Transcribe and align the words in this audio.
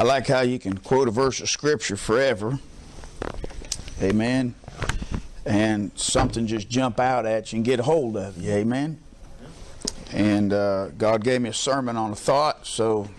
I 0.00 0.02
like 0.02 0.28
how 0.28 0.40
you 0.40 0.58
can 0.58 0.78
quote 0.78 1.08
a 1.08 1.10
verse 1.10 1.42
of 1.42 1.50
scripture 1.50 1.94
forever. 1.94 2.58
Amen. 4.00 4.54
And 5.44 5.90
something 5.94 6.46
just 6.46 6.70
jump 6.70 6.98
out 6.98 7.26
at 7.26 7.52
you 7.52 7.58
and 7.58 7.66
get 7.66 7.80
a 7.80 7.82
hold 7.82 8.16
of 8.16 8.38
you. 8.38 8.50
Amen. 8.50 8.98
And 10.10 10.54
uh, 10.54 10.88
God 10.96 11.22
gave 11.22 11.42
me 11.42 11.50
a 11.50 11.52
sermon 11.52 11.98
on 11.98 12.12
a 12.12 12.16
thought, 12.16 12.66
so 12.66 13.10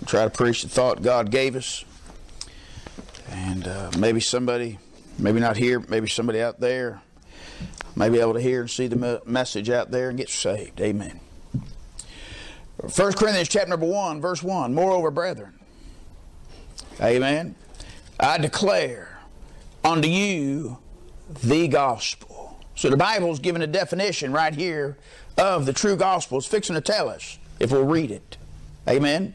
I 0.00 0.06
try 0.06 0.24
to 0.24 0.30
preach 0.30 0.62
the 0.62 0.70
thought 0.70 1.02
God 1.02 1.30
gave 1.30 1.54
us. 1.54 1.84
And 3.28 3.68
uh, 3.68 3.90
maybe 3.98 4.20
somebody, 4.20 4.78
maybe 5.18 5.38
not 5.38 5.58
here, 5.58 5.80
maybe 5.80 6.08
somebody 6.08 6.40
out 6.40 6.60
there 6.60 7.02
may 7.94 8.08
be 8.08 8.20
able 8.20 8.32
to 8.32 8.40
hear 8.40 8.62
and 8.62 8.70
see 8.70 8.86
the 8.86 9.20
message 9.26 9.68
out 9.68 9.90
there 9.90 10.08
and 10.08 10.16
get 10.16 10.30
saved. 10.30 10.80
Amen. 10.80 11.20
1 12.78 13.12
Corinthians 13.12 13.50
chapter 13.50 13.68
number 13.68 13.84
1, 13.84 14.22
verse 14.22 14.42
1. 14.42 14.72
Moreover, 14.72 15.10
brethren, 15.10 15.55
Amen. 17.00 17.54
I 18.18 18.38
declare 18.38 19.18
unto 19.84 20.08
you 20.08 20.78
the 21.42 21.68
gospel. 21.68 22.58
So 22.74 22.90
the 22.90 22.96
Bible's 22.96 23.38
giving 23.38 23.62
a 23.62 23.66
definition 23.66 24.32
right 24.32 24.54
here 24.54 24.96
of 25.36 25.66
the 25.66 25.72
true 25.72 25.96
gospel. 25.96 26.38
It's 26.38 26.46
fixing 26.46 26.74
to 26.74 26.80
tell 26.80 27.08
us 27.08 27.38
if 27.60 27.70
we'll 27.70 27.84
read 27.84 28.10
it. 28.10 28.36
Amen. 28.88 29.34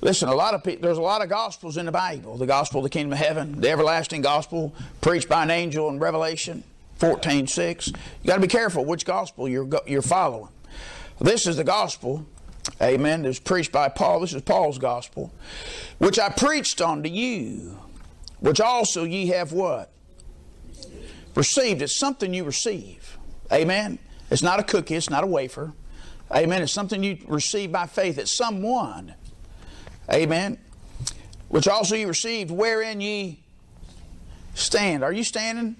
Listen, 0.00 0.28
a 0.28 0.34
lot 0.34 0.54
of 0.54 0.64
people, 0.64 0.82
there's 0.82 0.98
a 0.98 1.02
lot 1.02 1.22
of 1.22 1.28
gospels 1.28 1.76
in 1.76 1.86
the 1.86 1.92
Bible. 1.92 2.36
The 2.36 2.46
gospel 2.46 2.80
of 2.80 2.84
the 2.84 2.90
kingdom 2.90 3.12
of 3.12 3.18
heaven, 3.18 3.60
the 3.60 3.70
everlasting 3.70 4.22
gospel 4.22 4.74
preached 5.00 5.28
by 5.28 5.44
an 5.44 5.50
angel 5.50 5.88
in 5.88 5.98
Revelation 5.98 6.64
14, 6.96 7.46
6. 7.46 7.86
You 7.88 7.94
got 8.26 8.34
to 8.34 8.40
be 8.40 8.48
careful 8.48 8.84
which 8.84 9.04
gospel 9.04 9.48
you're, 9.48 9.68
you're 9.86 10.02
following. 10.02 10.50
This 11.20 11.46
is 11.46 11.56
the 11.56 11.64
gospel 11.64 12.26
Amen. 12.80 13.22
Was 13.22 13.38
preached 13.38 13.72
by 13.72 13.88
Paul. 13.88 14.20
This 14.20 14.34
is 14.34 14.42
Paul's 14.42 14.78
gospel. 14.78 15.32
Which 15.98 16.18
I 16.18 16.28
preached 16.28 16.80
unto 16.80 17.08
you, 17.08 17.78
which 18.40 18.60
also 18.60 19.04
ye 19.04 19.28
have 19.28 19.52
what? 19.52 19.90
Received. 21.34 21.82
It's 21.82 21.96
something 21.96 22.34
you 22.34 22.44
receive. 22.44 23.18
Amen. 23.52 23.98
It's 24.30 24.42
not 24.42 24.60
a 24.60 24.62
cookie, 24.62 24.94
it's 24.94 25.10
not 25.10 25.24
a 25.24 25.26
wafer. 25.26 25.72
Amen. 26.34 26.62
It's 26.62 26.72
something 26.72 27.02
you 27.02 27.18
receive 27.26 27.70
by 27.70 27.86
faith. 27.86 28.18
It's 28.18 28.36
someone. 28.36 29.14
Amen. 30.10 30.58
Which 31.48 31.68
also 31.68 31.94
ye 31.94 32.04
received, 32.04 32.50
wherein 32.50 33.00
ye 33.00 33.40
stand. 34.54 35.04
Are 35.04 35.12
you 35.12 35.24
standing 35.24 35.76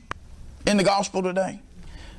in 0.67 0.77
the 0.77 0.84
gospel 0.84 1.22
today? 1.22 1.61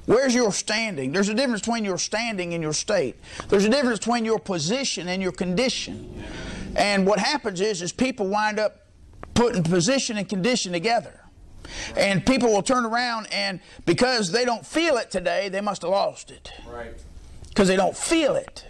Where's 0.05 0.35
your 0.35 0.51
standing? 0.51 1.11
There's 1.11 1.29
a 1.29 1.33
difference 1.33 1.61
between 1.61 1.85
your 1.85 1.97
standing 1.97 2.53
and 2.53 2.61
your 2.61 2.73
state. 2.73 3.15
There's 3.47 3.65
a 3.65 3.69
difference 3.69 3.99
between 3.99 4.25
your 4.25 4.39
position 4.39 5.07
and 5.07 5.21
your 5.21 5.31
condition. 5.31 6.23
And 6.75 7.05
what 7.05 7.19
happens 7.19 7.61
is, 7.61 7.81
is 7.81 7.93
people 7.93 8.27
wind 8.27 8.59
up 8.59 8.87
putting 9.33 9.63
position 9.63 10.17
and 10.17 10.27
condition 10.27 10.73
together. 10.73 11.21
And 11.95 12.25
people 12.25 12.49
will 12.49 12.63
turn 12.63 12.85
around 12.85 13.27
and 13.31 13.59
because 13.85 14.31
they 14.31 14.45
don't 14.45 14.65
feel 14.65 14.97
it 14.97 15.09
today, 15.09 15.49
they 15.49 15.61
must 15.61 15.81
have 15.83 15.91
lost 15.91 16.31
it. 16.31 16.51
Right. 16.67 16.93
Because 17.47 17.67
they 17.67 17.75
don't 17.75 17.95
feel 17.95 18.35
it. 18.35 18.65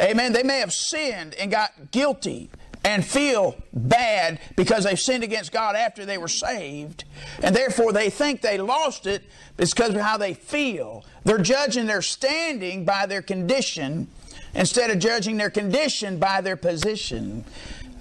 Amen. 0.00 0.32
They 0.32 0.42
may 0.42 0.58
have 0.58 0.72
sinned 0.72 1.34
and 1.34 1.50
got 1.50 1.90
guilty 1.90 2.50
and 2.84 3.04
feel 3.04 3.56
bad 3.72 4.40
because 4.56 4.84
they've 4.84 4.98
sinned 4.98 5.22
against 5.22 5.52
God 5.52 5.76
after 5.76 6.04
they 6.04 6.18
were 6.18 6.28
saved, 6.28 7.04
and 7.42 7.54
therefore 7.54 7.92
they 7.92 8.10
think 8.10 8.40
they 8.40 8.58
lost 8.58 9.06
it 9.06 9.22
because 9.56 9.90
of 9.90 10.00
how 10.00 10.16
they 10.16 10.34
feel. 10.34 11.04
They're 11.24 11.38
judging 11.38 11.86
their 11.86 12.02
standing 12.02 12.84
by 12.84 13.06
their 13.06 13.22
condition 13.22 14.08
instead 14.54 14.90
of 14.90 14.98
judging 14.98 15.36
their 15.36 15.50
condition 15.50 16.18
by 16.18 16.40
their 16.40 16.56
position. 16.56 17.44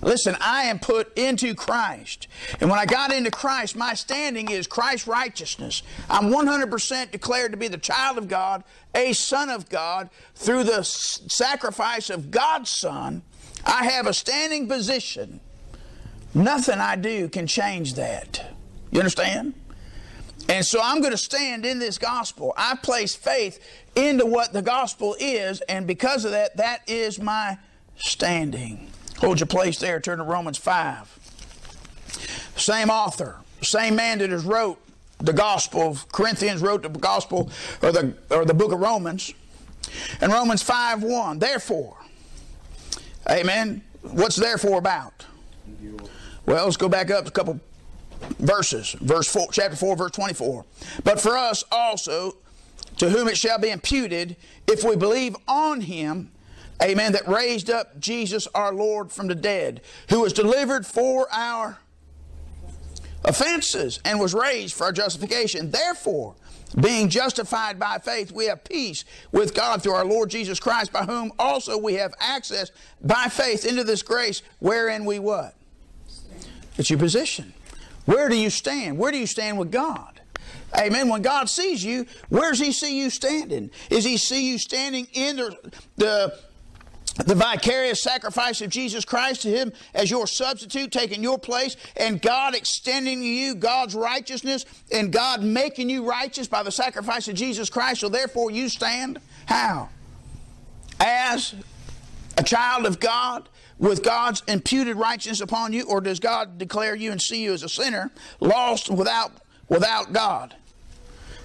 Listen, 0.01 0.35
I 0.41 0.63
am 0.63 0.79
put 0.79 1.15
into 1.15 1.53
Christ. 1.53 2.27
And 2.59 2.71
when 2.71 2.79
I 2.79 2.85
got 2.85 3.13
into 3.13 3.29
Christ, 3.29 3.75
my 3.75 3.93
standing 3.93 4.49
is 4.49 4.65
Christ's 4.65 5.07
righteousness. 5.07 5.83
I'm 6.09 6.31
100% 6.31 7.11
declared 7.11 7.51
to 7.51 7.57
be 7.57 7.67
the 7.67 7.77
child 7.77 8.17
of 8.17 8.27
God, 8.27 8.63
a 8.95 9.13
son 9.13 9.49
of 9.49 9.69
God, 9.69 10.09
through 10.33 10.63
the 10.63 10.83
sacrifice 10.83 12.09
of 12.09 12.31
God's 12.31 12.71
Son. 12.71 13.21
I 13.65 13.85
have 13.85 14.07
a 14.07 14.13
standing 14.13 14.67
position. 14.67 15.39
Nothing 16.33 16.79
I 16.79 16.95
do 16.95 17.29
can 17.29 17.47
change 17.47 17.95
that. 17.95 18.43
You 18.91 18.99
understand? 18.99 19.53
And 20.49 20.65
so 20.65 20.79
I'm 20.83 20.99
going 20.99 21.11
to 21.11 21.17
stand 21.17 21.65
in 21.65 21.79
this 21.79 21.97
gospel. 21.97 22.53
I 22.57 22.75
place 22.75 23.15
faith 23.15 23.59
into 23.95 24.25
what 24.25 24.53
the 24.53 24.61
gospel 24.61 25.15
is, 25.19 25.61
and 25.61 25.85
because 25.85 26.25
of 26.25 26.31
that, 26.31 26.57
that 26.57 26.81
is 26.87 27.19
my 27.19 27.57
standing. 27.97 28.89
Hold 29.19 29.39
your 29.39 29.47
place 29.47 29.79
there. 29.79 29.99
Turn 29.99 30.17
to 30.17 30.23
Romans 30.23 30.57
5. 30.57 31.19
Same 32.55 32.89
author, 32.89 33.37
same 33.61 33.95
man 33.95 34.19
that 34.19 34.29
has 34.29 34.43
wrote 34.43 34.79
the 35.19 35.33
gospel 35.33 35.81
of 35.81 36.11
Corinthians, 36.11 36.61
wrote 36.61 36.81
the 36.81 36.89
gospel 36.89 37.49
or 37.81 37.91
the, 37.91 38.13
or 38.29 38.45
the 38.45 38.53
book 38.53 38.71
of 38.71 38.79
Romans. 38.79 39.33
In 40.21 40.31
Romans 40.31 40.61
5 40.63 41.03
1, 41.03 41.39
therefore, 41.39 41.97
Amen. 43.29 43.83
What's 44.01 44.35
therefore 44.35 44.79
about? 44.79 45.25
Well, 46.45 46.65
let's 46.65 46.77
go 46.77 46.89
back 46.89 47.11
up 47.11 47.27
a 47.27 47.31
couple 47.31 47.59
verses. 48.39 48.93
Verse 48.93 49.27
4, 49.27 49.49
chapter 49.51 49.75
4, 49.75 49.95
verse 49.95 50.11
24. 50.11 50.65
But 51.03 51.21
for 51.21 51.37
us 51.37 51.63
also, 51.71 52.37
to 52.97 53.09
whom 53.09 53.27
it 53.27 53.37
shall 53.37 53.59
be 53.59 53.69
imputed, 53.69 54.35
if 54.67 54.83
we 54.83 54.95
believe 54.95 55.35
on 55.47 55.81
him, 55.81 56.31
amen, 56.81 57.13
that 57.13 57.27
raised 57.27 57.69
up 57.69 57.99
Jesus 57.99 58.47
our 58.55 58.73
Lord 58.73 59.11
from 59.11 59.27
the 59.27 59.35
dead, 59.35 59.81
who 60.09 60.21
was 60.21 60.33
delivered 60.33 60.85
for 60.85 61.27
our 61.31 61.79
offenses 63.23 63.99
and 64.03 64.19
was 64.19 64.33
raised 64.33 64.73
for 64.73 64.85
our 64.85 64.91
justification. 64.91 65.71
Therefore, 65.71 66.35
being 66.79 67.09
justified 67.09 67.79
by 67.79 67.97
faith, 67.97 68.31
we 68.31 68.45
have 68.45 68.63
peace 68.63 69.03
with 69.31 69.53
God 69.53 69.83
through 69.83 69.93
our 69.93 70.05
Lord 70.05 70.29
Jesus 70.29 70.59
Christ, 70.59 70.91
by 70.91 71.03
whom 71.03 71.31
also 71.37 71.77
we 71.77 71.95
have 71.95 72.13
access 72.19 72.71
by 73.01 73.25
faith 73.25 73.65
into 73.65 73.83
this 73.83 74.01
grace 74.01 74.41
wherein 74.59 75.05
we 75.05 75.19
what? 75.19 75.55
It's 76.77 76.89
your 76.89 76.99
position. 76.99 77.53
Where 78.05 78.29
do 78.29 78.35
you 78.35 78.49
stand? 78.49 78.97
Where 78.97 79.11
do 79.11 79.17
you 79.17 79.27
stand 79.27 79.59
with 79.59 79.71
God? 79.71 80.21
Amen. 80.77 81.09
When 81.09 81.21
God 81.21 81.49
sees 81.49 81.83
you, 81.83 82.05
where 82.29 82.51
does 82.51 82.59
He 82.59 82.71
see 82.71 82.97
you 82.97 83.09
standing? 83.09 83.71
Is 83.89 84.05
He 84.05 84.17
see 84.17 84.49
you 84.49 84.57
standing 84.57 85.07
in 85.13 85.35
the, 85.35 85.71
the 85.97 86.39
the 87.15 87.35
vicarious 87.35 88.01
sacrifice 88.01 88.61
of 88.61 88.69
Jesus 88.69 89.03
Christ 89.05 89.41
to 89.41 89.49
Him 89.49 89.73
as 89.93 90.09
your 90.09 90.27
substitute, 90.27 90.91
taking 90.91 91.21
your 91.21 91.37
place, 91.37 91.75
and 91.97 92.21
God 92.21 92.55
extending 92.55 93.19
to 93.19 93.27
you 93.27 93.55
God's 93.55 93.95
righteousness, 93.95 94.65
and 94.91 95.11
God 95.11 95.43
making 95.43 95.89
you 95.89 96.07
righteous 96.07 96.47
by 96.47 96.63
the 96.63 96.71
sacrifice 96.71 97.27
of 97.27 97.35
Jesus 97.35 97.69
Christ. 97.69 98.01
So 98.01 98.09
therefore, 98.09 98.51
you 98.51 98.69
stand 98.69 99.19
how? 99.45 99.89
As 100.99 101.53
a 102.37 102.43
child 102.43 102.85
of 102.85 102.99
God 102.99 103.49
with 103.77 104.03
God's 104.03 104.43
imputed 104.47 104.95
righteousness 104.95 105.41
upon 105.41 105.73
you, 105.73 105.83
or 105.83 106.01
does 106.01 106.19
God 106.19 106.57
declare 106.57 106.95
you 106.95 107.11
and 107.11 107.21
see 107.21 107.43
you 107.43 107.53
as 107.53 107.63
a 107.63 107.69
sinner, 107.69 108.11
lost 108.39 108.89
without 108.89 109.31
without 109.67 110.13
God? 110.13 110.55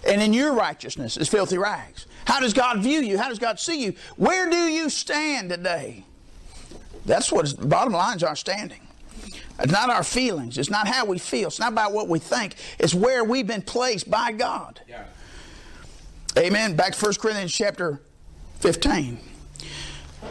And 0.07 0.23
in 0.23 0.33
your 0.33 0.53
righteousness 0.53 1.17
is 1.17 1.29
filthy 1.29 1.59
rags. 1.59 2.06
How 2.27 2.41
does 2.41 2.53
God 2.53 2.81
view 2.81 3.01
you? 3.01 3.19
How 3.19 3.29
does 3.29 3.39
God 3.39 3.59
see 3.61 3.83
you? 3.85 3.95
Where 4.17 4.51
do 4.51 4.57
you 4.57 4.91
stand 4.91 5.51
today? 5.51 6.05
That's 7.05 7.31
what 7.31 7.69
bottom 7.69 7.93
line 7.93 8.17
is 8.17 8.25
our 8.25 8.35
standing. 8.35 8.81
It's 9.59 9.73
not 9.73 9.91
our 9.91 10.03
feelings. 10.03 10.59
It's 10.59 10.69
not 10.69 10.89
how 10.89 11.07
we 11.07 11.19
feel. 11.19 11.49
It's 11.49 11.61
not 11.61 11.73
about 11.73 11.93
what 11.93 12.09
we 12.09 12.19
think. 12.19 12.57
It's 12.79 12.95
where 12.95 13.25
we've 13.25 13.47
been 13.47 13.63
placed 13.63 14.11
by 14.11 14.33
God. 14.33 14.81
Yeah. 14.89 15.05
Amen. 16.37 16.77
Back 16.77 16.95
to 16.95 17.05
1 17.05 17.15
Corinthians 17.15 17.53
chapter 17.53 18.03
15. 18.61 19.19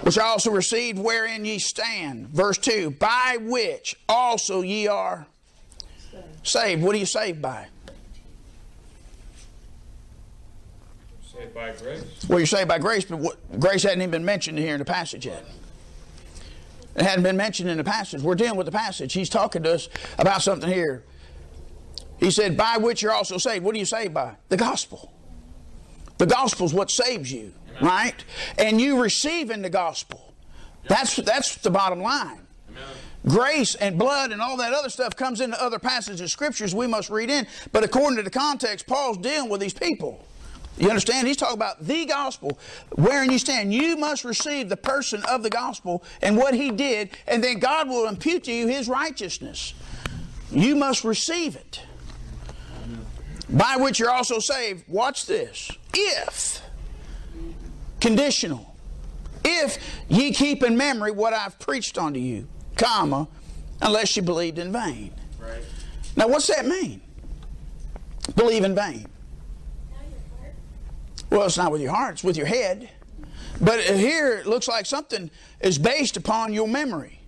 Which 0.02 0.20
I 0.20 0.26
also 0.26 0.52
received 0.52 1.00
wherein 1.00 1.46
ye 1.46 1.58
stand. 1.58 2.28
Verse 2.28 2.58
2. 2.58 2.92
By 2.92 3.38
which 3.40 3.96
also 4.08 4.62
ye 4.62 4.88
are 4.88 5.26
saved. 6.44 6.84
What 6.84 6.94
are 6.96 7.00
you 7.00 7.06
saved 7.06 7.42
by? 7.42 7.68
Saved 11.36 11.54
by 11.54 11.72
grace. 11.74 12.04
Well, 12.30 12.40
you're 12.40 12.46
saved 12.46 12.70
by 12.70 12.80
grace, 12.80 13.04
but 13.06 13.20
what, 13.20 13.60
grace 13.60 13.84
hadn't 13.84 14.02
even 14.02 14.12
been 14.12 14.26
mentioned 14.26 14.58
here 14.58 14.74
in 14.74 14.80
the 14.80 14.86
passage 14.86 15.26
yet. 15.26 15.44
It 16.96 17.02
hadn't 17.02 17.24
been 17.24 17.36
mentioned 17.36 17.70
in 17.70 17.78
the 17.78 17.84
passage. 17.84 18.22
We're 18.22 18.36
dealing 18.36 18.56
with 18.56 18.68
the 18.68 18.72
passage. 18.72 19.12
He's 19.12 19.28
talking 19.28 19.64
to 19.64 19.74
us 19.74 19.90
about 20.18 20.42
something 20.42 20.72
here. 20.72 21.04
He 22.20 22.32
said, 22.32 22.56
By 22.56 22.78
which 22.78 23.02
you're 23.02 23.12
also 23.12 23.38
saved. 23.38 23.66
What 23.66 23.76
are 23.76 23.78
you 23.78 23.86
saved 23.86 24.14
by? 24.14 24.36
The 24.48 24.56
gospel. 24.56 25.12
The 26.18 26.26
gospel 26.26 26.66
is 26.66 26.74
what 26.74 26.90
saves 26.90 27.30
you, 27.34 27.52
Amen. 27.72 27.84
right? 27.84 28.24
And 28.58 28.80
you 28.80 29.02
receiving 29.02 29.62
the 29.62 29.70
gospel. 29.70 30.34
Yep. 30.84 30.90
That's, 30.90 31.16
that's 31.18 31.56
the 31.58 31.70
bottom 31.70 32.02
line. 32.02 32.48
Amen. 32.70 32.84
Grace 33.28 33.76
and 33.76 34.00
blood 34.00 34.32
and 34.32 34.42
all 34.42 34.56
that 34.56 34.72
other 34.72 34.90
stuff 34.90 35.18
comes 35.18 35.42
into 35.42 35.62
other 35.62 35.80
passages 35.80 36.22
of 36.22 36.30
scriptures 36.30 36.74
we 36.74 36.88
must 36.88 37.10
read 37.10 37.30
in. 37.30 37.46
But 37.74 37.84
according 37.84 38.16
to 38.18 38.24
the 38.24 38.30
context, 38.30 38.88
Paul's 38.88 39.18
dealing 39.18 39.50
with 39.50 39.60
these 39.60 39.74
people. 39.74 40.26
You 40.78 40.90
understand? 40.90 41.28
He's 41.28 41.38
talking 41.38 41.56
about 41.56 41.86
the 41.86 42.06
gospel, 42.06 42.60
wherein 42.92 43.32
you 43.32 43.40
stand. 43.40 43.74
You 43.74 43.96
must 43.96 44.26
receive 44.26 44.68
the 44.68 44.78
person 44.78 45.24
of 45.30 45.42
the 45.42 45.50
gospel 45.50 46.04
and 46.22 46.36
what 46.36 46.54
he 46.54 46.70
did, 46.72 47.12
and 47.28 47.44
then 47.44 47.60
God 47.60 47.88
will 47.88 48.08
impute 48.08 48.44
to 48.46 48.52
you 48.52 48.68
his 48.68 48.90
righteousness. 48.90 49.74
You 50.52 50.76
must 50.76 51.04
receive 51.04 51.56
it. 51.56 51.82
By 53.50 53.78
which 53.78 54.00
you're 54.00 54.12
also 54.12 54.40
saved. 54.40 54.84
Watch 54.88 55.28
this. 55.28 55.72
If, 55.94 56.62
conditional, 58.02 58.76
if 59.46 59.78
ye 60.10 60.34
keep 60.34 60.64
in 60.64 60.76
memory 60.76 61.12
what 61.12 61.34
I've 61.34 61.58
preached 61.60 61.98
unto 61.98 62.20
you, 62.20 62.48
comma, 62.76 63.28
unless 63.82 64.16
you 64.18 64.24
believed 64.24 64.60
in 64.60 64.74
vain. 64.74 65.14
Right. 65.40 65.64
Now, 66.18 66.28
what's 66.28 66.48
that 66.48 66.66
mean? 66.66 67.02
Believe 68.36 68.64
in 68.64 68.76
vain. 68.76 69.06
Well, 71.36 71.48
it's 71.48 71.58
not 71.58 71.70
with 71.70 71.82
your 71.82 71.92
heart, 71.92 72.14
it's 72.14 72.24
with 72.24 72.38
your 72.38 72.46
head. 72.46 72.90
But 73.60 73.82
here 73.82 74.38
it 74.38 74.48
looks 74.48 74.70
like 74.70 74.86
something 74.86 75.30
is 75.60 75.78
based 75.78 76.16
upon 76.16 76.54
your 76.54 76.66
memory. 76.66 77.20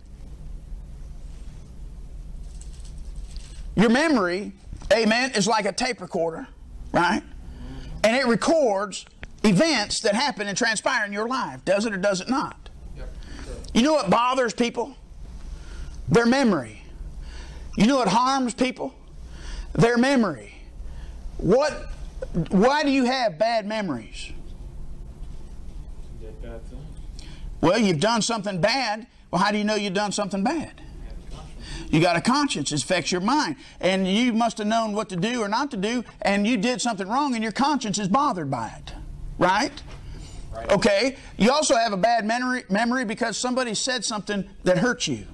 Your 3.75 3.89
memory, 3.89 4.53
amen, 4.93 5.31
is 5.31 5.45
like 5.45 5.65
a 5.65 5.73
tape 5.73 5.99
recorder, 5.99 6.47
right? 6.93 7.21
And 8.01 8.15
it 8.15 8.25
records 8.27 9.05
events 9.43 9.99
that 10.01 10.15
happen 10.15 10.47
and 10.47 10.57
transpire 10.57 11.05
in 11.05 11.11
your 11.11 11.27
life. 11.27 11.65
Does 11.65 11.85
it 11.85 11.91
or 11.93 11.97
does 11.97 12.21
it 12.21 12.29
not? 12.29 12.69
You 13.73 13.81
know 13.81 13.91
what 13.91 14.09
bothers 14.09 14.53
people? 14.53 14.95
Their 16.07 16.25
memory. 16.25 16.81
You 17.75 17.87
know 17.87 17.97
what 17.97 18.07
harms 18.07 18.53
people? 18.53 18.95
Their 19.73 19.97
memory. 19.97 20.55
What 21.37 21.89
why 22.49 22.83
do 22.83 22.91
you 22.91 23.05
have 23.05 23.37
bad 23.37 23.65
memories? 23.65 24.31
Did 26.21 26.41
bad 26.41 26.63
things. 26.69 26.83
Well, 27.61 27.79
you've 27.79 27.99
done 27.99 28.21
something 28.21 28.61
bad. 28.61 29.07
Well, 29.31 29.41
how 29.41 29.51
do 29.51 29.57
you 29.57 29.63
know 29.63 29.75
you've 29.75 29.93
done 29.93 30.11
something 30.11 30.43
bad? 30.43 30.81
You 31.89 32.01
got 32.01 32.15
a 32.15 32.21
conscience. 32.21 32.71
It 32.71 32.83
affects 32.83 33.11
your 33.11 33.21
mind. 33.21 33.55
And 33.79 34.07
you 34.07 34.33
must 34.33 34.57
have 34.57 34.67
known 34.67 34.93
what 34.93 35.09
to 35.09 35.15
do 35.15 35.41
or 35.41 35.47
not 35.47 35.71
to 35.71 35.77
do, 35.77 36.03
and 36.21 36.45
you 36.45 36.57
did 36.57 36.81
something 36.81 37.07
wrong, 37.07 37.33
and 37.33 37.43
your 37.43 37.51
conscience 37.51 37.97
is 37.97 38.07
bothered 38.07 38.51
by 38.51 38.73
it. 38.77 38.93
Right? 39.37 39.81
Right. 40.51 40.71
Okay. 40.71 41.17
You 41.37 41.51
also 41.51 41.75
have 41.75 41.93
a 41.93 41.97
bad 41.97 42.25
memory, 42.25 42.63
memory 42.69 43.05
because 43.05 43.37
somebody 43.37 43.73
said 43.73 44.03
something 44.03 44.49
that 44.63 44.79
hurt 44.79 45.07
you. 45.07 45.25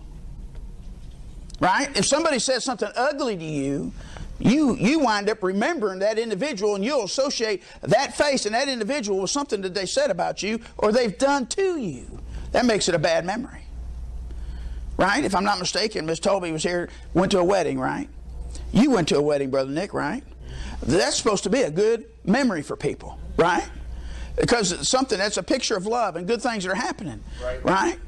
Right? 1.60 1.96
If 1.98 2.06
somebody 2.06 2.40
says 2.40 2.64
something 2.64 2.90
ugly 2.96 3.38
to 3.38 3.46
you, 3.46 3.94
you 4.39 4.75
you 4.75 5.00
wind 5.00 5.30
up 5.30 5.44
remembering 5.44 6.00
that 6.00 6.18
individual 6.19 6.75
and 6.75 6.83
you'll 6.83 7.03
associate 7.03 7.62
that 7.81 8.15
face 8.15 8.45
and 8.45 8.56
that 8.56 8.68
individual 8.68 9.19
with 9.21 9.30
something 9.30 9.62
that 9.62 9.74
they 9.74 9.85
said 9.85 10.09
about 10.12 10.41
you 10.44 10.59
or 10.77 10.91
they've 10.91 11.18
done 11.18 11.45
to 11.47 11.77
you. 11.77 12.19
That 12.51 12.65
makes 12.65 12.89
it 12.89 12.95
a 12.95 13.00
bad 13.00 13.25
memory. 13.25 13.62
Right? 14.97 15.24
If 15.24 15.33
I'm 15.35 15.44
not 15.44 15.59
mistaken, 15.59 16.06
Miss 16.06 16.19
Toby 16.19 16.51
was 16.51 16.63
here, 16.63 16.89
went 17.13 17.31
to 17.31 17.39
a 17.39 17.44
wedding, 17.44 17.80
right? 17.80 18.07
You 18.71 18.91
went 18.91 19.07
to 19.09 19.18
a 19.18 19.21
wedding, 19.21 19.50
Brother 19.50 19.71
Nick, 19.71 19.94
right? 19.94 20.24
That's 20.83 21.15
supposed 21.15 21.44
to 21.45 21.50
be 21.50 21.62
a 21.62 21.71
good 21.71 22.06
memory 22.25 22.62
for 22.62 22.75
people, 22.75 23.18
right? 23.38 23.68
Because 24.35 24.71
it's 24.71 24.89
something 24.89 25.18
that's 25.18 25.38
a 25.38 25.44
picture 25.44 25.75
of 25.75 25.85
love 25.88 26.15
and 26.15 26.27
good 26.27 26.41
things 26.41 26.63
that 26.63 26.71
are 26.71 26.75
happening, 26.75 27.24
Right. 27.44 27.63
right? 27.65 28.00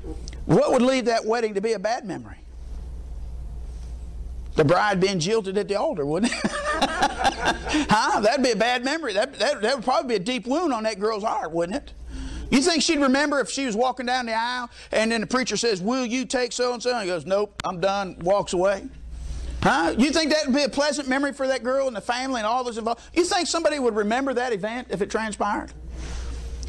What 0.46 0.72
would 0.72 0.82
lead 0.84 1.06
that 1.06 1.26
wedding 1.26 1.56
to 1.56 1.62
be 1.62 1.74
a 1.74 1.80
bad 1.80 2.06
memory? 2.06 2.38
The 4.56 4.64
bride 4.64 5.00
being 5.00 5.20
jilted 5.20 5.58
at 5.58 5.68
the 5.68 5.76
altar, 5.76 6.06
wouldn't 6.06 6.32
it? 6.32 6.40
huh? 7.90 8.22
That'd 8.22 8.44
be 8.44 8.52
a 8.52 8.56
bad 8.56 8.86
memory. 8.86 9.14
That, 9.14 9.38
that, 9.40 9.62
that 9.62 9.76
would 9.76 9.84
probably 9.84 10.10
be 10.10 10.16
a 10.16 10.26
deep 10.26 10.48
wound 10.48 10.74
on 10.74 10.84
that 10.84 11.00
girl's 11.00 11.24
heart, 11.24 11.52
wouldn't 11.52 11.76
it? 11.76 11.94
You 12.50 12.62
think 12.62 12.84
she'd 12.84 13.00
remember 13.00 13.40
if 13.40 13.50
she 13.50 13.66
was 13.66 13.76
walking 13.76 14.06
down 14.06 14.28
the 14.28 14.34
aisle 14.34 14.70
and 14.92 15.12
then 15.12 15.22
the 15.22 15.28
preacher 15.28 15.58
says, 15.58 15.82
Will 15.82 16.06
you 16.06 16.26
take 16.26 16.52
so 16.52 16.74
and 16.74 16.82
so? 16.82 16.92
And 16.92 17.02
he 17.02 17.08
goes, 17.08 17.26
Nope, 17.26 17.62
I'm 17.66 17.80
done, 17.80 18.18
walks 18.22 18.54
away. 18.54 18.88
Huh? 19.64 19.96
You 19.98 20.12
think 20.12 20.32
that 20.32 20.46
would 20.46 20.56
be 20.56 20.64
a 20.64 20.70
pleasant 20.70 21.10
memory 21.10 21.34
for 21.34 21.48
that 21.48 21.64
girl 21.64 21.88
and 21.88 21.96
the 21.96 22.02
family 22.02 22.40
and 22.40 22.46
all 22.46 22.64
those 22.64 22.78
involved? 22.78 23.02
You 23.16 23.26
think 23.26 23.48
somebody 23.48 23.80
would 23.80 23.96
remember 23.96 24.34
that 24.36 24.54
event 24.54 24.90
if 24.92 25.02
it 25.02 25.10
transpired? 25.10 25.74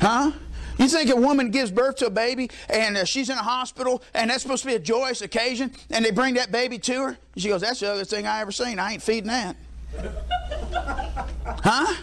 Huh? 0.01 0.33
You 0.79 0.89
think 0.89 1.11
a 1.11 1.17
woman 1.17 1.51
gives 1.51 1.71
birth 1.71 1.97
to 1.97 2.07
a 2.07 2.11
baby 2.11 2.51
and 2.69 2.97
uh, 2.97 3.05
she's 3.05 3.31
in 3.31 3.39
a 3.39 3.43
hospital 3.43 4.03
and 4.15 4.31
that's 4.31 4.43
supposed 4.43 4.63
to 4.63 4.69
be 4.69 4.75
a 4.75 4.79
joyous 4.79 5.23
occasion 5.23 5.73
and 5.91 6.05
they 6.05 6.11
bring 6.11 6.35
that 6.35 6.53
baby 6.53 6.79
to 6.79 6.93
her? 6.95 7.09
And 7.09 7.43
she 7.43 7.49
goes, 7.49 7.61
That's 7.61 7.81
the 7.81 7.91
ugliest 7.91 8.11
thing 8.11 8.27
I 8.27 8.41
ever 8.41 8.53
seen. 8.53 8.79
I 8.79 8.93
ain't 8.93 9.03
feeding 9.03 9.29
that. 9.29 9.57
huh? 11.45 11.95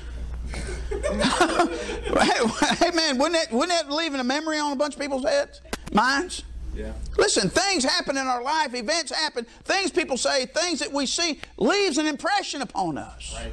hey 2.78 2.92
man, 2.92 3.18
wouldn't 3.18 3.34
that, 3.34 3.52
wouldn't 3.52 3.70
that 3.70 3.92
leave 3.92 4.14
a 4.14 4.24
memory 4.24 4.60
on 4.60 4.72
a 4.72 4.76
bunch 4.76 4.96
of 4.96 5.02
people's 5.02 5.24
heads? 5.24 5.62
Minds? 5.92 6.44
Yeah. 6.76 6.92
Listen, 7.18 7.50
things 7.50 7.84
happen 7.84 8.18
in 8.18 8.26
our 8.26 8.42
life, 8.42 8.74
events 8.74 9.12
happen, 9.12 9.46
things 9.64 9.92
people 9.92 10.18
say, 10.18 10.48
things 10.48 10.80
that 10.80 10.92
we 10.92 11.06
see 11.06 11.40
leaves 11.58 11.98
an 11.98 12.08
impression 12.08 12.62
upon 12.62 12.98
us. 12.98 13.36
Right. 13.36 13.52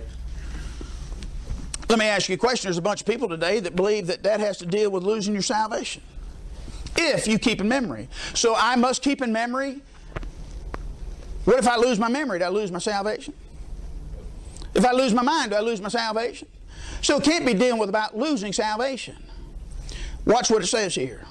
Let 1.91 1.99
me 1.99 2.05
ask 2.05 2.29
you 2.29 2.37
a 2.37 2.39
question. 2.39 2.69
There's 2.69 2.79
a 2.79 2.83
bunch 2.83 3.01
of 3.01 3.07
people 3.09 3.29
today 3.29 3.59
that 3.59 3.75
believe 3.75 4.07
that 4.07 4.23
that 4.23 4.39
has 4.39 4.59
to 4.59 4.67
deal 4.67 4.93
with 4.93 5.03
losing 5.03 5.33
your 5.33 5.43
salvation. 5.43 6.03
If 6.97 7.27
you 7.27 7.37
keep 7.37 7.61
in 7.61 7.67
memory. 7.67 8.09
So 8.33 8.55
I 8.57 8.77
must 8.77 9.03
keep 9.03 9.21
in 9.21 9.33
memory. 9.33 9.83
What 11.47 11.59
if 11.59 11.67
I 11.67 11.75
lose 11.75 11.99
my 11.99 12.09
memory? 12.09 12.39
Do 12.39 12.45
I 12.45 12.49
lose 12.49 12.71
my 12.71 12.79
salvation? 12.79 13.35
If 14.73 14.85
I 14.85 14.93
lose 14.93 15.13
my 15.13 15.23
mind, 15.23 15.51
do 15.51 15.57
I 15.57 15.61
lose 15.63 15.81
my 15.81 15.89
salvation? 15.89 16.47
So 17.03 17.17
it 17.17 17.25
can't 17.25 17.45
be 17.45 17.55
dealing 17.55 17.81
with 17.81 17.89
about 17.89 18.17
losing 18.17 18.53
salvation. 18.53 19.17
Watch 20.25 20.49
what 20.49 20.63
it 20.63 20.69
says 20.69 20.95
here. 20.95 21.27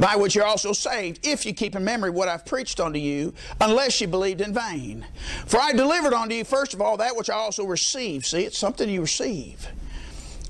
By 0.00 0.16
which 0.16 0.34
you're 0.34 0.46
also 0.46 0.72
saved, 0.72 1.26
if 1.26 1.44
you 1.44 1.52
keep 1.52 1.76
in 1.76 1.84
memory 1.84 2.08
what 2.08 2.26
I've 2.26 2.46
preached 2.46 2.80
unto 2.80 2.98
you, 2.98 3.34
unless 3.60 4.00
you 4.00 4.08
believed 4.08 4.40
in 4.40 4.54
vain. 4.54 5.06
For 5.44 5.60
I 5.60 5.72
delivered 5.72 6.14
unto 6.14 6.34
you, 6.34 6.44
first 6.44 6.72
of 6.72 6.80
all, 6.80 6.96
that 6.96 7.14
which 7.14 7.28
I 7.28 7.34
also 7.34 7.66
received. 7.66 8.24
See, 8.24 8.44
it's 8.44 8.56
something 8.56 8.88
you 8.88 9.02
receive. 9.02 9.68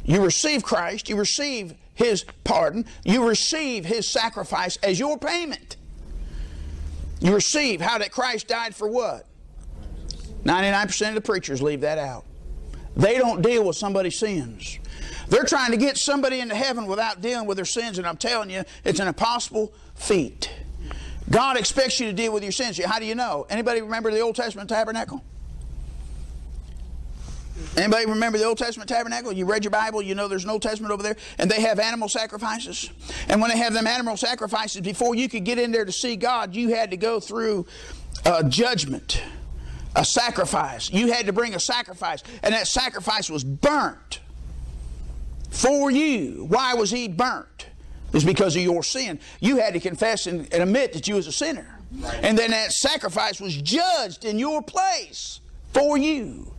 You 0.04 0.22
receive 0.22 0.62
Christ, 0.62 1.08
you 1.08 1.16
receive 1.16 1.74
His 1.94 2.24
pardon, 2.44 2.86
you 3.04 3.26
receive 3.26 3.84
His 3.84 4.08
sacrifice 4.08 4.76
as 4.84 5.00
your 5.00 5.18
payment. 5.18 5.76
You 7.18 7.34
receive 7.34 7.80
how 7.80 7.98
that 7.98 8.12
Christ 8.12 8.46
died 8.46 8.74
for 8.74 8.88
what? 8.88 9.26
99% 10.44 11.08
of 11.08 11.14
the 11.16 11.20
preachers 11.20 11.60
leave 11.60 11.80
that 11.80 11.98
out. 11.98 12.24
They 12.96 13.18
don't 13.18 13.42
deal 13.42 13.64
with 13.64 13.76
somebody's 13.76 14.16
sins. 14.16 14.78
They're 15.30 15.44
trying 15.44 15.70
to 15.70 15.76
get 15.76 15.96
somebody 15.96 16.40
into 16.40 16.56
heaven 16.56 16.86
without 16.86 17.22
dealing 17.22 17.46
with 17.46 17.56
their 17.56 17.64
sins, 17.64 17.98
and 17.98 18.06
I'm 18.06 18.16
telling 18.16 18.50
you, 18.50 18.64
it's 18.84 18.98
an 18.98 19.06
impossible 19.08 19.72
feat. 19.94 20.50
God 21.30 21.56
expects 21.56 22.00
you 22.00 22.06
to 22.06 22.12
deal 22.12 22.32
with 22.32 22.42
your 22.42 22.52
sins. 22.52 22.84
How 22.84 22.98
do 22.98 23.06
you 23.06 23.14
know? 23.14 23.46
Anybody 23.48 23.80
remember 23.80 24.10
the 24.10 24.20
Old 24.20 24.34
Testament 24.34 24.68
tabernacle? 24.68 25.24
Anybody 27.76 28.06
remember 28.06 28.38
the 28.38 28.44
Old 28.44 28.58
Testament 28.58 28.88
tabernacle? 28.88 29.30
You 29.30 29.44
read 29.44 29.62
your 29.62 29.70
Bible, 29.70 30.02
you 30.02 30.16
know 30.16 30.26
there's 30.26 30.44
an 30.44 30.50
Old 30.50 30.62
Testament 30.62 30.92
over 30.92 31.02
there, 31.02 31.16
and 31.38 31.48
they 31.48 31.60
have 31.60 31.78
animal 31.78 32.08
sacrifices. 32.08 32.90
And 33.28 33.40
when 33.40 33.50
they 33.50 33.58
have 33.58 33.72
them 33.72 33.86
animal 33.86 34.16
sacrifices, 34.16 34.80
before 34.80 35.14
you 35.14 35.28
could 35.28 35.44
get 35.44 35.58
in 35.58 35.70
there 35.70 35.84
to 35.84 35.92
see 35.92 36.16
God, 36.16 36.56
you 36.56 36.70
had 36.74 36.90
to 36.90 36.96
go 36.96 37.20
through 37.20 37.66
a 38.24 38.42
judgment, 38.42 39.22
a 39.94 40.04
sacrifice. 40.04 40.90
You 40.90 41.12
had 41.12 41.26
to 41.26 41.32
bring 41.32 41.54
a 41.54 41.60
sacrifice, 41.60 42.24
and 42.42 42.52
that 42.52 42.66
sacrifice 42.66 43.30
was 43.30 43.44
burnt 43.44 44.20
for 45.50 45.90
you. 45.90 46.46
Why 46.48 46.74
was 46.74 46.90
he 46.90 47.08
burnt? 47.08 47.66
It's 48.12 48.24
because 48.24 48.56
of 48.56 48.62
your 48.62 48.82
sin. 48.82 49.20
You 49.40 49.56
had 49.56 49.74
to 49.74 49.80
confess 49.80 50.26
and, 50.26 50.52
and 50.52 50.62
admit 50.62 50.92
that 50.94 51.06
you 51.06 51.14
was 51.14 51.26
a 51.26 51.32
sinner. 51.32 51.78
And 52.22 52.38
then 52.38 52.50
that 52.52 52.72
sacrifice 52.72 53.40
was 53.40 53.56
judged 53.56 54.24
in 54.24 54.38
your 54.38 54.62
place 54.62 55.40
for 55.72 55.96
you. 55.96 56.52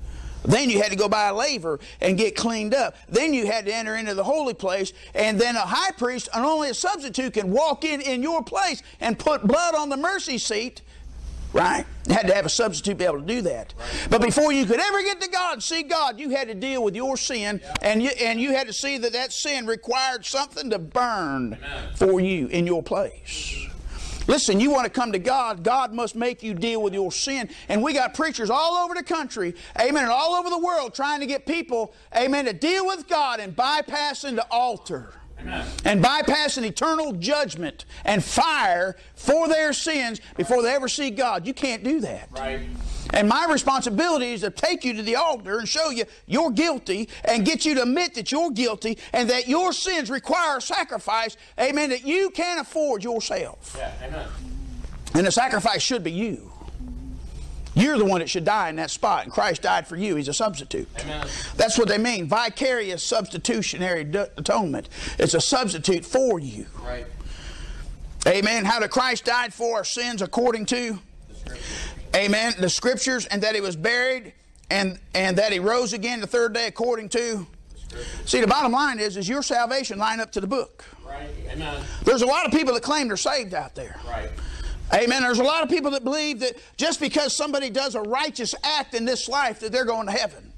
Then 0.43 0.69
you 0.69 0.81
had 0.81 0.89
to 0.91 0.97
go 0.97 1.07
by 1.07 1.27
a 1.27 1.33
laver 1.33 1.79
and 1.99 2.17
get 2.17 2.35
cleaned 2.35 2.73
up. 2.73 2.95
Then 3.07 3.33
you 3.33 3.45
had 3.45 3.65
to 3.65 3.73
enter 3.73 3.95
into 3.95 4.15
the 4.15 4.23
holy 4.23 4.53
place, 4.53 4.91
and 5.13 5.39
then 5.39 5.55
a 5.55 5.59
high 5.59 5.91
priest 5.91 6.29
and 6.33 6.43
only 6.43 6.69
a 6.69 6.73
substitute 6.73 7.33
can 7.33 7.51
walk 7.51 7.85
in 7.85 8.01
in 8.01 8.23
your 8.23 8.43
place 8.43 8.81
and 8.99 9.19
put 9.19 9.45
blood 9.45 9.75
on 9.75 9.89
the 9.89 9.97
mercy 9.97 10.37
seat. 10.37 10.81
Right? 11.53 11.85
You 12.07 12.13
had 12.13 12.27
to 12.27 12.33
have 12.33 12.45
a 12.45 12.49
substitute 12.49 12.91
to 12.91 12.95
be 12.95 13.05
able 13.05 13.19
to 13.19 13.25
do 13.25 13.41
that. 13.41 13.73
But 14.09 14.21
before 14.21 14.53
you 14.53 14.65
could 14.65 14.79
ever 14.79 15.01
get 15.03 15.19
to 15.21 15.29
God, 15.29 15.61
see 15.61 15.83
God, 15.83 16.19
you 16.19 16.29
had 16.29 16.47
to 16.47 16.53
deal 16.55 16.83
with 16.83 16.95
your 16.95 17.17
sin, 17.17 17.59
and 17.81 18.01
you 18.01 18.09
and 18.09 18.39
you 18.39 18.53
had 18.53 18.67
to 18.67 18.73
see 18.73 18.97
that 18.99 19.13
that 19.13 19.33
sin 19.33 19.65
required 19.65 20.25
something 20.25 20.69
to 20.69 20.79
burn 20.79 21.57
for 21.95 22.21
you 22.21 22.47
in 22.47 22.65
your 22.65 22.81
place. 22.81 23.67
Listen, 24.27 24.59
you 24.59 24.71
want 24.71 24.85
to 24.85 24.89
come 24.89 25.11
to 25.11 25.19
God, 25.19 25.63
God 25.63 25.93
must 25.93 26.15
make 26.15 26.43
you 26.43 26.53
deal 26.53 26.81
with 26.81 26.93
your 26.93 27.11
sin. 27.11 27.49
And 27.67 27.81
we 27.81 27.93
got 27.93 28.13
preachers 28.13 28.49
all 28.49 28.75
over 28.75 28.93
the 28.93 29.03
country, 29.03 29.55
amen, 29.79 30.03
and 30.03 30.11
all 30.11 30.35
over 30.35 30.49
the 30.49 30.59
world 30.59 30.93
trying 30.93 31.19
to 31.21 31.25
get 31.25 31.45
people, 31.45 31.93
amen, 32.15 32.45
to 32.45 32.53
deal 32.53 32.85
with 32.85 33.07
God 33.07 33.39
and 33.39 33.55
bypassing 33.55 34.35
the 34.35 34.45
altar. 34.49 35.13
Amen. 35.41 35.67
And 35.85 36.03
bypassing 36.03 36.63
eternal 36.63 37.13
judgment 37.13 37.85
and 38.05 38.23
fire 38.23 38.95
for 39.15 39.47
their 39.47 39.73
sins 39.73 40.21
before 40.37 40.61
they 40.61 40.73
ever 40.73 40.87
see 40.87 41.09
God. 41.09 41.47
You 41.47 41.53
can't 41.53 41.83
do 41.83 41.99
that. 42.01 42.29
Right. 42.31 42.61
And 43.13 43.27
my 43.27 43.45
responsibility 43.49 44.33
is 44.33 44.41
to 44.41 44.51
take 44.51 44.85
you 44.85 44.93
to 44.93 45.03
the 45.03 45.15
altar 45.15 45.59
and 45.59 45.67
show 45.67 45.89
you 45.89 46.05
you're 46.27 46.51
guilty 46.51 47.09
and 47.25 47.45
get 47.45 47.65
you 47.65 47.75
to 47.75 47.81
admit 47.83 48.13
that 48.15 48.31
you're 48.31 48.51
guilty 48.51 48.97
and 49.13 49.29
that 49.29 49.47
your 49.47 49.73
sins 49.73 50.09
require 50.09 50.59
sacrifice, 50.59 51.35
amen, 51.59 51.89
that 51.89 52.05
you 52.05 52.29
can't 52.29 52.61
afford 52.61 53.03
yourself. 53.03 53.75
Yeah, 53.77 53.91
amen. 54.03 54.27
And 55.13 55.27
the 55.27 55.31
sacrifice 55.31 55.81
should 55.81 56.03
be 56.03 56.11
you. 56.11 56.50
You're 57.73 57.97
the 57.97 58.05
one 58.05 58.19
that 58.19 58.29
should 58.29 58.43
die 58.43 58.69
in 58.69 58.75
that 58.77 58.91
spot, 58.91 59.23
and 59.23 59.31
Christ 59.31 59.61
died 59.61 59.87
for 59.87 59.95
you. 59.95 60.15
He's 60.15 60.27
a 60.27 60.33
substitute. 60.33 60.89
Amen. 60.99 61.25
That's 61.55 61.77
what 61.77 61.87
they 61.87 61.97
mean 61.97 62.27
vicarious 62.27 63.01
substitutionary 63.01 64.01
atonement. 64.37 64.89
It's 65.17 65.33
a 65.33 65.41
substitute 65.41 66.05
for 66.05 66.39
you. 66.39 66.65
Right. 66.83 67.05
Amen. 68.27 68.65
How 68.65 68.79
did 68.79 68.91
Christ 68.91 69.25
died 69.25 69.53
for 69.53 69.77
our 69.77 69.85
sins 69.85 70.21
according 70.21 70.65
to, 70.67 70.99
The 71.45 71.57
amen, 72.15 72.55
the 72.59 72.69
scriptures, 72.69 73.25
and 73.25 73.41
that 73.41 73.55
he 73.55 73.61
was 73.61 73.75
buried, 73.75 74.33
and, 74.69 74.99
and 75.13 75.37
that 75.37 75.51
he 75.51 75.59
rose 75.59 75.93
again 75.93 76.19
the 76.19 76.27
third 76.27 76.53
day 76.53 76.67
according 76.67 77.09
to. 77.09 77.47
See, 78.25 78.39
the 78.39 78.47
bottom 78.47 78.71
line 78.71 78.99
is, 78.99 79.17
is 79.17 79.27
your 79.27 79.41
salvation 79.41 79.97
line 79.97 80.19
up 80.19 80.31
to 80.33 80.41
the 80.41 80.47
book. 80.47 80.85
Right. 81.05 81.29
Amen. 81.49 81.83
There's 82.03 82.21
a 82.21 82.25
lot 82.25 82.45
of 82.45 82.51
people 82.51 82.73
that 82.73 82.83
claim 82.83 83.07
they're 83.07 83.17
saved 83.17 83.53
out 83.53 83.75
there. 83.75 83.99
Right. 84.07 84.29
Amen. 84.93 85.21
There's 85.21 85.39
a 85.39 85.43
lot 85.43 85.63
of 85.63 85.69
people 85.69 85.91
that 85.91 86.03
believe 86.03 86.39
that 86.41 86.57
just 86.77 86.99
because 86.99 87.35
somebody 87.35 87.69
does 87.69 87.95
a 87.95 88.01
righteous 88.01 88.53
act 88.63 88.93
in 88.93 89.05
this 89.05 89.29
life 89.29 89.59
that 89.61 89.71
they're 89.71 89.85
going 89.85 90.07
to 90.07 90.11
heaven. 90.11 90.51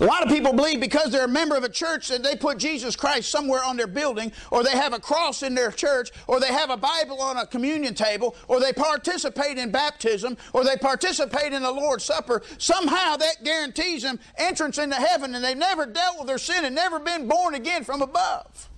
A 0.00 0.04
lot 0.04 0.22
of 0.22 0.28
people 0.28 0.52
believe 0.52 0.80
because 0.80 1.10
they're 1.10 1.24
a 1.24 1.28
member 1.28 1.56
of 1.56 1.64
a 1.64 1.68
church 1.68 2.08
that 2.08 2.22
they 2.22 2.36
put 2.36 2.58
Jesus 2.58 2.96
Christ 2.96 3.30
somewhere 3.30 3.64
on 3.64 3.76
their 3.76 3.86
building, 3.86 4.32
or 4.50 4.62
they 4.62 4.72
have 4.72 4.92
a 4.92 4.98
cross 4.98 5.42
in 5.42 5.54
their 5.54 5.70
church, 5.70 6.10
or 6.26 6.40
they 6.40 6.52
have 6.52 6.70
a 6.70 6.76
Bible 6.76 7.20
on 7.20 7.36
a 7.36 7.46
communion 7.46 7.94
table, 7.94 8.36
or 8.48 8.60
they 8.60 8.72
participate 8.72 9.56
in 9.56 9.70
baptism, 9.70 10.36
or 10.52 10.64
they 10.64 10.76
participate 10.76 11.52
in 11.52 11.62
the 11.62 11.70
Lord's 11.70 12.04
Supper. 12.04 12.42
Somehow 12.58 13.16
that 13.16 13.44
guarantees 13.44 14.02
them 14.02 14.18
entrance 14.36 14.78
into 14.78 14.96
heaven, 14.96 15.34
and 15.34 15.44
they've 15.44 15.56
never 15.56 15.86
dealt 15.86 16.18
with 16.18 16.26
their 16.26 16.38
sin 16.38 16.64
and 16.64 16.74
never 16.74 16.98
been 16.98 17.28
born 17.28 17.54
again 17.54 17.84
from 17.84 18.02
above. 18.02 18.68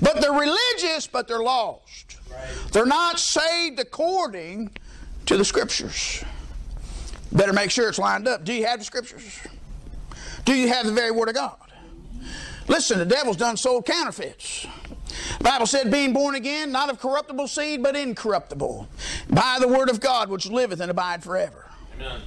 But 0.00 0.20
they're 0.20 0.32
religious, 0.32 1.06
but 1.06 1.26
they're 1.28 1.42
lost. 1.42 2.18
They're 2.72 2.86
not 2.86 3.18
saved 3.18 3.78
according 3.80 4.70
to 5.26 5.36
the 5.36 5.44
Scriptures. 5.44 6.24
Better 7.32 7.52
make 7.52 7.70
sure 7.70 7.88
it's 7.88 7.98
lined 7.98 8.28
up. 8.28 8.44
Do 8.44 8.52
you 8.52 8.66
have 8.66 8.78
the 8.78 8.84
Scriptures? 8.84 9.40
Do 10.44 10.54
you 10.54 10.68
have 10.68 10.86
the 10.86 10.92
very 10.92 11.10
Word 11.10 11.28
of 11.28 11.34
God? 11.34 11.56
Listen, 12.68 12.98
the 12.98 13.04
devil's 13.04 13.36
done 13.36 13.56
sold 13.56 13.86
counterfeits. 13.86 14.66
The 15.38 15.44
Bible 15.44 15.66
said, 15.66 15.90
being 15.90 16.12
born 16.12 16.34
again, 16.34 16.72
not 16.72 16.90
of 16.90 17.00
corruptible 17.00 17.48
seed, 17.48 17.82
but 17.82 17.96
incorruptible, 17.96 18.88
by 19.30 19.58
the 19.60 19.68
Word 19.68 19.88
of 19.88 20.00
God, 20.00 20.28
which 20.28 20.46
liveth 20.46 20.80
and 20.80 20.90
abide 20.90 21.22
forever. 21.22 21.70
Amen. 21.94 22.20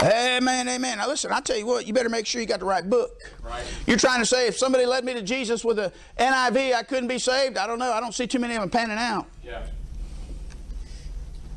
Amen, 0.00 0.68
amen. 0.68 0.98
Now 0.98 1.06
listen, 1.08 1.32
I 1.32 1.40
tell 1.40 1.56
you 1.56 1.66
what, 1.66 1.86
you 1.86 1.92
better 1.92 2.08
make 2.08 2.26
sure 2.26 2.40
you 2.40 2.46
got 2.46 2.60
the 2.60 2.66
right 2.66 2.88
book. 2.88 3.12
Right. 3.42 3.62
You're 3.86 3.98
trying 3.98 4.20
to 4.20 4.26
say 4.26 4.48
if 4.48 4.58
somebody 4.58 4.84
led 4.84 5.04
me 5.04 5.14
to 5.14 5.22
Jesus 5.22 5.64
with 5.64 5.78
a 5.78 5.92
NIV, 6.18 6.74
I 6.74 6.82
couldn't 6.82 7.08
be 7.08 7.18
saved. 7.18 7.56
I 7.56 7.66
don't 7.66 7.78
know. 7.78 7.92
I 7.92 8.00
don't 8.00 8.14
see 8.14 8.26
too 8.26 8.38
many 8.38 8.54
of 8.54 8.60
them 8.60 8.70
panning 8.70 8.98
out. 8.98 9.26
Yeah. 9.44 9.64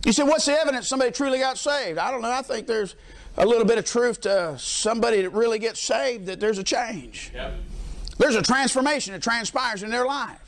You 0.06 0.12
said, 0.12 0.28
what's 0.28 0.46
the 0.46 0.54
evidence 0.54 0.88
somebody 0.88 1.12
truly 1.12 1.40
got 1.40 1.58
saved? 1.58 1.98
I 1.98 2.12
don't 2.12 2.22
know. 2.22 2.32
I 2.32 2.44
think 2.44 2.68
there's 2.68 2.96
a 3.38 3.46
little 3.46 3.66
bit 3.66 3.80
of 3.80 3.86
truth 3.86 4.22
to 4.22 4.56
somebody 4.60 5.24
that 5.24 5.32
really 5.32 5.58
gets 5.58 5.80
saved 5.80 6.28
that 6.28 6.40
there's 6.40 6.60
a 6.60 6.64
change. 6.64 7.32
Yep. 7.34 7.54
There's 8.20 8.36
a 8.36 8.44
transformation 8.44 9.14
that 9.14 9.24
transpires 9.24 9.82
in 9.82 9.90
their 9.90 10.06
life. 10.06 10.45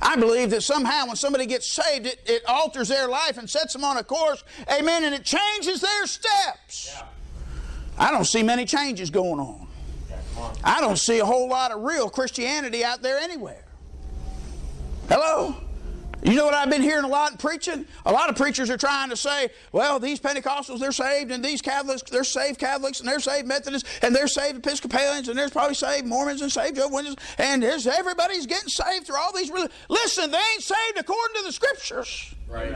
I 0.00 0.16
believe 0.16 0.50
that 0.50 0.62
somehow 0.62 1.06
when 1.06 1.16
somebody 1.16 1.46
gets 1.46 1.66
saved, 1.66 2.06
it, 2.06 2.20
it 2.26 2.42
alters 2.46 2.88
their 2.88 3.08
life 3.08 3.38
and 3.38 3.48
sets 3.48 3.72
them 3.72 3.84
on 3.84 3.96
a 3.96 4.04
course, 4.04 4.42
amen, 4.72 5.04
and 5.04 5.14
it 5.14 5.24
changes 5.24 5.80
their 5.80 6.06
steps. 6.06 6.94
Yeah. 6.94 7.06
I 7.98 8.10
don't 8.10 8.24
see 8.24 8.42
many 8.42 8.64
changes 8.64 9.10
going 9.10 9.40
on. 9.40 9.66
Yeah. 10.08 10.16
On. 10.38 10.56
I 10.62 10.80
don't 10.80 10.98
see 10.98 11.18
a 11.18 11.24
whole 11.24 11.48
lot 11.48 11.72
of 11.72 11.82
real 11.82 12.08
Christianity 12.08 12.84
out 12.84 13.02
there 13.02 13.18
anywhere. 13.18 13.64
Hello? 15.08 15.56
You 16.22 16.34
know 16.34 16.44
what 16.44 16.54
I've 16.54 16.68
been 16.68 16.82
hearing 16.82 17.04
a 17.04 17.08
lot 17.08 17.30
in 17.30 17.38
preaching? 17.38 17.86
A 18.04 18.12
lot 18.12 18.28
of 18.28 18.36
preachers 18.36 18.70
are 18.70 18.76
trying 18.76 19.08
to 19.10 19.16
say, 19.16 19.50
well, 19.70 20.00
these 20.00 20.18
Pentecostals, 20.18 20.80
they're 20.80 20.90
saved, 20.90 21.30
and 21.30 21.44
these 21.44 21.62
Catholics, 21.62 22.02
they're 22.02 22.24
saved 22.24 22.58
Catholics, 22.58 22.98
and 22.98 23.08
they're 23.08 23.20
saved 23.20 23.46
Methodists, 23.46 23.88
and 24.02 24.14
they're 24.14 24.26
saved 24.26 24.58
Episcopalians, 24.58 25.28
and 25.28 25.38
there's 25.38 25.52
probably 25.52 25.76
saved 25.76 26.06
Mormons 26.06 26.42
and 26.42 26.50
saved 26.50 26.74
Jehovah's 26.74 26.94
Witnesses, 26.94 27.34
and 27.38 27.62
there's, 27.62 27.86
everybody's 27.86 28.46
getting 28.46 28.68
saved 28.68 29.06
through 29.06 29.16
all 29.16 29.32
these. 29.32 29.50
Relig- 29.50 29.70
Listen, 29.88 30.30
they 30.30 30.38
ain't 30.54 30.62
saved 30.62 30.98
according 30.98 31.36
to 31.36 31.42
the 31.44 31.52
Scriptures. 31.52 32.34
Right. 32.48 32.74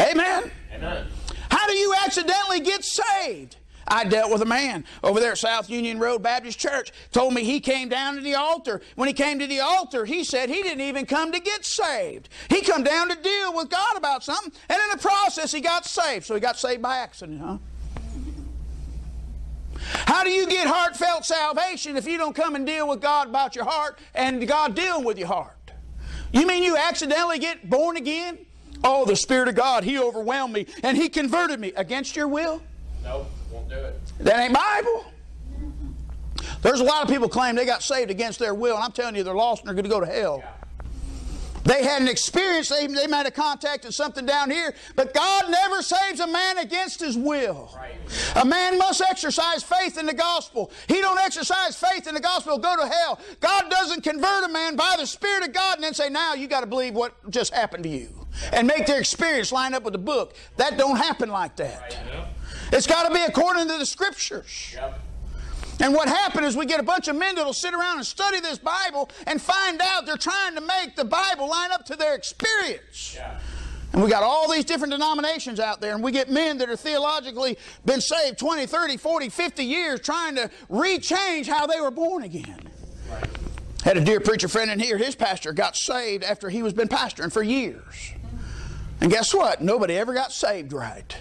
Amen. 0.00 0.50
Amen. 0.72 1.06
How 1.50 1.66
do 1.66 1.74
you 1.74 1.94
accidentally 2.04 2.60
get 2.60 2.84
saved? 2.84 3.56
I 3.86 4.04
dealt 4.04 4.32
with 4.32 4.42
a 4.42 4.46
man 4.46 4.84
over 5.02 5.20
there 5.20 5.32
at 5.32 5.38
South 5.38 5.68
Union 5.70 5.98
Road 5.98 6.22
Baptist 6.22 6.58
Church. 6.58 6.92
Told 7.12 7.34
me 7.34 7.44
he 7.44 7.60
came 7.60 7.88
down 7.88 8.16
to 8.16 8.20
the 8.20 8.34
altar. 8.34 8.80
When 8.94 9.08
he 9.08 9.14
came 9.14 9.38
to 9.38 9.46
the 9.46 9.60
altar, 9.60 10.04
he 10.04 10.24
said 10.24 10.48
he 10.48 10.62
didn't 10.62 10.82
even 10.82 11.06
come 11.06 11.32
to 11.32 11.40
get 11.40 11.64
saved. 11.64 12.28
He 12.48 12.62
come 12.62 12.82
down 12.82 13.08
to 13.10 13.16
deal 13.16 13.54
with 13.54 13.70
God 13.70 13.96
about 13.96 14.24
something, 14.24 14.52
and 14.68 14.78
in 14.78 14.96
the 14.96 15.02
process 15.02 15.52
he 15.52 15.60
got 15.60 15.84
saved. 15.84 16.26
So 16.26 16.34
he 16.34 16.40
got 16.40 16.58
saved 16.58 16.82
by 16.82 16.98
accident, 16.98 17.40
huh? 17.40 17.58
How 20.06 20.24
do 20.24 20.30
you 20.30 20.46
get 20.46 20.66
heartfelt 20.66 21.24
salvation 21.24 21.96
if 21.96 22.06
you 22.06 22.16
don't 22.16 22.34
come 22.34 22.54
and 22.54 22.64
deal 22.64 22.88
with 22.88 23.00
God 23.00 23.28
about 23.28 23.54
your 23.54 23.64
heart 23.64 23.98
and 24.14 24.46
God 24.46 24.74
dealing 24.74 25.04
with 25.04 25.18
your 25.18 25.28
heart? 25.28 25.72
You 26.32 26.46
mean 26.46 26.62
you 26.62 26.76
accidentally 26.76 27.38
get 27.38 27.68
born 27.68 27.96
again? 27.96 28.38
Oh, 28.82 29.04
the 29.04 29.16
Spirit 29.16 29.48
of 29.48 29.54
God, 29.54 29.84
He 29.84 29.98
overwhelmed 29.98 30.54
me 30.54 30.66
and 30.82 30.96
He 30.96 31.08
converted 31.08 31.60
me 31.60 31.72
against 31.76 32.16
your 32.16 32.28
will? 32.28 32.62
Nope. 33.02 33.30
That 34.20 34.38
ain't 34.38 34.54
Bible. 34.54 35.04
There's 36.62 36.80
a 36.80 36.84
lot 36.84 37.02
of 37.02 37.10
people 37.10 37.28
claim 37.28 37.56
they 37.56 37.66
got 37.66 37.82
saved 37.82 38.10
against 38.10 38.38
their 38.38 38.54
will, 38.54 38.74
and 38.74 38.84
I'm 38.84 38.92
telling 38.92 39.16
you, 39.16 39.22
they're 39.22 39.34
lost 39.34 39.62
and 39.62 39.68
they're 39.68 39.74
going 39.74 39.84
to 39.84 39.90
go 39.90 40.00
to 40.00 40.06
hell. 40.06 40.42
They 41.64 41.82
had 41.82 42.02
an 42.02 42.08
experience, 42.08 42.68
they, 42.68 42.86
they 42.86 43.06
might 43.06 43.24
have 43.24 43.32
contacted 43.32 43.94
something 43.94 44.26
down 44.26 44.50
here, 44.50 44.74
but 44.96 45.14
God 45.14 45.50
never 45.50 45.80
saves 45.80 46.20
a 46.20 46.26
man 46.26 46.58
against 46.58 47.00
his 47.00 47.16
will. 47.16 47.72
Right. 47.74 47.94
A 48.36 48.44
man 48.44 48.76
must 48.76 49.00
exercise 49.00 49.62
faith 49.62 49.96
in 49.96 50.04
the 50.04 50.12
gospel. 50.12 50.70
He 50.88 51.00
don't 51.00 51.18
exercise 51.18 51.74
faith 51.74 52.06
in 52.06 52.14
the 52.14 52.20
gospel, 52.20 52.58
go 52.58 52.76
to 52.76 52.86
hell. 52.86 53.18
God 53.40 53.70
doesn't 53.70 54.02
convert 54.02 54.44
a 54.44 54.48
man 54.48 54.76
by 54.76 54.96
the 54.98 55.06
Spirit 55.06 55.46
of 55.48 55.54
God 55.54 55.76
and 55.76 55.84
then 55.84 55.94
say, 55.94 56.10
now 56.10 56.34
you 56.34 56.48
got 56.48 56.60
to 56.60 56.66
believe 56.66 56.94
what 56.94 57.14
just 57.30 57.54
happened 57.54 57.84
to 57.84 57.90
you. 57.90 58.26
And 58.52 58.66
make 58.66 58.84
their 58.84 58.98
experience 58.98 59.50
line 59.50 59.72
up 59.72 59.84
with 59.84 59.92
the 59.92 59.98
book. 59.98 60.34
That 60.56 60.76
don't 60.76 60.96
happen 60.96 61.30
like 61.30 61.56
that. 61.56 61.96
Right. 62.12 62.26
It's 62.72 62.86
got 62.86 63.08
to 63.08 63.14
be 63.14 63.20
according 63.20 63.68
to 63.68 63.78
the 63.78 63.86
scriptures. 63.86 64.72
Yep. 64.74 65.00
And 65.80 65.92
what 65.92 66.08
happened 66.08 66.46
is 66.46 66.56
we 66.56 66.66
get 66.66 66.78
a 66.78 66.84
bunch 66.84 67.08
of 67.08 67.16
men 67.16 67.34
that'll 67.34 67.52
sit 67.52 67.74
around 67.74 67.96
and 67.96 68.06
study 68.06 68.40
this 68.40 68.58
Bible 68.58 69.10
and 69.26 69.40
find 69.40 69.80
out 69.82 70.06
they're 70.06 70.16
trying 70.16 70.54
to 70.54 70.60
make 70.60 70.94
the 70.94 71.04
Bible 71.04 71.48
line 71.48 71.72
up 71.72 71.84
to 71.86 71.96
their 71.96 72.14
experience. 72.14 73.14
Yeah. 73.16 73.38
And 73.92 74.02
we 74.02 74.08
got 74.08 74.24
all 74.24 74.50
these 74.50 74.64
different 74.64 74.92
denominations 74.92 75.60
out 75.60 75.80
there, 75.80 75.94
and 75.94 76.02
we 76.02 76.10
get 76.10 76.28
men 76.28 76.58
that 76.58 76.68
are 76.68 76.76
theologically 76.76 77.56
been 77.84 78.00
saved 78.00 78.38
20, 78.38 78.66
30, 78.66 78.96
40, 78.96 79.28
50 79.28 79.64
years 79.64 80.00
trying 80.00 80.34
to 80.34 80.50
rechange 80.68 81.46
how 81.46 81.66
they 81.66 81.80
were 81.80 81.92
born 81.92 82.24
again. 82.24 82.58
Right. 83.08 83.30
Had 83.84 83.96
a 83.96 84.00
dear 84.00 84.18
preacher 84.18 84.48
friend 84.48 84.70
in 84.70 84.80
here, 84.80 84.96
his 84.98 85.14
pastor 85.14 85.52
got 85.52 85.76
saved 85.76 86.24
after 86.24 86.48
he 86.48 86.62
was 86.62 86.72
been 86.72 86.88
pastoring 86.88 87.32
for 87.32 87.42
years. 87.42 88.12
And 89.00 89.12
guess 89.12 89.34
what? 89.34 89.60
Nobody 89.60 89.96
ever 89.96 90.14
got 90.14 90.32
saved 90.32 90.72
right. 90.72 91.16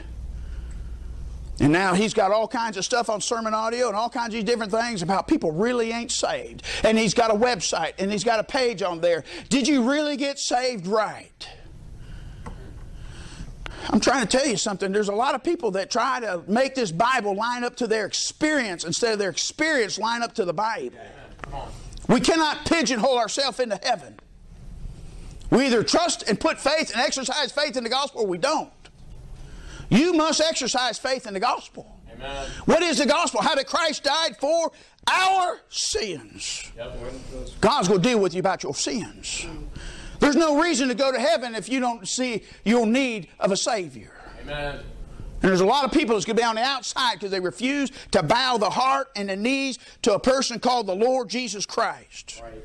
And 1.63 1.71
now 1.71 1.93
he's 1.93 2.13
got 2.13 2.31
all 2.31 2.45
kinds 2.45 2.75
of 2.75 2.83
stuff 2.83 3.09
on 3.09 3.21
sermon 3.21 3.53
audio 3.53 3.87
and 3.87 3.95
all 3.95 4.09
kinds 4.09 4.35
of 4.35 4.43
different 4.43 4.69
things 4.69 5.01
about 5.01 5.29
people 5.29 5.53
really 5.53 5.93
ain't 5.93 6.11
saved. 6.11 6.61
And 6.83 6.99
he's 6.99 7.13
got 7.13 7.31
a 7.31 7.33
website 7.33 7.93
and 7.99 8.11
he's 8.11 8.25
got 8.25 8.41
a 8.41 8.43
page 8.43 8.81
on 8.81 8.99
there. 8.99 9.23
Did 9.47 9.65
you 9.69 9.89
really 9.89 10.17
get 10.17 10.39
saved 10.39 10.87
right? 10.87 11.47
I'm 13.89 14.01
trying 14.01 14.27
to 14.27 14.37
tell 14.37 14.45
you 14.45 14.57
something. 14.57 14.91
There's 14.91 15.07
a 15.07 15.15
lot 15.15 15.35
of 15.35 15.43
people 15.43 15.71
that 15.71 15.89
try 15.89 16.19
to 16.19 16.43
make 16.47 16.75
this 16.75 16.91
Bible 16.91 17.33
line 17.33 17.63
up 17.63 17.77
to 17.77 17.87
their 17.87 18.05
experience 18.05 18.83
instead 18.83 19.13
of 19.13 19.19
their 19.19 19.29
experience 19.29 19.97
line 19.97 20.21
up 20.21 20.35
to 20.35 20.43
the 20.43 20.53
Bible. 20.53 20.99
We 22.09 22.19
cannot 22.19 22.65
pigeonhole 22.65 23.17
ourselves 23.17 23.61
into 23.61 23.79
heaven. 23.81 24.19
We 25.49 25.67
either 25.67 25.81
trust 25.83 26.27
and 26.27 26.37
put 26.37 26.59
faith 26.59 26.91
and 26.91 26.99
exercise 26.99 27.53
faith 27.53 27.77
in 27.77 27.85
the 27.85 27.89
gospel 27.89 28.23
or 28.23 28.27
we 28.27 28.37
don't. 28.37 28.69
You 29.89 30.13
must 30.13 30.41
exercise 30.41 30.97
faith 30.97 31.27
in 31.27 31.33
the 31.33 31.39
gospel. 31.39 31.99
Amen. 32.13 32.49
What 32.65 32.83
is 32.83 32.99
the 32.99 33.05
gospel? 33.05 33.41
How 33.41 33.55
did 33.55 33.67
Christ 33.67 34.03
died 34.03 34.37
for 34.37 34.71
our 35.09 35.59
sins. 35.69 36.71
God's 37.61 37.87
going 37.87 38.01
to 38.01 38.09
deal 38.09 38.19
with 38.19 38.33
you 38.33 38.39
about 38.39 38.63
your 38.63 38.73
sins. 38.73 39.45
There's 40.19 40.35
no 40.35 40.61
reason 40.61 40.87
to 40.87 40.95
go 40.95 41.11
to 41.11 41.19
heaven 41.19 41.55
if 41.55 41.67
you 41.67 41.79
don't 41.79 42.07
see 42.07 42.43
your 42.63 42.85
need 42.85 43.27
of 43.39 43.51
a 43.51 43.57
Savior. 43.57 44.11
Amen. 44.41 44.79
And 45.41 45.49
there's 45.49 45.59
a 45.59 45.65
lot 45.65 45.83
of 45.83 45.91
people 45.91 46.15
that's 46.15 46.25
going 46.25 46.37
to 46.37 46.41
be 46.41 46.45
on 46.45 46.55
the 46.55 46.61
outside 46.61 47.15
because 47.15 47.31
they 47.31 47.41
refuse 47.41 47.91
to 48.11 48.23
bow 48.23 48.57
the 48.57 48.69
heart 48.69 49.09
and 49.17 49.27
the 49.27 49.35
knees 49.35 49.77
to 50.03 50.13
a 50.13 50.19
person 50.19 50.59
called 50.59 50.87
the 50.87 50.95
Lord 50.95 51.29
Jesus 51.29 51.65
Christ. 51.65 52.41
Right. 52.41 52.63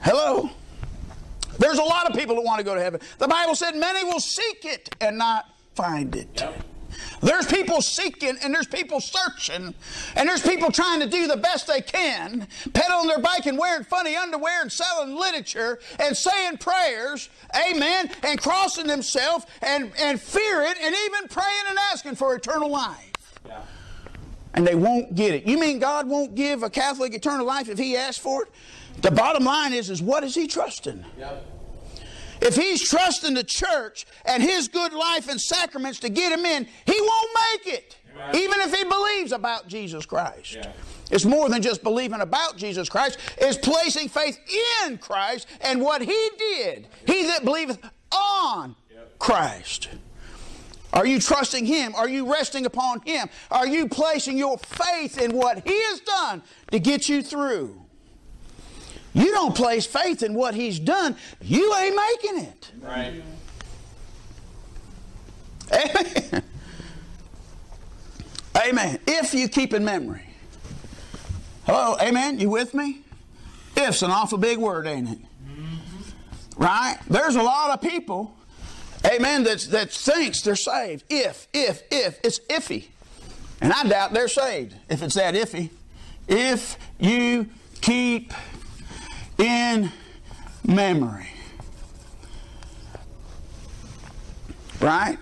Hello? 0.00 0.48
There's 1.60 1.78
a 1.78 1.84
lot 1.84 2.10
of 2.10 2.16
people 2.16 2.34
that 2.36 2.42
want 2.42 2.58
to 2.58 2.64
go 2.64 2.74
to 2.74 2.80
heaven. 2.80 3.00
The 3.18 3.28
Bible 3.28 3.54
said 3.54 3.76
many 3.76 4.02
will 4.02 4.18
seek 4.18 4.64
it 4.64 4.94
and 5.00 5.18
not 5.18 5.44
find 5.74 6.16
it. 6.16 6.40
Yep. 6.40 6.64
There's 7.20 7.46
people 7.46 7.82
seeking 7.82 8.38
and 8.42 8.54
there's 8.54 8.66
people 8.66 8.98
searching 8.98 9.74
and 10.16 10.28
there's 10.28 10.40
people 10.40 10.72
trying 10.72 11.00
to 11.00 11.06
do 11.06 11.26
the 11.26 11.36
best 11.36 11.66
they 11.66 11.82
can, 11.82 12.48
pedaling 12.72 13.08
their 13.08 13.18
bike 13.18 13.44
and 13.44 13.58
wearing 13.58 13.84
funny 13.84 14.16
underwear 14.16 14.62
and 14.62 14.72
selling 14.72 15.14
literature 15.14 15.78
and 15.98 16.16
saying 16.16 16.58
prayers, 16.58 17.28
amen, 17.68 18.10
and 18.22 18.40
crossing 18.40 18.86
themselves 18.86 19.44
and, 19.60 19.92
and 19.98 20.18
fear 20.18 20.62
it 20.62 20.78
and 20.82 20.94
even 21.06 21.28
praying 21.28 21.64
and 21.68 21.78
asking 21.92 22.14
for 22.14 22.34
eternal 22.34 22.70
life. 22.70 23.12
Yeah. 23.46 23.60
And 24.54 24.66
they 24.66 24.74
won't 24.74 25.14
get 25.14 25.34
it. 25.34 25.44
You 25.44 25.58
mean 25.60 25.78
God 25.78 26.08
won't 26.08 26.34
give 26.34 26.62
a 26.62 26.70
Catholic 26.70 27.12
eternal 27.12 27.44
life 27.44 27.68
if 27.68 27.78
he 27.78 27.96
asks 27.96 28.18
for 28.18 28.44
it? 28.44 28.48
The 29.02 29.10
bottom 29.10 29.44
line 29.44 29.72
is, 29.72 29.90
is 29.90 30.02
what 30.02 30.24
is 30.24 30.34
he 30.34 30.46
trusting? 30.46 31.04
Yep. 31.18 31.49
If 32.40 32.56
he's 32.56 32.88
trusting 32.88 33.34
the 33.34 33.44
church 33.44 34.06
and 34.24 34.42
his 34.42 34.68
good 34.68 34.92
life 34.92 35.28
and 35.28 35.40
sacraments 35.40 36.00
to 36.00 36.08
get 36.08 36.32
him 36.32 36.44
in, 36.46 36.66
he 36.86 37.00
won't 37.00 37.30
make 37.52 37.74
it. 37.74 37.96
Even 38.34 38.60
if 38.60 38.74
he 38.74 38.84
believes 38.84 39.32
about 39.32 39.68
Jesus 39.68 40.04
Christ. 40.04 40.54
Yeah. 40.54 40.72
It's 41.10 41.24
more 41.24 41.48
than 41.48 41.60
just 41.62 41.82
believing 41.82 42.20
about 42.20 42.56
Jesus 42.56 42.88
Christ, 42.88 43.18
it's 43.38 43.58
placing 43.58 44.08
faith 44.08 44.38
in 44.86 44.98
Christ 44.98 45.46
and 45.60 45.80
what 45.80 46.02
he 46.02 46.30
did. 46.38 46.86
He 47.06 47.24
that 47.26 47.44
believeth 47.44 47.78
on 48.12 48.76
Yep. 48.92 49.18
Christ. 49.18 49.88
Are 50.92 51.06
you 51.06 51.20
trusting 51.20 51.66
him? 51.66 51.94
Are 51.94 52.08
you 52.08 52.30
resting 52.30 52.66
upon 52.66 53.00
him? 53.02 53.28
Are 53.50 53.66
you 53.66 53.88
placing 53.88 54.36
your 54.36 54.58
faith 54.58 55.18
in 55.18 55.32
what 55.32 55.66
he 55.66 55.80
has 55.84 56.00
done 56.00 56.42
to 56.72 56.78
get 56.80 57.08
you 57.08 57.22
through? 57.22 57.80
You 59.12 59.30
don't 59.32 59.54
place 59.54 59.86
faith 59.86 60.22
in 60.22 60.34
what 60.34 60.54
he's 60.54 60.78
done, 60.78 61.16
you 61.40 61.74
ain't 61.74 61.96
making 61.96 62.44
it. 62.44 62.72
Right. 62.80 63.22
Amen. 65.72 66.42
Amen. 68.56 68.98
If 69.06 69.34
you 69.34 69.48
keep 69.48 69.72
in 69.72 69.84
memory. 69.84 70.22
Hello, 71.64 71.96
amen. 72.00 72.40
You 72.40 72.50
with 72.50 72.74
me? 72.74 73.02
If's 73.76 74.02
an 74.02 74.10
awful 74.10 74.38
big 74.38 74.58
word, 74.58 74.86
ain't 74.86 75.08
it? 75.08 75.18
Mm-hmm. 75.18 76.62
Right? 76.62 76.98
There's 77.08 77.36
a 77.36 77.42
lot 77.42 77.70
of 77.70 77.80
people, 77.80 78.34
amen, 79.06 79.44
that, 79.44 79.60
that 79.70 79.92
thinks 79.92 80.42
they're 80.42 80.56
saved. 80.56 81.04
If, 81.08 81.46
if, 81.52 81.82
if. 81.90 82.18
It's 82.24 82.40
iffy. 82.40 82.86
And 83.60 83.72
I 83.72 83.84
doubt 83.84 84.12
they're 84.12 84.28
saved 84.28 84.74
if 84.88 85.02
it's 85.02 85.14
that 85.14 85.34
iffy. 85.34 85.70
If 86.26 86.76
you 86.98 87.48
keep 87.80 88.32
in 89.40 89.90
memory. 90.64 91.28
Right? 94.80 95.18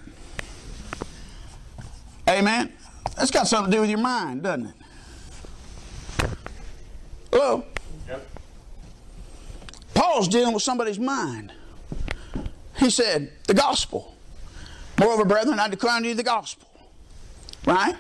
Amen. 2.28 2.72
That's 3.16 3.30
got 3.30 3.48
something 3.48 3.70
to 3.70 3.76
do 3.76 3.80
with 3.80 3.90
your 3.90 3.98
mind, 3.98 4.42
doesn't 4.42 4.66
it? 4.66 4.75
Hello? 7.32 7.64
Yep. 8.06 8.26
Paul's 9.94 10.28
dealing 10.28 10.54
with 10.54 10.62
somebody's 10.62 10.98
mind. 10.98 11.52
He 12.76 12.90
said, 12.90 13.32
the 13.46 13.54
gospel. 13.54 14.14
Moreover, 15.00 15.25
brethren, 15.25 15.58
I 15.58 15.68
declare 15.68 15.96
unto 15.96 16.08
you 16.08 16.14
the 16.14 16.22
gospel. 16.22 16.68
Right? 17.66 17.96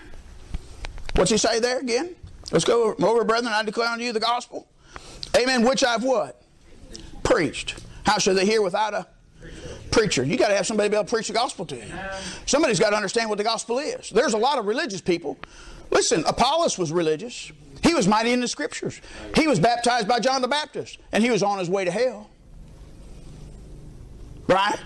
What's 1.16 1.30
he 1.30 1.36
say 1.36 1.58
there 1.58 1.80
again? 1.80 2.14
Let's 2.52 2.64
go. 2.64 2.94
Moreover, 2.98 3.24
brethren, 3.24 3.52
I 3.52 3.64
declare 3.64 3.88
unto 3.88 4.04
you 4.04 4.12
the 4.12 4.20
gospel. 4.20 4.67
Amen. 5.36 5.64
Which 5.64 5.84
I've 5.84 6.02
what? 6.02 6.42
Preached. 7.22 7.80
How 8.04 8.18
shall 8.18 8.34
they 8.34 8.46
hear 8.46 8.62
without 8.62 8.94
a 8.94 9.06
preacher? 9.90 10.24
You 10.24 10.36
got 10.36 10.48
to 10.48 10.56
have 10.56 10.66
somebody 10.66 10.88
be 10.88 10.96
able 10.96 11.04
to 11.04 11.10
preach 11.10 11.28
the 11.28 11.34
gospel 11.34 11.66
to 11.66 11.76
you. 11.76 11.92
Somebody's 12.46 12.80
got 12.80 12.90
to 12.90 12.96
understand 12.96 13.28
what 13.28 13.38
the 13.38 13.44
gospel 13.44 13.78
is. 13.78 14.10
There's 14.10 14.34
a 14.34 14.38
lot 14.38 14.58
of 14.58 14.66
religious 14.66 15.00
people. 15.00 15.38
Listen, 15.90 16.24
Apollos 16.26 16.78
was 16.78 16.92
religious. 16.92 17.52
He 17.82 17.94
was 17.94 18.08
mighty 18.08 18.32
in 18.32 18.40
the 18.40 18.48
scriptures. 18.48 19.00
He 19.34 19.46
was 19.46 19.60
baptized 19.60 20.08
by 20.08 20.20
John 20.20 20.42
the 20.42 20.48
Baptist, 20.48 20.98
and 21.12 21.22
he 21.22 21.30
was 21.30 21.42
on 21.42 21.58
his 21.58 21.70
way 21.70 21.84
to 21.84 21.90
hell. 21.90 22.30
Right? 24.46 24.78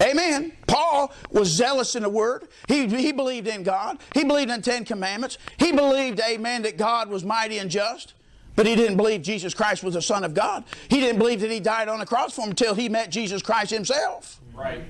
Amen. 0.00 0.52
Paul 0.66 1.12
was 1.30 1.48
zealous 1.48 1.94
in 1.94 2.02
the 2.02 2.08
Word. 2.08 2.48
He, 2.68 2.86
he 2.86 3.12
believed 3.12 3.46
in 3.48 3.62
God. 3.62 3.98
He 4.14 4.24
believed 4.24 4.50
in 4.50 4.60
the 4.60 4.70
Ten 4.70 4.84
Commandments. 4.84 5.38
He 5.58 5.72
believed, 5.72 6.20
amen, 6.20 6.62
that 6.62 6.76
God 6.76 7.08
was 7.08 7.24
mighty 7.24 7.58
and 7.58 7.70
just. 7.70 8.14
But 8.54 8.66
he 8.66 8.74
didn't 8.76 8.96
believe 8.96 9.22
Jesus 9.22 9.54
Christ 9.54 9.82
was 9.82 9.94
the 9.94 10.02
Son 10.02 10.24
of 10.24 10.34
God. 10.34 10.64
He 10.88 11.00
didn't 11.00 11.18
believe 11.18 11.40
that 11.40 11.50
he 11.50 11.60
died 11.60 11.88
on 11.88 11.98
the 11.98 12.06
cross 12.06 12.34
for 12.34 12.42
him 12.42 12.50
until 12.50 12.74
he 12.74 12.88
met 12.88 13.10
Jesus 13.10 13.42
Christ 13.42 13.70
himself. 13.70 14.40
Right. 14.54 14.82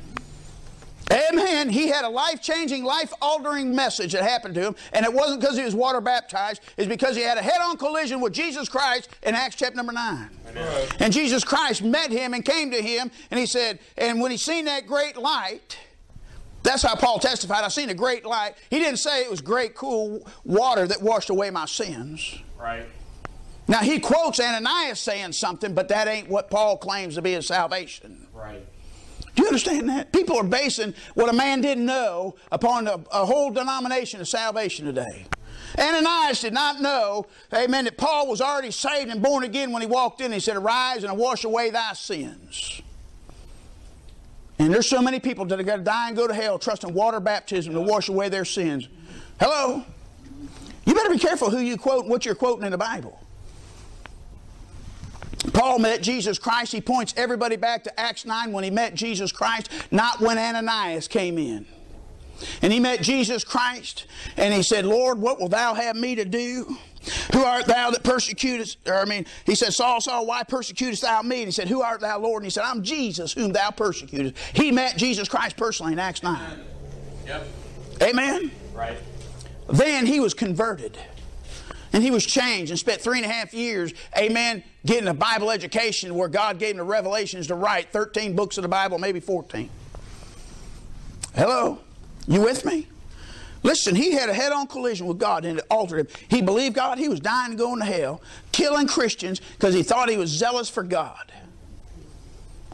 Amen. 1.12 1.68
He 1.68 1.88
had 1.88 2.04
a 2.04 2.08
life 2.08 2.40
changing, 2.40 2.84
life 2.84 3.12
altering 3.20 3.74
message 3.74 4.12
that 4.12 4.22
happened 4.22 4.54
to 4.54 4.62
him, 4.62 4.76
and 4.92 5.04
it 5.04 5.12
wasn't 5.12 5.40
because 5.40 5.58
he 5.58 5.64
was 5.64 5.74
water 5.74 6.00
baptized, 6.00 6.62
it's 6.76 6.88
because 6.88 7.16
he 7.16 7.22
had 7.22 7.36
a 7.36 7.42
head 7.42 7.60
on 7.60 7.76
collision 7.76 8.20
with 8.20 8.32
Jesus 8.32 8.68
Christ 8.68 9.10
in 9.22 9.34
Acts 9.34 9.56
chapter 9.56 9.76
number 9.76 9.92
9. 9.92 10.30
Amen. 10.48 10.88
And 11.00 11.12
Jesus 11.12 11.44
Christ 11.44 11.82
met 11.82 12.10
him 12.10 12.32
and 12.32 12.44
came 12.44 12.70
to 12.70 12.80
him, 12.80 13.10
and 13.30 13.38
he 13.38 13.46
said, 13.46 13.78
and 13.98 14.20
when 14.20 14.30
he 14.30 14.38
seen 14.38 14.64
that 14.64 14.86
great 14.86 15.16
light, 15.18 15.78
that's 16.62 16.82
how 16.82 16.94
Paul 16.94 17.18
testified. 17.18 17.64
I 17.64 17.68
seen 17.68 17.90
a 17.90 17.94
great 17.94 18.24
light. 18.24 18.54
He 18.70 18.78
didn't 18.78 18.98
say 18.98 19.22
it 19.22 19.30
was 19.30 19.40
great, 19.40 19.74
cool 19.74 20.26
water 20.44 20.86
that 20.86 21.02
washed 21.02 21.28
away 21.28 21.50
my 21.50 21.66
sins. 21.66 22.38
Right. 22.58 22.86
Now 23.72 23.80
he 23.80 24.00
quotes 24.00 24.38
Ananias 24.38 25.00
saying 25.00 25.32
something, 25.32 25.72
but 25.72 25.88
that 25.88 26.06
ain't 26.06 26.28
what 26.28 26.50
Paul 26.50 26.76
claims 26.76 27.14
to 27.14 27.22
be 27.22 27.32
his 27.32 27.46
salvation. 27.46 28.26
Right. 28.34 28.62
Do 29.34 29.42
you 29.42 29.48
understand 29.48 29.88
that? 29.88 30.12
People 30.12 30.36
are 30.36 30.44
basing 30.44 30.92
what 31.14 31.30
a 31.30 31.32
man 31.32 31.62
didn't 31.62 31.86
know 31.86 32.34
upon 32.52 32.86
a, 32.86 33.00
a 33.10 33.24
whole 33.24 33.50
denomination 33.50 34.20
of 34.20 34.28
salvation 34.28 34.84
today. 34.84 35.24
Ananias 35.78 36.42
did 36.42 36.52
not 36.52 36.82
know, 36.82 37.24
amen, 37.54 37.86
that 37.86 37.96
Paul 37.96 38.28
was 38.28 38.42
already 38.42 38.70
saved 38.70 39.10
and 39.10 39.22
born 39.22 39.42
again 39.42 39.72
when 39.72 39.80
he 39.80 39.88
walked 39.88 40.20
in. 40.20 40.32
He 40.32 40.40
said, 40.40 40.58
Arise 40.58 41.02
and 41.02 41.10
I 41.10 41.14
wash 41.14 41.44
away 41.44 41.70
thy 41.70 41.94
sins. 41.94 42.82
And 44.58 44.74
there's 44.74 44.86
so 44.86 45.00
many 45.00 45.18
people 45.18 45.46
that 45.46 45.58
are 45.58 45.62
going 45.62 45.78
to 45.78 45.84
die 45.84 46.08
and 46.08 46.16
go 46.16 46.28
to 46.28 46.34
hell 46.34 46.58
trusting 46.58 46.92
water 46.92 47.20
baptism 47.20 47.72
to 47.72 47.80
wash 47.80 48.10
away 48.10 48.28
their 48.28 48.44
sins. 48.44 48.86
Hello? 49.40 49.82
You 50.84 50.94
better 50.94 51.08
be 51.08 51.18
careful 51.18 51.48
who 51.48 51.60
you 51.60 51.78
quote 51.78 52.02
and 52.02 52.10
what 52.10 52.26
you're 52.26 52.34
quoting 52.34 52.66
in 52.66 52.70
the 52.72 52.76
Bible. 52.76 53.18
Paul 55.52 55.78
met 55.78 56.02
Jesus 56.02 56.38
Christ. 56.38 56.72
He 56.72 56.80
points 56.80 57.14
everybody 57.16 57.56
back 57.56 57.84
to 57.84 58.00
Acts 58.00 58.24
9 58.24 58.52
when 58.52 58.64
he 58.64 58.70
met 58.70 58.94
Jesus 58.94 59.32
Christ, 59.32 59.70
not 59.90 60.20
when 60.20 60.38
Ananias 60.38 61.08
came 61.08 61.38
in. 61.38 61.66
And 62.60 62.72
he 62.72 62.80
met 62.80 63.02
Jesus 63.02 63.44
Christ 63.44 64.06
and 64.36 64.52
he 64.52 64.62
said, 64.62 64.84
Lord, 64.84 65.18
what 65.18 65.40
will 65.40 65.48
thou 65.48 65.74
have 65.74 65.96
me 65.96 66.14
to 66.16 66.24
do? 66.24 66.76
Who 67.32 67.42
art 67.42 67.66
thou 67.66 67.90
that 67.90 68.04
persecutest? 68.04 68.78
Or 68.86 68.94
I 68.94 69.04
mean, 69.04 69.26
he 69.44 69.54
said, 69.54 69.74
Saul, 69.74 70.00
Saul, 70.00 70.26
why 70.26 70.44
persecutest 70.44 71.02
thou 71.02 71.22
me? 71.22 71.38
And 71.38 71.46
he 71.46 71.52
said, 71.52 71.68
Who 71.68 71.82
art 71.82 72.00
thou, 72.00 72.18
Lord? 72.20 72.42
And 72.42 72.46
he 72.46 72.50
said, 72.50 72.64
I'm 72.64 72.82
Jesus 72.82 73.32
whom 73.32 73.52
thou 73.52 73.70
persecutest. 73.70 74.36
He 74.54 74.70
met 74.70 74.96
Jesus 74.96 75.28
Christ 75.28 75.56
personally 75.56 75.92
in 75.92 75.98
Acts 75.98 76.22
9. 76.22 76.60
Yep. 77.26 77.46
Amen? 78.02 78.50
Right. 78.72 78.98
Then 79.68 80.06
he 80.06 80.20
was 80.20 80.34
converted. 80.34 80.98
And 81.92 82.02
he 82.02 82.10
was 82.10 82.24
changed 82.24 82.70
and 82.70 82.78
spent 82.78 83.00
three 83.00 83.18
and 83.18 83.26
a 83.26 83.32
half 83.32 83.52
years, 83.52 83.92
amen, 84.16 84.64
getting 84.86 85.08
a 85.08 85.14
Bible 85.14 85.50
education 85.50 86.14
where 86.14 86.28
God 86.28 86.58
gave 86.58 86.70
him 86.70 86.78
the 86.78 86.84
revelations 86.84 87.48
to 87.48 87.54
write 87.54 87.92
13 87.92 88.34
books 88.34 88.56
of 88.56 88.62
the 88.62 88.68
Bible, 88.68 88.98
maybe 88.98 89.20
14. 89.20 89.68
Hello? 91.34 91.78
You 92.26 92.40
with 92.40 92.64
me? 92.64 92.86
Listen, 93.62 93.94
he 93.94 94.12
had 94.12 94.28
a 94.28 94.34
head 94.34 94.52
on 94.52 94.66
collision 94.66 95.06
with 95.06 95.18
God 95.18 95.44
and 95.44 95.58
it 95.58 95.66
altered 95.70 96.00
him. 96.00 96.08
He 96.28 96.42
believed 96.42 96.74
God, 96.74 96.98
he 96.98 97.08
was 97.08 97.20
dying 97.20 97.56
going 97.56 97.78
to 97.78 97.84
hell, 97.84 98.20
killing 98.50 98.86
Christians 98.86 99.40
because 99.52 99.74
he 99.74 99.82
thought 99.82 100.08
he 100.08 100.16
was 100.16 100.30
zealous 100.30 100.68
for 100.68 100.82
God. 100.82 101.32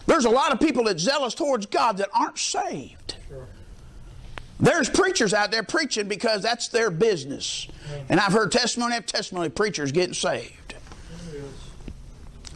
There's 0.07 0.25
a 0.25 0.31
lot 0.31 0.53
of 0.53 0.61
people 0.61 0.85
that 0.85 0.99
zealous 0.99 1.35
towards 1.35 1.67
God 1.67 1.99
that 1.99 2.09
aren't 2.15 2.39
saved. 2.39 3.17
There's 4.61 4.89
preachers 4.89 5.33
out 5.33 5.51
there 5.51 5.63
preaching 5.63 6.09
because 6.09 6.43
that's 6.43 6.69
their 6.69 6.91
business. 6.91 7.69
And 8.09 8.19
I've 8.19 8.33
heard 8.33 8.51
testimony 8.51 8.97
after 8.97 9.13
testimony 9.13 9.49
preachers 9.49 9.93
getting 9.93 10.15
saved. 10.15 10.75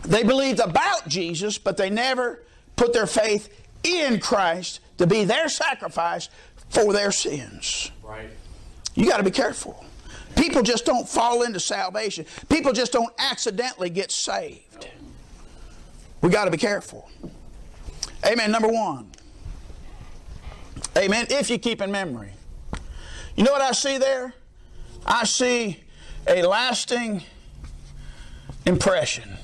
They 0.03 0.25
believed 0.25 0.59
about 0.59 1.07
Jesus, 1.07 1.59
but 1.59 1.77
they 1.77 1.89
never 1.89 2.43
put 2.75 2.93
their 2.93 3.07
faith 3.07 3.49
in 3.85 4.19
Christ 4.19 4.81
to 4.99 5.07
be 5.07 5.25
their 5.25 5.49
sacrifice 5.49 6.29
for 6.71 6.93
their 6.93 7.13
sins. 7.13 7.93
Right. 8.03 8.29
You 8.95 9.09
got 9.09 9.19
to 9.19 9.23
be 9.23 9.31
careful. 9.31 9.85
People 10.35 10.63
just 10.63 10.85
don't 10.85 11.09
fall 11.09 11.43
into 11.43 11.61
salvation. 11.61 12.27
People 12.49 12.73
just 12.73 12.93
don't 12.93 13.13
accidentally 13.19 13.91
get 13.91 14.11
saved. 14.11 14.89
We 16.21 16.31
got 16.31 16.47
to 16.47 16.51
be 16.51 16.57
careful. 16.59 17.09
Amen. 18.27 18.51
Number 18.51 18.69
one. 18.69 19.11
Amen. 20.97 21.27
If 21.31 21.49
you 21.51 21.59
keep 21.59 21.81
in 21.81 21.91
memory. 21.91 22.33
You 23.37 23.45
know 23.45 23.53
what 23.53 23.63
I 23.63 23.73
see 23.73 23.99
there? 23.99 24.35
I 25.07 25.25
see 25.25 25.83
a 26.29 26.43
lasting 26.43 27.25
impression. 28.67 29.37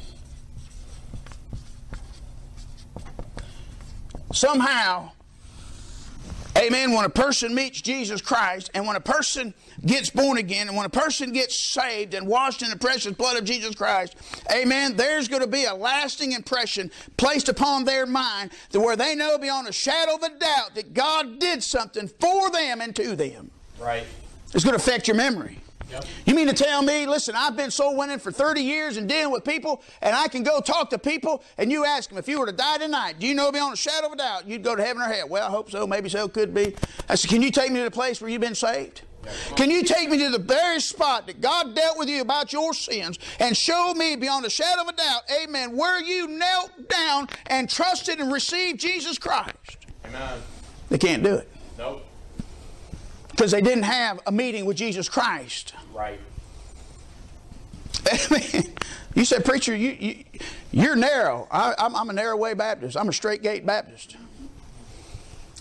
Somehow, 4.32 5.10
Amen. 6.58 6.92
When 6.92 7.04
a 7.04 7.10
person 7.10 7.54
meets 7.54 7.80
Jesus 7.80 8.20
Christ 8.20 8.70
and 8.74 8.84
when 8.86 8.96
a 8.96 9.00
person 9.00 9.54
gets 9.86 10.10
born 10.10 10.38
again 10.38 10.66
and 10.66 10.76
when 10.76 10.86
a 10.86 10.90
person 10.90 11.32
gets 11.32 11.58
saved 11.58 12.14
and 12.14 12.26
washed 12.26 12.62
in 12.62 12.70
the 12.70 12.76
precious 12.76 13.12
blood 13.12 13.36
of 13.36 13.44
Jesus 13.44 13.76
Christ, 13.76 14.16
amen, 14.52 14.96
there's 14.96 15.28
going 15.28 15.42
to 15.42 15.48
be 15.48 15.64
a 15.64 15.74
lasting 15.74 16.32
impression 16.32 16.90
placed 17.16 17.48
upon 17.48 17.84
their 17.84 18.06
mind 18.06 18.50
that 18.70 18.80
where 18.80 18.96
they 18.96 19.14
know 19.14 19.38
beyond 19.38 19.68
a 19.68 19.72
shadow 19.72 20.16
of 20.16 20.22
a 20.22 20.30
doubt 20.30 20.74
that 20.74 20.94
God 20.94 21.38
did 21.38 21.62
something 21.62 22.08
for 22.08 22.50
them 22.50 22.80
and 22.80 22.94
to 22.96 23.14
them. 23.14 23.52
Right. 23.78 24.04
It's 24.52 24.64
going 24.64 24.76
to 24.76 24.82
affect 24.82 25.06
your 25.06 25.16
memory. 25.16 25.60
Yep. 25.90 26.04
You 26.26 26.34
mean 26.34 26.48
to 26.48 26.52
tell 26.52 26.82
me, 26.82 27.06
listen, 27.06 27.34
I've 27.34 27.56
been 27.56 27.70
soul 27.70 27.96
winning 27.96 28.18
for 28.18 28.30
30 28.30 28.60
years 28.60 28.96
and 28.96 29.08
dealing 29.08 29.32
with 29.32 29.44
people, 29.44 29.82
and 30.02 30.14
I 30.14 30.28
can 30.28 30.42
go 30.42 30.60
talk 30.60 30.90
to 30.90 30.98
people, 30.98 31.42
and 31.56 31.72
you 31.72 31.84
ask 31.84 32.10
them, 32.10 32.18
if 32.18 32.28
you 32.28 32.38
were 32.38 32.46
to 32.46 32.52
die 32.52 32.78
tonight, 32.78 33.18
do 33.18 33.26
you 33.26 33.34
know 33.34 33.50
beyond 33.50 33.74
a 33.74 33.76
shadow 33.76 34.08
of 34.08 34.12
a 34.12 34.16
doubt 34.16 34.46
you'd 34.46 34.62
go 34.62 34.76
to 34.76 34.84
heaven 34.84 35.02
or 35.02 35.06
hell? 35.06 35.28
Well, 35.28 35.46
I 35.46 35.50
hope 35.50 35.70
so, 35.70 35.86
maybe 35.86 36.08
so, 36.08 36.28
could 36.28 36.52
be. 36.52 36.74
I 37.08 37.14
said, 37.14 37.30
can 37.30 37.42
you 37.42 37.50
take 37.50 37.72
me 37.72 37.78
to 37.78 37.84
the 37.84 37.90
place 37.90 38.20
where 38.20 38.30
you've 38.30 38.40
been 38.40 38.54
saved? 38.54 39.02
Can 39.56 39.70
you 39.70 39.82
take 39.82 40.08
me 40.08 40.18
to 40.18 40.30
the 40.30 40.38
very 40.38 40.80
spot 40.80 41.26
that 41.26 41.40
God 41.40 41.74
dealt 41.74 41.98
with 41.98 42.08
you 42.08 42.20
about 42.20 42.52
your 42.52 42.72
sins 42.72 43.18
and 43.40 43.56
show 43.56 43.92
me 43.94 44.16
beyond 44.16 44.46
a 44.46 44.50
shadow 44.50 44.82
of 44.82 44.88
a 44.88 44.92
doubt, 44.92 45.22
amen, 45.42 45.76
where 45.76 46.00
you 46.00 46.28
knelt 46.28 46.88
down 46.88 47.28
and 47.46 47.68
trusted 47.68 48.20
and 48.20 48.32
received 48.32 48.80
Jesus 48.80 49.18
Christ? 49.18 49.78
Amen. 50.06 50.40
They 50.88 50.98
can't 50.98 51.22
do 51.22 51.34
it 51.34 51.50
Nope. 51.76 52.07
Because 53.38 53.52
they 53.52 53.60
didn't 53.60 53.84
have 53.84 54.18
a 54.26 54.32
meeting 54.32 54.64
with 54.64 54.76
Jesus 54.76 55.08
Christ. 55.08 55.72
Right. 55.94 56.18
Amen. 58.32 58.74
You 59.14 59.24
said, 59.24 59.44
preacher, 59.44 59.76
you, 59.76 59.90
you 59.90 60.24
you're 60.72 60.96
narrow. 60.96 61.46
I, 61.48 61.72
I'm, 61.78 61.94
I'm 61.94 62.10
a 62.10 62.12
narrow 62.12 62.36
way 62.36 62.54
Baptist. 62.54 62.96
I'm 62.96 63.08
a 63.08 63.12
straight 63.12 63.42
gate 63.42 63.64
Baptist. 63.64 64.16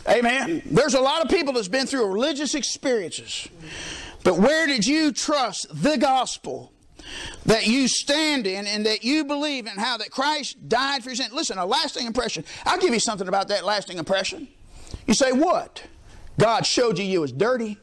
Amen. 0.09 0.63
There's 0.65 0.95
a 0.95 0.99
lot 0.99 1.23
of 1.23 1.29
people 1.29 1.53
that's 1.53 1.67
been 1.67 1.85
through 1.85 2.07
religious 2.07 2.55
experiences, 2.55 3.47
but 4.23 4.39
where 4.39 4.65
did 4.65 4.87
you 4.87 5.11
trust 5.11 5.67
the 5.71 5.97
gospel? 5.97 6.71
That 7.45 7.67
you 7.67 7.87
stand 7.87 8.47
in 8.47 8.67
and 8.67 8.85
that 8.85 9.03
you 9.03 9.23
believe 9.23 9.67
in 9.67 9.77
how 9.77 9.97
that 9.97 10.09
Christ 10.09 10.67
died 10.67 11.03
for 11.03 11.09
your 11.09 11.15
sin. 11.15 11.29
Listen, 11.31 11.57
a 11.57 11.65
lasting 11.65 12.05
impression. 12.05 12.43
I'll 12.65 12.79
give 12.79 12.93
you 12.93 12.99
something 12.99 13.27
about 13.27 13.47
that 13.47 13.63
lasting 13.63 13.97
impression. 13.97 14.47
You 15.05 15.13
say, 15.13 15.31
what? 15.31 15.83
God 16.39 16.65
showed 16.65 16.99
you 16.99 17.05
you 17.05 17.21
was 17.21 17.31
dirty. 17.31 17.77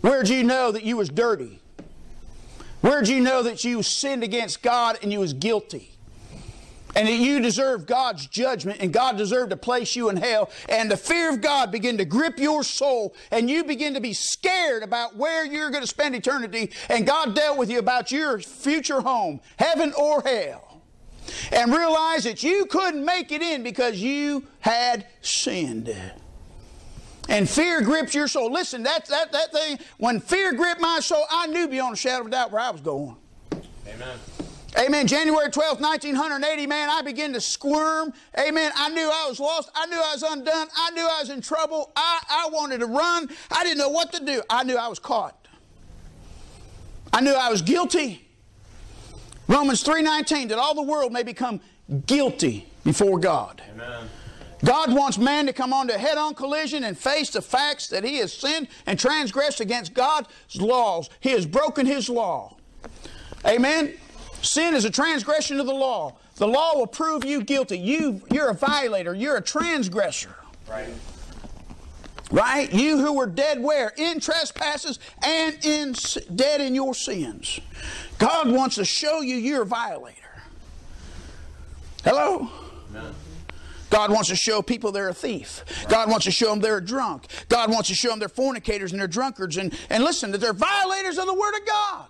Where'd 0.00 0.28
you 0.28 0.44
know 0.44 0.70
that 0.70 0.84
you 0.84 0.96
was 0.96 1.08
dirty? 1.08 1.60
Where'd 2.80 3.08
you 3.08 3.20
know 3.20 3.42
that 3.42 3.64
you 3.64 3.82
sinned 3.82 4.22
against 4.22 4.62
God 4.62 4.98
and 5.02 5.12
you 5.12 5.20
was 5.20 5.32
guilty? 5.32 5.94
And 6.94 7.06
that 7.06 7.14
you 7.14 7.40
deserve 7.40 7.86
God's 7.86 8.26
judgment 8.26 8.80
and 8.80 8.92
God 8.92 9.16
deserved 9.16 9.50
to 9.50 9.56
place 9.56 9.94
you 9.94 10.08
in 10.08 10.16
hell. 10.16 10.50
And 10.68 10.90
the 10.90 10.96
fear 10.96 11.30
of 11.30 11.40
God 11.40 11.70
begin 11.70 11.98
to 11.98 12.04
grip 12.04 12.38
your 12.38 12.64
soul 12.64 13.14
and 13.30 13.50
you 13.50 13.64
begin 13.64 13.94
to 13.94 14.00
be 14.00 14.12
scared 14.12 14.82
about 14.82 15.16
where 15.16 15.44
you're 15.44 15.70
going 15.70 15.82
to 15.82 15.88
spend 15.88 16.14
eternity. 16.14 16.72
And 16.88 17.06
God 17.06 17.34
dealt 17.34 17.58
with 17.58 17.70
you 17.70 17.78
about 17.78 18.10
your 18.10 18.38
future 18.38 19.00
home, 19.00 19.40
heaven 19.58 19.92
or 19.98 20.22
hell. 20.22 20.67
And 21.52 21.72
realize 21.72 22.24
that 22.24 22.42
you 22.42 22.66
couldn't 22.66 23.04
make 23.04 23.32
it 23.32 23.42
in 23.42 23.62
because 23.62 24.00
you 24.00 24.46
had 24.60 25.06
sinned 25.20 25.94
and 27.28 27.48
fear 27.48 27.82
grips 27.82 28.14
your 28.14 28.26
soul. 28.26 28.50
Listen, 28.50 28.82
that, 28.84 29.06
that, 29.06 29.32
that 29.32 29.52
thing, 29.52 29.78
when 29.98 30.18
fear 30.18 30.52
gripped 30.52 30.80
my 30.80 31.00
soul, 31.00 31.24
I 31.30 31.46
knew 31.46 31.68
beyond 31.68 31.94
a 31.94 31.96
shadow 31.96 32.22
of 32.22 32.28
a 32.28 32.30
doubt 32.30 32.50
where 32.50 32.62
I 32.62 32.70
was 32.70 32.80
going. 32.80 33.16
Amen. 33.86 34.18
Amen. 34.78 35.06
January 35.06 35.48
12th, 35.48 35.80
1980, 35.80 36.66
man, 36.66 36.88
I 36.90 37.02
began 37.02 37.32
to 37.32 37.40
squirm. 37.40 38.12
Amen. 38.38 38.70
I 38.76 38.90
knew 38.90 39.10
I 39.12 39.26
was 39.28 39.40
lost. 39.40 39.70
I 39.74 39.86
knew 39.86 39.96
I 39.96 40.12
was 40.12 40.22
undone. 40.22 40.68
I 40.76 40.90
knew 40.90 41.06
I 41.06 41.20
was 41.20 41.30
in 41.30 41.40
trouble. 41.40 41.90
I, 41.96 42.20
I 42.28 42.48
wanted 42.52 42.80
to 42.80 42.86
run. 42.86 43.28
I 43.50 43.64
didn't 43.64 43.78
know 43.78 43.88
what 43.88 44.12
to 44.12 44.24
do. 44.24 44.42
I 44.48 44.64
knew 44.64 44.76
I 44.76 44.88
was 44.88 44.98
caught. 44.98 45.48
I 47.12 47.20
knew 47.20 47.32
I 47.32 47.50
was 47.50 47.62
guilty. 47.62 48.27
Romans 49.48 49.82
3.19, 49.82 50.50
that 50.50 50.58
all 50.58 50.74
the 50.74 50.82
world 50.82 51.12
may 51.12 51.22
become 51.22 51.60
guilty 52.06 52.68
before 52.84 53.18
God. 53.18 53.62
Amen. 53.72 54.08
God 54.64 54.92
wants 54.92 55.18
man 55.18 55.46
to 55.46 55.52
come 55.52 55.72
on 55.72 55.88
to 55.88 55.96
head 55.96 56.18
on 56.18 56.34
collision 56.34 56.84
and 56.84 56.98
face 56.98 57.30
the 57.30 57.40
facts 57.40 57.86
that 57.88 58.04
he 58.04 58.16
has 58.18 58.32
sinned 58.32 58.68
and 58.86 58.98
transgressed 58.98 59.60
against 59.60 59.94
God's 59.94 60.28
laws. 60.56 61.08
He 61.20 61.30
has 61.30 61.46
broken 61.46 61.86
his 61.86 62.08
law. 62.08 62.56
Amen. 63.46 63.94
Sin 64.42 64.74
is 64.74 64.84
a 64.84 64.90
transgression 64.90 65.60
of 65.60 65.66
the 65.66 65.74
law. 65.74 66.16
The 66.36 66.46
law 66.46 66.76
will 66.76 66.86
prove 66.86 67.24
you 67.24 67.42
guilty. 67.42 67.78
You, 67.78 68.22
you're 68.30 68.50
a 68.50 68.54
violator. 68.54 69.14
You're 69.14 69.36
a 69.36 69.42
transgressor. 69.42 70.34
Right. 70.68 70.88
Right? 72.30 72.72
You 72.72 72.98
who 72.98 73.14
were 73.14 73.26
dead 73.26 73.60
where? 73.62 73.92
In 73.96 74.20
trespasses 74.20 74.98
and 75.24 75.64
in 75.64 75.94
dead 76.34 76.60
in 76.60 76.74
your 76.74 76.94
sins. 76.94 77.60
God 78.18 78.50
wants 78.50 78.76
to 78.76 78.84
show 78.84 79.20
you 79.20 79.36
you're 79.36 79.62
a 79.62 79.66
violator. 79.66 80.16
Hello? 82.04 82.50
God 83.90 84.10
wants 84.10 84.28
to 84.28 84.36
show 84.36 84.60
people 84.60 84.92
they're 84.92 85.08
a 85.08 85.14
thief. 85.14 85.64
God 85.88 86.10
wants 86.10 86.24
to 86.26 86.30
show 86.30 86.50
them 86.50 86.60
they're 86.60 86.76
a 86.76 86.84
drunk. 86.84 87.26
God 87.48 87.70
wants 87.70 87.88
to 87.88 87.94
show 87.94 88.10
them 88.10 88.18
they're 88.18 88.28
fornicators 88.28 88.92
and 88.92 89.00
they're 89.00 89.08
drunkards. 89.08 89.56
And, 89.56 89.74
and 89.88 90.04
listen, 90.04 90.30
that 90.32 90.38
they're 90.38 90.52
violators 90.52 91.16
of 91.16 91.26
the 91.26 91.34
Word 91.34 91.54
of 91.54 91.66
God. 91.66 92.06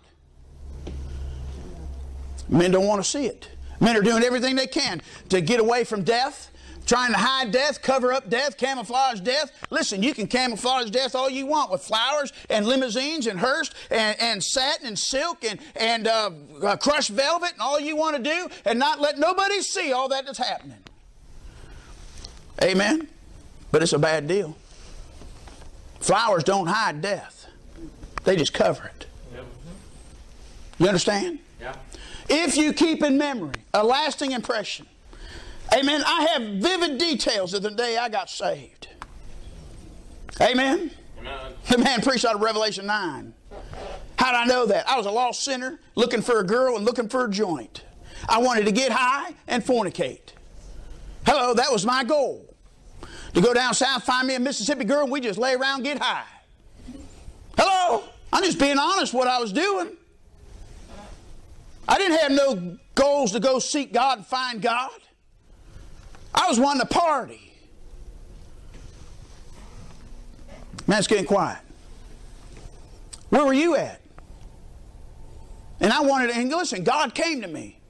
Men 2.49 2.71
don't 2.73 2.87
want 2.87 3.03
to 3.03 3.09
see 3.09 3.27
it. 3.27 3.49
Men 3.81 3.97
are 3.97 4.03
doing 4.03 4.25
everything 4.25 4.57
they 4.57 4.67
can 4.67 5.03
to 5.29 5.41
get 5.41 5.61
away 5.61 5.85
from 5.85 6.03
death, 6.03 6.51
trying 6.89 7.13
to 7.13 7.19
hide 7.19 7.53
death, 7.53 7.83
cover 7.83 8.13
up 8.13 8.29
death, 8.29 8.57
camouflage 8.57 9.21
death. 9.21 9.53
Listen, 9.71 10.03
you 10.03 10.15
can 10.15 10.27
camouflage 10.27 10.91
death 10.91 11.15
all 11.15 11.29
you 11.29 11.47
want 11.47 11.71
with 11.71 11.83
flowers 11.83 12.33
and 12.49 12.67
limousines 12.67 13.27
and 13.27 13.39
hearse 13.39 13.71
and, 13.91 14.19
and 14.21 14.43
satin 14.43 14.89
and 14.89 14.99
silk 14.99 15.45
and, 15.45 15.61
and 15.77 16.09
uh, 16.09 16.31
uh, 16.63 16.77
crushed 16.77 17.11
velvet 17.11 17.53
and 17.53 17.61
all 17.61 17.79
you 17.79 17.95
want 17.95 18.17
to 18.17 18.23
do 18.23 18.49
and 18.65 18.79
not 18.79 19.01
let 19.01 19.19
nobody 19.19 19.61
see 19.61 19.93
all 19.93 20.09
that 20.09 20.25
that's 20.25 20.39
happening. 20.39 20.79
Amen? 22.63 23.07
But 23.71 23.83
it's 23.83 23.93
a 23.93 23.99
bad 23.99 24.27
deal. 24.27 24.57
Flowers 26.01 26.43
don't 26.43 26.69
hide 26.69 27.03
death, 27.03 27.47
they 28.25 28.35
just 28.35 28.55
cover 28.55 28.87
it. 28.87 29.07
You 30.79 30.87
understand? 30.87 31.41
Yeah. 31.61 31.75
If 32.29 32.57
you 32.57 32.73
keep 32.73 33.03
in 33.03 33.19
memory 33.19 33.55
a 33.75 33.85
lasting 33.85 34.31
impression, 34.31 34.87
amen. 35.75 36.03
I 36.07 36.29
have 36.33 36.43
vivid 36.43 36.99
details 36.99 37.55
of 37.55 37.63
the 37.63 37.71
day 37.71 37.97
I 37.97 38.09
got 38.09 38.31
saved. 38.31 38.89
Amen. 40.41 40.91
Amen. 41.21 41.53
The 41.69 41.79
man 41.79 42.01
preached 42.01 42.25
out 42.25 42.37
of 42.37 42.41
Revelation 42.41 42.87
9. 42.87 43.35
How 44.19 44.33
did 44.33 44.37
I 44.37 44.45
know 44.47 44.67
that? 44.67 44.89
I 44.89 44.97
was 44.97 45.07
a 45.07 45.11
lost 45.11 45.43
sinner 45.43 45.81
looking 45.95 46.23
for 46.23 46.41
a 46.41 46.45
girl 46.45 46.77
and 46.77 46.85
looking 46.85 47.09
for 47.09 47.25
a 47.25 47.31
joint. 47.31 47.85
I 48.29 48.39
wanted 48.39 48.67
to 48.67 48.73
get 48.73 48.93
high 48.93 49.35
and 49.47 49.65
fornicate. 49.65 50.33
Hello, 51.27 51.55
that 51.55 51.71
was 51.71 51.85
my 51.85 52.05
goal. 52.05 52.55
To 53.35 53.41
go 53.41 53.53
down 53.53 53.75
south, 53.75 54.05
find 54.05 54.27
me 54.27 54.35
a 54.35 54.41
Mississippi 54.41 54.85
girl, 54.85 55.03
and 55.03 55.13
we 55.13 55.21
just 55.21 55.39
lay 55.39 55.55
around, 55.55 55.83
get 55.83 55.99
high. 55.99 56.25
Hello, 57.57 58.05
I'm 58.33 58.43
just 58.43 58.59
being 58.59 58.79
honest 58.79 59.13
what 59.13 59.29
I 59.29 59.39
was 59.39 59.53
doing. 59.53 59.97
I 61.87 61.99
didn't 61.99 62.19
have 62.19 62.33
no 62.33 62.79
goals 62.95 63.33
to 63.33 63.41
go 63.41 63.59
seek 63.59 63.93
God 63.93 64.19
and 64.19 64.27
find 64.27 64.61
God. 64.61 64.91
I 66.39 66.49
was 66.49 66.61
wanting 66.61 66.81
to 66.81 66.87
party. 66.87 67.53
Man, 70.87 70.99
it's 70.99 71.09
getting 71.09 71.27
quiet. 71.27 71.59
Where 73.29 73.45
were 73.45 73.53
you 73.53 73.75
at? 73.75 74.01
And 75.81 75.93
I 75.93 76.01
wanted 76.01 76.31
to, 76.31 76.37
and 76.37 76.49
listen, 76.49 76.85
God 76.85 77.15
came 77.15 77.43
to 77.43 77.49
me. 77.49 77.81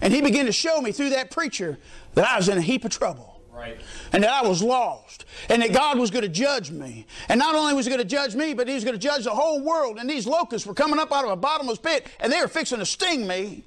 And 0.00 0.12
He 0.12 0.20
began 0.20 0.46
to 0.46 0.52
show 0.52 0.80
me 0.80 0.92
through 0.92 1.10
that 1.10 1.30
preacher 1.30 1.78
that 2.14 2.28
I 2.28 2.36
was 2.36 2.48
in 2.48 2.58
a 2.58 2.60
heap 2.60 2.84
of 2.84 2.90
trouble. 2.90 3.40
Right. 3.52 3.80
And 4.12 4.24
that 4.24 4.30
I 4.30 4.46
was 4.46 4.62
lost. 4.62 5.24
And 5.48 5.62
that 5.62 5.72
God 5.72 5.98
was 5.98 6.10
going 6.10 6.22
to 6.22 6.28
judge 6.28 6.70
me. 6.70 7.06
And 7.28 7.38
not 7.38 7.54
only 7.54 7.74
was 7.74 7.86
He 7.86 7.90
going 7.90 8.02
to 8.02 8.08
judge 8.08 8.34
me, 8.34 8.54
but 8.54 8.66
He 8.66 8.74
was 8.74 8.84
going 8.84 8.94
to 8.94 9.00
judge 9.00 9.24
the 9.24 9.30
whole 9.30 9.60
world. 9.60 9.98
And 9.98 10.10
these 10.10 10.26
locusts 10.26 10.66
were 10.66 10.74
coming 10.74 10.98
up 10.98 11.12
out 11.12 11.24
of 11.24 11.30
a 11.30 11.36
bottomless 11.36 11.78
pit, 11.78 12.08
and 12.20 12.32
they 12.32 12.40
were 12.40 12.48
fixing 12.48 12.80
to 12.80 12.86
sting 12.86 13.26
me 13.26 13.62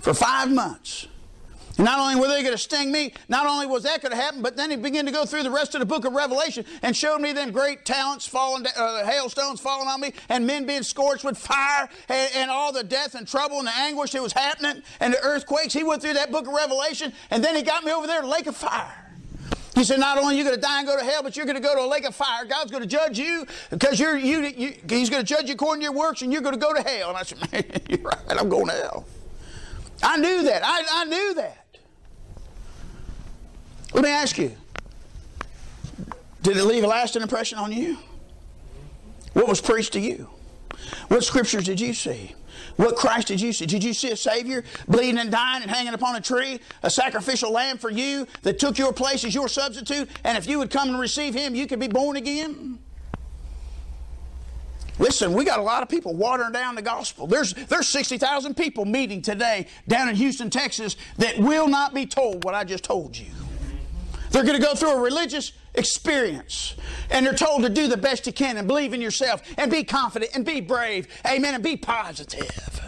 for 0.00 0.14
five 0.14 0.50
months. 0.50 1.06
And 1.78 1.84
not 1.84 2.00
only 2.00 2.16
were 2.16 2.26
they 2.26 2.42
going 2.42 2.54
to 2.54 2.58
sting 2.58 2.90
me, 2.90 3.12
not 3.28 3.46
only 3.46 3.64
was 3.64 3.84
that 3.84 4.02
going 4.02 4.10
to 4.10 4.16
happen, 4.16 4.42
but 4.42 4.56
then 4.56 4.70
he 4.70 4.76
began 4.76 5.06
to 5.06 5.12
go 5.12 5.24
through 5.24 5.44
the 5.44 5.50
rest 5.50 5.76
of 5.76 5.78
the 5.80 5.86
book 5.86 6.04
of 6.04 6.12
Revelation 6.12 6.64
and 6.82 6.94
showed 6.94 7.20
me 7.20 7.32
them 7.32 7.52
great 7.52 7.84
talents 7.84 8.26
falling, 8.26 8.66
uh, 8.76 9.04
hailstones 9.06 9.60
falling 9.60 9.86
on 9.86 10.00
me, 10.00 10.12
and 10.28 10.44
men 10.44 10.66
being 10.66 10.82
scorched 10.82 11.24
with 11.24 11.38
fire, 11.38 11.88
and, 12.08 12.30
and 12.34 12.50
all 12.50 12.72
the 12.72 12.82
death 12.82 13.14
and 13.14 13.28
trouble 13.28 13.58
and 13.58 13.68
the 13.68 13.76
anguish 13.76 14.10
that 14.10 14.22
was 14.22 14.32
happening, 14.32 14.82
and 14.98 15.14
the 15.14 15.20
earthquakes. 15.22 15.72
He 15.72 15.84
went 15.84 16.02
through 16.02 16.14
that 16.14 16.32
book 16.32 16.48
of 16.48 16.52
Revelation, 16.52 17.12
and 17.30 17.44
then 17.44 17.54
he 17.54 17.62
got 17.62 17.84
me 17.84 17.92
over 17.92 18.08
there 18.08 18.20
to 18.20 18.26
the 18.26 18.32
lake 18.32 18.48
of 18.48 18.56
fire. 18.56 19.04
He 19.76 19.84
said, 19.84 20.00
not 20.00 20.18
only 20.18 20.34
are 20.34 20.38
you 20.38 20.42
going 20.42 20.56
to 20.56 20.60
die 20.60 20.80
and 20.80 20.88
go 20.88 20.98
to 20.98 21.04
hell, 21.04 21.22
but 21.22 21.36
you're 21.36 21.46
going 21.46 21.54
to 21.54 21.62
go 21.62 21.72
to 21.76 21.82
a 21.82 21.86
lake 21.86 22.04
of 22.04 22.12
fire. 22.12 22.44
God's 22.44 22.72
going 22.72 22.82
to 22.82 22.88
judge 22.88 23.16
you 23.16 23.46
because 23.70 24.00
you're, 24.00 24.16
you, 24.16 24.40
you, 24.40 24.74
he's 24.88 25.08
going 25.08 25.24
to 25.24 25.26
judge 25.26 25.46
you 25.46 25.54
according 25.54 25.82
to 25.82 25.84
your 25.84 25.92
works, 25.92 26.22
and 26.22 26.32
you're 26.32 26.42
going 26.42 26.54
to 26.54 26.60
go 26.60 26.74
to 26.74 26.82
hell. 26.82 27.10
And 27.10 27.16
I 27.16 27.22
said, 27.22 27.52
man, 27.52 27.62
you're 27.88 28.00
right. 28.00 28.18
I'm 28.28 28.48
going 28.48 28.66
to 28.66 28.72
hell. 28.72 29.06
I 30.02 30.16
knew 30.16 30.42
that. 30.42 30.62
I, 30.64 30.84
I 30.90 31.04
knew 31.04 31.34
that. 31.34 31.67
Let 33.92 34.04
me 34.04 34.10
ask 34.10 34.38
you 34.38 34.52
Did 36.42 36.56
it 36.56 36.64
leave 36.64 36.84
a 36.84 36.86
lasting 36.86 37.22
impression 37.22 37.58
on 37.58 37.72
you? 37.72 37.98
What 39.32 39.48
was 39.48 39.60
preached 39.60 39.92
to 39.94 40.00
you? 40.00 40.28
What 41.08 41.24
scriptures 41.24 41.64
did 41.64 41.80
you 41.80 41.94
see? 41.94 42.34
What 42.76 42.96
Christ 42.96 43.28
did 43.28 43.40
you 43.40 43.52
see? 43.52 43.66
Did 43.66 43.82
you 43.82 43.92
see 43.92 44.10
a 44.10 44.16
Savior 44.16 44.64
bleeding 44.86 45.18
and 45.18 45.30
dying 45.30 45.62
and 45.62 45.70
hanging 45.70 45.94
upon 45.94 46.16
a 46.16 46.20
tree, 46.20 46.60
a 46.82 46.90
sacrificial 46.90 47.52
lamb 47.52 47.78
for 47.78 47.90
you 47.90 48.26
that 48.42 48.58
took 48.58 48.78
your 48.78 48.92
place 48.92 49.24
as 49.24 49.34
your 49.34 49.48
substitute? 49.48 50.08
And 50.24 50.38
if 50.38 50.46
you 50.46 50.58
would 50.58 50.70
come 50.70 50.88
and 50.88 50.98
receive 50.98 51.34
Him, 51.34 51.54
you 51.54 51.66
could 51.66 51.80
be 51.80 51.88
born 51.88 52.16
again? 52.16 52.78
Listen, 54.98 55.32
we 55.32 55.44
got 55.44 55.60
a 55.60 55.62
lot 55.62 55.82
of 55.82 55.88
people 55.88 56.14
watering 56.14 56.52
down 56.52 56.74
the 56.74 56.82
gospel. 56.82 57.26
There's, 57.26 57.52
there's 57.52 57.86
60,000 57.88 58.56
people 58.56 58.84
meeting 58.84 59.22
today 59.22 59.68
down 59.86 60.08
in 60.08 60.16
Houston, 60.16 60.50
Texas 60.50 60.96
that 61.18 61.38
will 61.38 61.68
not 61.68 61.94
be 61.94 62.06
told 62.06 62.44
what 62.44 62.54
I 62.54 62.64
just 62.64 62.82
told 62.82 63.16
you. 63.16 63.30
They're 64.30 64.44
going 64.44 64.60
to 64.60 64.64
go 64.64 64.74
through 64.74 64.92
a 64.92 65.00
religious 65.00 65.52
experience 65.74 66.74
and 67.10 67.24
they're 67.24 67.34
told 67.34 67.62
to 67.62 67.68
do 67.68 67.88
the 67.88 67.96
best 67.96 68.26
you 68.26 68.32
can 68.32 68.56
and 68.56 68.66
believe 68.66 68.92
in 68.92 69.00
yourself 69.00 69.42
and 69.56 69.70
be 69.70 69.84
confident 69.84 70.32
and 70.34 70.44
be 70.44 70.60
brave. 70.60 71.08
Amen. 71.26 71.54
And 71.54 71.62
be 71.62 71.76
positive. 71.76 72.80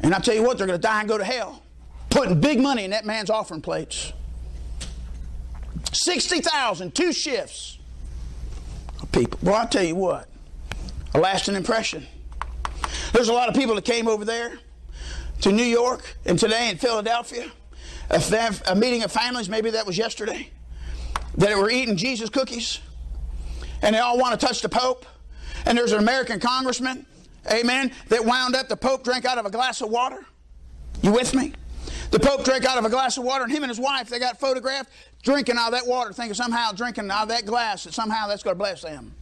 And 0.00 0.14
I 0.14 0.18
tell 0.18 0.34
you 0.34 0.42
what, 0.42 0.58
they're 0.58 0.66
going 0.66 0.78
to 0.78 0.82
die 0.82 1.00
and 1.00 1.08
go 1.08 1.18
to 1.18 1.24
hell 1.24 1.62
putting 2.12 2.40
big 2.40 2.60
money 2.60 2.84
in 2.84 2.90
that 2.90 3.06
man's 3.06 3.30
offering 3.30 3.62
plates. 3.62 4.12
60,000, 5.92 6.94
two 6.94 7.12
shifts 7.12 7.78
of 9.00 9.10
people. 9.12 9.38
Well, 9.42 9.54
I'll 9.54 9.68
tell 9.68 9.82
you 9.82 9.96
what 9.96 10.28
a 11.14 11.20
lasting 11.20 11.54
impression. 11.54 12.06
There's 13.12 13.28
a 13.28 13.32
lot 13.32 13.48
of 13.48 13.54
people 13.54 13.74
that 13.74 13.84
came 13.84 14.08
over 14.08 14.24
there 14.24 14.58
to 15.40 15.52
New 15.52 15.64
York 15.64 16.16
and 16.24 16.38
today 16.38 16.70
in 16.70 16.78
Philadelphia. 16.78 17.50
A, 18.12 18.20
fam- 18.20 18.54
a 18.66 18.74
meeting 18.74 19.02
of 19.02 19.10
families, 19.10 19.48
maybe 19.48 19.70
that 19.70 19.86
was 19.86 19.96
yesterday, 19.96 20.50
that 21.36 21.56
were 21.56 21.70
eating 21.70 21.96
Jesus 21.96 22.30
cookies. 22.30 22.78
And 23.80 23.94
they 23.94 24.00
all 24.00 24.18
want 24.18 24.38
to 24.38 24.46
touch 24.46 24.60
the 24.62 24.68
Pope. 24.68 25.06
And 25.64 25.76
there's 25.78 25.92
an 25.92 25.98
American 25.98 26.38
congressman, 26.40 27.06
amen, 27.50 27.92
that 28.08 28.24
wound 28.24 28.54
up 28.54 28.68
the 28.68 28.76
Pope 28.76 29.04
drank 29.04 29.24
out 29.24 29.38
of 29.38 29.46
a 29.46 29.50
glass 29.50 29.80
of 29.80 29.90
water. 29.90 30.24
You 31.02 31.12
with 31.12 31.34
me? 31.34 31.52
The 32.10 32.20
Pope 32.20 32.44
drank 32.44 32.64
out 32.64 32.78
of 32.78 32.84
a 32.84 32.90
glass 32.90 33.16
of 33.16 33.24
water, 33.24 33.44
and 33.44 33.52
him 33.52 33.62
and 33.62 33.70
his 33.70 33.80
wife, 33.80 34.08
they 34.08 34.18
got 34.18 34.38
photographed 34.38 34.90
drinking 35.22 35.56
out 35.56 35.72
of 35.72 35.80
that 35.80 35.86
water, 35.86 36.12
thinking 36.12 36.34
somehow 36.34 36.72
drinking 36.72 37.10
out 37.10 37.22
of 37.22 37.28
that 37.28 37.46
glass, 37.46 37.84
that 37.84 37.94
somehow 37.94 38.28
that's 38.28 38.42
going 38.42 38.54
to 38.54 38.58
bless 38.58 38.82
them. 38.82 39.14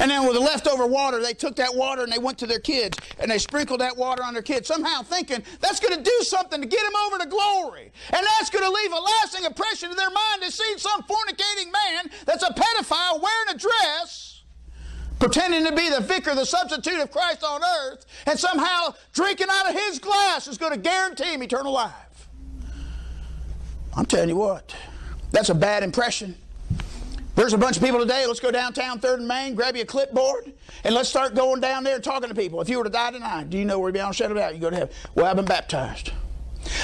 And 0.00 0.10
then 0.10 0.24
with 0.24 0.34
the 0.34 0.40
leftover 0.40 0.86
water, 0.86 1.22
they 1.22 1.34
took 1.34 1.56
that 1.56 1.74
water 1.74 2.02
and 2.02 2.12
they 2.12 2.18
went 2.18 2.38
to 2.38 2.46
their 2.46 2.58
kids 2.58 2.98
and 3.18 3.30
they 3.30 3.38
sprinkled 3.38 3.80
that 3.80 3.96
water 3.96 4.22
on 4.22 4.34
their 4.34 4.42
kids, 4.42 4.68
somehow 4.68 5.02
thinking 5.02 5.42
that's 5.60 5.80
going 5.80 5.96
to 5.96 6.02
do 6.02 6.18
something 6.22 6.60
to 6.60 6.66
get 6.66 6.82
them 6.82 6.94
over 7.06 7.18
to 7.18 7.26
glory. 7.26 7.92
And 8.12 8.26
that's 8.26 8.50
going 8.50 8.64
to 8.64 8.70
leave 8.70 8.92
a 8.92 8.98
lasting 8.98 9.44
impression 9.44 9.90
in 9.90 9.96
their 9.96 10.10
mind 10.10 10.42
to 10.42 10.50
see 10.50 10.78
some 10.78 11.02
fornicating 11.02 11.72
man 11.72 12.10
that's 12.26 12.42
a 12.42 12.52
pedophile 12.52 13.22
wearing 13.22 13.54
a 13.54 13.58
dress, 13.58 14.42
pretending 15.18 15.64
to 15.64 15.72
be 15.72 15.88
the 15.90 16.00
vicar, 16.00 16.34
the 16.34 16.44
substitute 16.44 17.00
of 17.00 17.10
Christ 17.10 17.44
on 17.44 17.62
earth, 17.62 18.04
and 18.26 18.38
somehow 18.38 18.94
drinking 19.12 19.46
out 19.50 19.68
of 19.68 19.74
his 19.74 19.98
glass 19.98 20.48
is 20.48 20.58
going 20.58 20.72
to 20.72 20.78
guarantee 20.78 21.34
him 21.34 21.42
eternal 21.42 21.72
life. 21.72 22.28
I'm 23.96 24.06
telling 24.06 24.28
you 24.28 24.36
what, 24.36 24.74
that's 25.30 25.50
a 25.50 25.54
bad 25.54 25.82
impression. 25.82 26.36
There's 27.34 27.52
a 27.52 27.58
bunch 27.58 27.76
of 27.76 27.82
people 27.82 27.98
today. 27.98 28.26
Let's 28.26 28.38
go 28.38 28.52
downtown, 28.52 29.00
Third 29.00 29.18
and 29.18 29.26
Main, 29.26 29.54
grab 29.54 29.74
you 29.74 29.82
a 29.82 29.84
clipboard, 29.86 30.52
and 30.84 30.94
let's 30.94 31.08
start 31.08 31.34
going 31.34 31.60
down 31.60 31.82
there 31.82 31.96
and 31.96 32.04
talking 32.04 32.28
to 32.28 32.34
people. 32.34 32.60
If 32.60 32.68
you 32.68 32.78
were 32.78 32.84
to 32.84 32.90
die 32.90 33.10
tonight, 33.10 33.50
do 33.50 33.58
you 33.58 33.64
know 33.64 33.80
where 33.80 33.88
you'd 33.88 33.94
be 33.94 34.00
on 34.00 34.12
shadow 34.12 34.40
out? 34.40 34.54
You 34.54 34.60
go 34.60 34.70
to 34.70 34.76
heaven. 34.76 34.94
Well, 35.16 35.26
I've 35.26 35.36
been 35.36 35.44
baptized. 35.44 36.12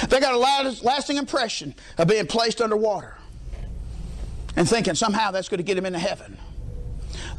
They 0.09 0.19
got 0.19 0.33
a 0.33 0.37
lasting 0.83 1.17
impression 1.17 1.73
of 1.97 2.07
being 2.07 2.27
placed 2.27 2.61
under 2.61 2.75
water 2.75 3.17
and 4.57 4.67
thinking 4.67 4.93
somehow 4.93 5.31
that's 5.31 5.47
going 5.47 5.59
to 5.59 5.63
get 5.63 5.75
them 5.75 5.85
into 5.85 5.99
heaven. 5.99 6.37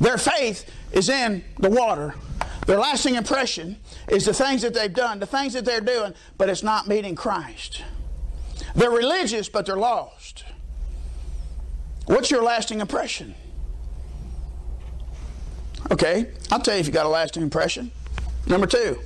Their 0.01 0.17
faith 0.17 0.69
is 0.93 1.09
in 1.11 1.45
the 1.59 1.69
water. 1.69 2.15
Their 2.67 2.79
lasting 2.79 3.17
impression 3.17 3.77
is 4.09 4.25
the 4.25 4.33
things 4.33 4.63
that 4.63 4.73
they've 4.73 4.93
done, 4.93 5.21
the 5.21 5.27
things 5.27 5.53
that 5.53 5.65
they're 5.65 5.81
doing, 5.81 6.15
but 6.39 6.49
it's 6.49 6.63
not 6.63 6.89
meeting 6.89 7.15
Christ. 7.15 7.83
They're 8.75 8.91
religious, 8.91 9.49
but 9.49 9.67
they're 9.67 9.77
lost. 9.77 10.22
What's 12.13 12.31
your 12.31 12.43
lasting 12.43 12.81
impression? 12.81 13.35
Okay, 15.91 16.27
I'll 16.51 16.61
tell 16.61 16.75
you 16.75 16.81
if 16.81 16.87
you 16.87 16.93
got 16.93 17.07
a 17.07 17.09
lasting 17.09 17.43
impression. 17.43 17.91
Number 18.47 18.67
two, 18.67 19.01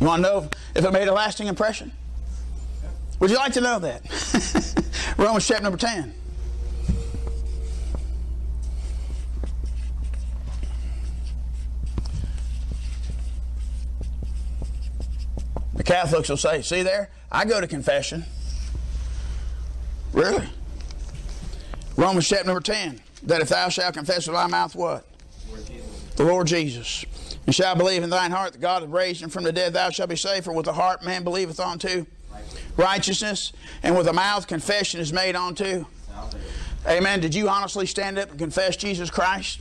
you 0.00 0.06
want 0.06 0.24
to 0.24 0.28
know 0.28 0.50
if 0.74 0.84
it 0.84 0.92
made 0.92 1.06
a 1.06 1.12
lasting 1.12 1.46
impression? 1.46 1.92
Would 3.20 3.30
you 3.30 3.36
like 3.36 3.52
to 3.52 3.60
know 3.60 3.78
that? 3.78 4.02
Romans 5.16 5.46
chapter 5.46 5.62
number 5.62 5.78
10. 5.78 6.12
The 15.74 15.84
Catholics 15.84 16.28
will 16.28 16.36
say, 16.36 16.62
see 16.62 16.82
there, 16.82 17.10
I 17.30 17.44
go 17.44 17.60
to 17.60 17.68
confession. 17.68 18.24
Really? 20.12 20.48
Romans 22.00 22.26
chapter 22.26 22.46
number 22.46 22.62
10. 22.62 22.98
That 23.24 23.42
if 23.42 23.50
thou 23.50 23.68
shalt 23.68 23.92
confess 23.92 24.26
with 24.26 24.34
thy 24.34 24.46
mouth 24.46 24.74
what? 24.74 25.04
The 26.16 26.24
Lord 26.24 26.46
Jesus. 26.46 27.04
And 27.44 27.54
shalt 27.54 27.76
believe 27.76 28.02
in 28.02 28.08
thine 28.08 28.30
heart 28.30 28.52
that 28.52 28.60
God 28.62 28.80
hath 28.80 28.90
raised 28.90 29.20
him 29.20 29.28
from 29.28 29.44
the 29.44 29.52
dead, 29.52 29.74
thou 29.74 29.90
shalt 29.90 30.08
be 30.08 30.16
saved. 30.16 30.46
For 30.46 30.54
with 30.54 30.64
the 30.64 30.72
heart 30.72 31.04
man 31.04 31.24
believeth 31.24 31.60
unto 31.60 32.06
righteousness, 32.78 33.52
and 33.82 33.94
with 33.94 34.06
the 34.06 34.14
mouth 34.14 34.46
confession 34.46 34.98
is 34.98 35.12
made 35.12 35.36
unto. 35.36 35.84
Amen. 36.88 37.20
Did 37.20 37.34
you 37.34 37.50
honestly 37.50 37.84
stand 37.84 38.18
up 38.18 38.30
and 38.30 38.38
confess 38.38 38.76
Jesus 38.76 39.10
Christ? 39.10 39.60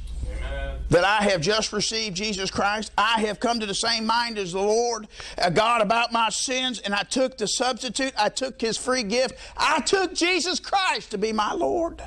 that 0.89 1.03
I 1.03 1.21
have 1.25 1.41
just 1.41 1.71
received 1.71 2.17
Jesus 2.17 2.49
Christ. 2.49 2.91
I 2.97 3.21
have 3.21 3.39
come 3.39 3.59
to 3.59 3.67
the 3.67 3.75
same 3.75 4.07
mind 4.07 4.39
as 4.39 4.53
the 4.53 4.61
Lord 4.61 5.07
uh, 5.37 5.51
God 5.51 5.81
about 5.81 6.11
my 6.11 6.29
sins, 6.29 6.79
and 6.79 6.95
I 6.95 7.03
took 7.03 7.37
the 7.37 7.47
substitute. 7.47 8.11
I 8.17 8.29
took 8.29 8.59
His 8.59 8.75
free 8.75 9.03
gift. 9.03 9.35
I 9.55 9.81
took 9.81 10.15
Jesus 10.15 10.59
Christ 10.59 11.11
to 11.11 11.19
be 11.19 11.31
my 11.31 11.53
Lord. 11.53 12.01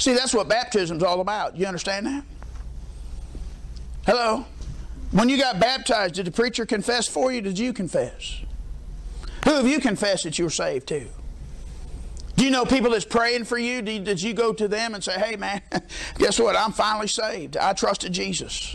See, 0.00 0.12
that's 0.12 0.34
what 0.34 0.48
baptism's 0.48 1.02
all 1.02 1.20
about. 1.20 1.56
You 1.56 1.66
understand 1.66 2.06
that? 2.06 2.24
Hello? 4.06 4.44
When 5.12 5.28
you 5.28 5.38
got 5.38 5.60
baptized, 5.60 6.16
did 6.16 6.26
the 6.26 6.30
preacher 6.30 6.66
confess 6.66 7.06
for 7.06 7.32
you? 7.32 7.40
Did 7.40 7.58
you 7.58 7.72
confess? 7.72 8.40
Who 9.44 9.54
have 9.54 9.66
you 9.66 9.78
confessed 9.78 10.24
that 10.24 10.38
you 10.38 10.44
were 10.44 10.50
saved 10.50 10.88
to? 10.88 11.06
Do 12.36 12.44
you 12.44 12.50
know 12.50 12.64
people 12.64 12.90
that's 12.90 13.04
praying 13.04 13.44
for 13.44 13.56
you? 13.56 13.80
Did 13.80 14.20
you 14.20 14.34
go 14.34 14.52
to 14.52 14.66
them 14.66 14.94
and 14.94 15.04
say, 15.04 15.12
hey, 15.12 15.36
man, 15.36 15.62
guess 16.18 16.40
what? 16.40 16.56
I'm 16.56 16.72
finally 16.72 17.06
saved. 17.06 17.56
I 17.56 17.72
trusted 17.74 18.12
Jesus. 18.12 18.74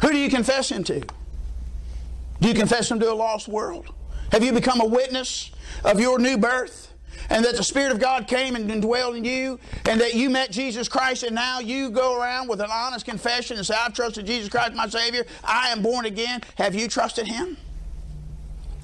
Who 0.00 0.10
do 0.10 0.18
you 0.18 0.28
confess 0.28 0.70
him 0.70 0.82
to? 0.84 1.00
Do 2.40 2.48
you 2.48 2.54
confess 2.54 2.90
him 2.90 2.98
to 2.98 3.12
a 3.12 3.14
lost 3.14 3.46
world? 3.46 3.94
Have 4.32 4.42
you 4.42 4.52
become 4.52 4.80
a 4.80 4.86
witness 4.86 5.52
of 5.84 6.00
your 6.00 6.18
new 6.18 6.36
birth? 6.36 6.91
And 7.30 7.44
that 7.44 7.56
the 7.56 7.62
Spirit 7.62 7.92
of 7.92 7.98
God 7.98 8.26
came 8.26 8.56
and 8.56 8.82
dwelled 8.82 9.16
in 9.16 9.24
you, 9.24 9.58
and 9.86 10.00
that 10.00 10.14
you 10.14 10.30
met 10.30 10.50
Jesus 10.50 10.88
Christ, 10.88 11.22
and 11.22 11.34
now 11.34 11.60
you 11.60 11.90
go 11.90 12.20
around 12.20 12.48
with 12.48 12.60
an 12.60 12.70
honest 12.70 13.04
confession 13.04 13.56
and 13.56 13.66
say, 13.66 13.74
I've 13.78 13.94
trusted 13.94 14.26
Jesus 14.26 14.48
Christ, 14.48 14.74
my 14.74 14.88
Savior. 14.88 15.24
I 15.44 15.68
am 15.68 15.82
born 15.82 16.06
again. 16.06 16.42
Have 16.56 16.74
you 16.74 16.88
trusted 16.88 17.26
Him? 17.26 17.56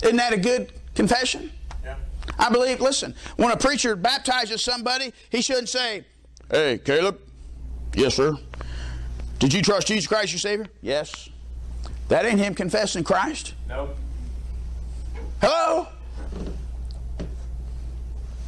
Isn't 0.03 0.17
that 0.17 0.33
a 0.33 0.37
good 0.37 0.73
confession? 0.95 1.51
Yeah. 1.85 1.97
I 2.38 2.51
believe, 2.51 2.81
listen, 2.81 3.14
when 3.37 3.51
a 3.51 3.57
preacher 3.57 3.97
baptizes 3.97 4.62
somebody, 4.62 5.12
he 5.31 5.43
shouldn't 5.43 5.69
say, 5.69 6.05
Hey, 6.51 6.79
Caleb. 6.79 7.21
Yes, 7.95 8.14
sir. 8.14 8.37
Did 9.38 9.53
you 9.53 9.62
trust 9.62 9.87
Jesus 9.87 10.07
Christ, 10.07 10.33
your 10.33 10.38
Savior? 10.38 10.67
Yes. 10.83 11.29
That 12.09 12.25
ain't 12.25 12.41
him 12.41 12.55
confessing 12.55 13.05
Christ. 13.05 13.55
Nope. 13.69 13.97
Hello? 15.41 15.88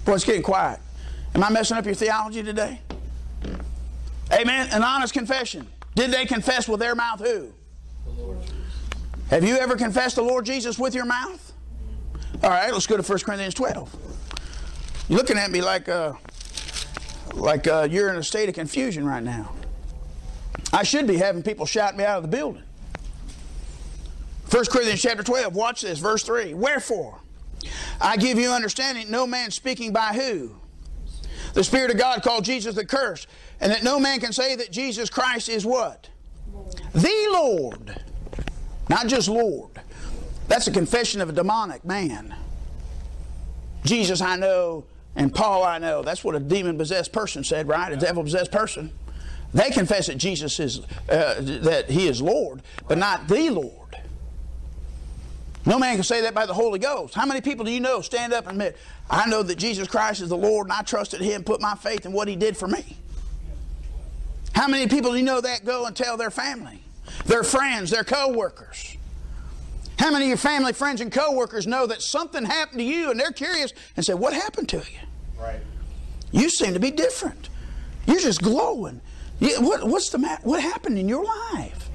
Boy, 0.05 0.15
it's 0.15 0.25
getting 0.25 0.43
quiet. 0.43 0.81
Am 1.35 1.45
I 1.45 1.51
messing 1.51 1.77
up 1.77 1.85
your 1.85 1.95
theology 1.95 2.43
today? 2.43 2.81
Amen. 4.33 4.69
An 4.73 4.83
honest 4.83 5.13
confession. 5.13 5.67
Did 5.95 6.11
they 6.11 6.25
confess 6.25 6.69
with 6.69 6.81
their 6.81 6.95
mouth 6.95 7.21
who? 7.21 7.53
The 8.05 8.11
Lord 8.11 8.41
Jesus. 8.43 8.57
Have 9.29 9.45
you 9.45 9.57
ever 9.57 9.77
confessed 9.77 10.17
the 10.17 10.23
Lord 10.23 10.47
Jesus 10.47 10.79
with 10.79 10.95
your 10.95 11.05
mouth? 11.05 11.53
All 12.43 12.51
right, 12.51 12.73
let's 12.73 12.87
go 12.87 12.97
to 12.97 13.03
1 13.03 13.19
Corinthians 13.21 13.55
12. 13.55 13.97
You're 15.09 15.19
looking 15.19 15.37
at 15.37 15.51
me 15.51 15.61
like, 15.61 15.89
uh, 15.89 16.15
like 17.35 17.67
uh, 17.67 17.87
you're 17.91 18.11
in 18.11 18.17
a 18.17 18.23
state 18.23 18.49
of 18.49 18.55
confusion 18.55 19.07
right 19.07 19.23
now. 19.23 19.53
I 20.73 20.85
should 20.85 21.07
be 21.07 21.17
having 21.17 21.43
people 21.43 21.67
shout 21.67 21.97
me 21.97 22.05
out 22.05 22.19
of 22.19 22.23
the 22.23 22.29
building. 22.29 22.63
1 24.51 24.65
Corinthians 24.67 25.03
chapter 25.03 25.23
12, 25.23 25.55
watch 25.55 25.83
this, 25.83 25.99
verse 25.99 26.23
3. 26.23 26.55
Wherefore, 26.55 27.20
I 28.01 28.17
give 28.17 28.39
you 28.39 28.51
understanding, 28.51 29.11
no 29.11 29.27
man 29.27 29.51
speaking 29.51 29.93
by 29.93 30.15
who? 30.15 30.57
The 31.55 31.65
Spirit 31.65 31.91
of 31.91 31.99
God 31.99 32.23
called 32.23 32.45
Jesus 32.45 32.75
the 32.75 32.87
curse. 32.87 33.27
And 33.61 33.73
that 33.73 33.83
no 33.83 33.99
man 34.01 34.21
can 34.21 34.33
say 34.33 34.57
that 34.57 34.71
Jesus 34.71 35.11
Christ 35.11 35.49
is 35.49 35.67
what? 35.67 36.09
Lord. 36.53 36.81
The 36.93 37.29
Lord. 37.33 38.05
Not 38.89 39.07
just 39.07 39.29
Lord. 39.29 39.81
That's 40.49 40.67
a 40.67 40.73
confession 40.73 41.21
of 41.21 41.29
a 41.29 41.33
demonic 41.33 41.85
man. 41.85 42.35
Jesus 43.85 44.21
I 44.21 44.37
know 44.37 44.85
and 45.17 45.35
Paul 45.35 45.65
I 45.65 45.79
know. 45.79 46.03
That's 46.03 46.25
what 46.25 46.35
a 46.35 46.41
demon 46.41 46.79
possessed 46.79 47.13
person 47.13 47.45
said, 47.45 47.69
right? 47.69 47.93
A 47.93 47.97
devil 47.97 48.23
possessed 48.23 48.53
person. 48.53 48.93
They 49.53 49.71
confess 49.71 50.07
that 50.07 50.17
Jesus 50.17 50.61
is, 50.61 50.81
uh, 51.09 51.35
that 51.41 51.87
He 51.89 52.07
is 52.07 52.23
Lord, 52.23 52.63
but 52.89 52.99
not 52.99 53.27
the 53.27 53.51
Lord. 53.51 53.80
No 55.67 55.79
man 55.79 55.97
can 55.97 56.05
say 56.05 56.23
that 56.23 56.35
by 56.35 56.47
the 56.47 56.55
Holy 56.55 56.79
Ghost. 56.79 57.15
How 57.15 57.27
many 57.27 57.41
people 57.41 57.65
do 57.65 57.71
you 57.71 57.81
know 57.81 58.01
stand 58.01 58.33
up 58.33 58.45
and 58.45 58.53
admit, 58.53 58.77
I 59.11 59.29
know 59.29 59.43
that 59.43 59.57
Jesus 59.57 59.89
Christ 59.89 60.23
is 60.23 60.31
the 60.31 60.37
Lord 60.37 60.67
and 60.67 60.73
I 60.73 60.83
trusted 60.83 61.21
Him, 61.21 61.45
put 61.45 61.61
my 61.61 61.75
faith 61.75 62.07
in 62.07 62.13
what 62.13 62.29
He 62.29 62.37
did 62.37 62.57
for 62.57 62.67
me? 62.67 62.97
How 64.55 64.69
many 64.69 64.89
people 64.89 65.13
do 65.13 65.19
you 65.19 65.23
know 65.23 65.41
that 65.41 65.65
go 65.65 65.87
and 65.87 65.95
tell 65.95 66.17
their 66.17 66.31
family, 66.31 66.81
their 67.27 67.45
friends, 67.45 67.91
their 67.91 68.05
co 68.05 68.33
workers? 68.33 68.97
How 69.99 70.11
many 70.11 70.25
of 70.25 70.29
your 70.29 70.39
family, 70.39 70.73
friends, 70.73 71.03
and 71.03 71.13
co 71.13 71.33
workers 71.33 71.67
know 71.67 71.87
that 71.87 72.01
something 72.01 72.45
happened 72.45 72.79
to 72.79 72.85
you 72.85 73.11
and 73.11 73.21
they're 73.21 73.33
curious 73.33 73.73
and 73.97 74.05
say, 74.05 74.15
What 74.15 74.33
happened 74.33 74.69
to 74.71 74.79
you? 74.79 74.99
Right. 75.39 75.61
You 76.33 76.49
seem 76.49 76.73
to 76.73 76.81
be 76.81 76.91
different. 76.91 77.51
You're 78.07 78.21
just 78.21 78.41
glowing. 78.41 79.03
You- 79.41 79.61
what, 79.61 79.85
what's 79.85 80.09
the 80.09 80.19
matter? 80.19 80.41
What 80.43 80.63
happened 80.63 80.99
in 80.99 81.07
your 81.09 81.25
life? 81.25 81.90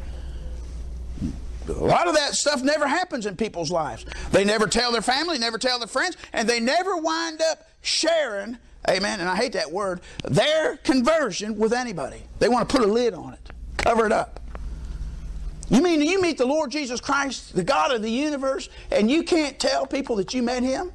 A 1.68 1.72
lot 1.74 2.08
of 2.08 2.16
that 2.16 2.36
stuff 2.36 2.62
never 2.62 2.88
happens 2.88 3.26
in 3.26 3.36
people's 3.36 3.72
lives. 3.72 4.06
They 4.32 4.44
never 4.44 4.68
tell 4.68 4.92
their 4.92 5.02
family, 5.02 5.38
never 5.38 5.58
tell 5.58 5.80
their 5.80 5.88
friends, 5.88 6.16
and 6.34 6.48
they 6.48 6.60
never 6.60 6.98
wind 6.98 7.42
up 7.42 7.68
sharing, 7.82 8.58
amen, 8.90 9.20
and 9.20 9.28
I 9.28 9.36
hate 9.36 9.54
that 9.54 9.72
word, 9.72 10.02
their 10.24 10.78
conversion 10.78 11.58
with 11.58 11.74
anybody. 11.74 12.24
They 12.40 12.50
want 12.50 12.70
to 12.70 12.78
put 12.78 12.88
a 12.88 12.92
lid 12.92 13.14
on 13.14 13.34
it, 13.34 13.52
cover 13.78 14.06
it 14.06 14.12
up. 14.12 14.40
You 15.70 15.82
mean 15.82 16.02
you 16.02 16.22
meet 16.22 16.38
the 16.38 16.46
Lord 16.46 16.70
Jesus 16.72 17.02
Christ, 17.02 17.56
the 17.56 17.64
God 17.64 17.92
of 17.92 18.04
the 18.04 18.12
universe, 18.12 18.70
and 18.92 19.10
you 19.10 19.24
can't 19.24 19.58
tell 19.60 19.88
people 19.88 20.16
that 20.18 20.34
you 20.34 20.44
met 20.44 20.62
him? 20.62 20.92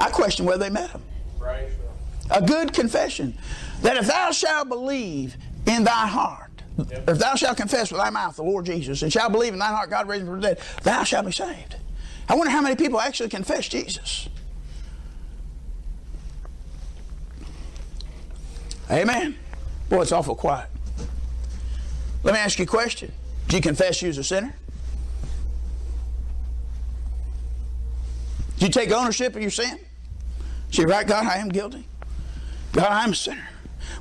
I 0.00 0.10
question 0.10 0.46
whether 0.46 0.64
they 0.64 0.70
met 0.70 0.90
him 0.90 1.02
Right. 1.38 1.68
a 2.30 2.40
good 2.40 2.72
confession 2.72 3.36
that 3.82 3.98
if 3.98 4.06
thou 4.06 4.30
shalt 4.30 4.68
believe 4.70 5.36
in 5.66 5.84
thy 5.84 6.06
heart, 6.06 6.43
if 6.78 7.18
thou 7.18 7.34
shalt 7.34 7.56
confess 7.56 7.92
with 7.92 8.00
thy 8.00 8.10
mouth 8.10 8.36
the 8.36 8.42
Lord 8.42 8.66
Jesus, 8.66 9.02
and 9.02 9.12
shalt 9.12 9.32
believe 9.32 9.52
in 9.52 9.58
thine 9.58 9.72
heart 9.72 9.90
God 9.90 10.08
raised 10.08 10.22
him 10.22 10.28
from 10.28 10.40
the 10.40 10.54
dead, 10.54 10.58
thou 10.82 11.04
shalt 11.04 11.26
be 11.26 11.32
saved. 11.32 11.76
I 12.28 12.34
wonder 12.34 12.50
how 12.50 12.60
many 12.60 12.74
people 12.74 13.00
actually 13.00 13.28
confess 13.28 13.68
Jesus. 13.68 14.28
Amen. 18.90 19.36
Boy, 19.88 20.02
it's 20.02 20.12
awful 20.12 20.34
quiet. 20.34 20.68
Let 22.22 22.34
me 22.34 22.40
ask 22.40 22.58
you 22.58 22.64
a 22.64 22.66
question. 22.66 23.12
Did 23.48 23.56
you 23.56 23.62
confess 23.62 24.00
you 24.02 24.08
was 24.08 24.18
a 24.18 24.24
sinner? 24.24 24.54
Did 28.58 28.62
you 28.66 28.68
take 28.70 28.90
ownership 28.92 29.36
of 29.36 29.42
your 29.42 29.50
sin? 29.50 29.78
Say, 30.70 30.84
right, 30.84 31.06
God, 31.06 31.26
I 31.26 31.36
am 31.36 31.50
guilty. 31.50 31.86
God, 32.72 32.88
I'm 32.90 33.12
a 33.12 33.14
sinner. 33.14 33.48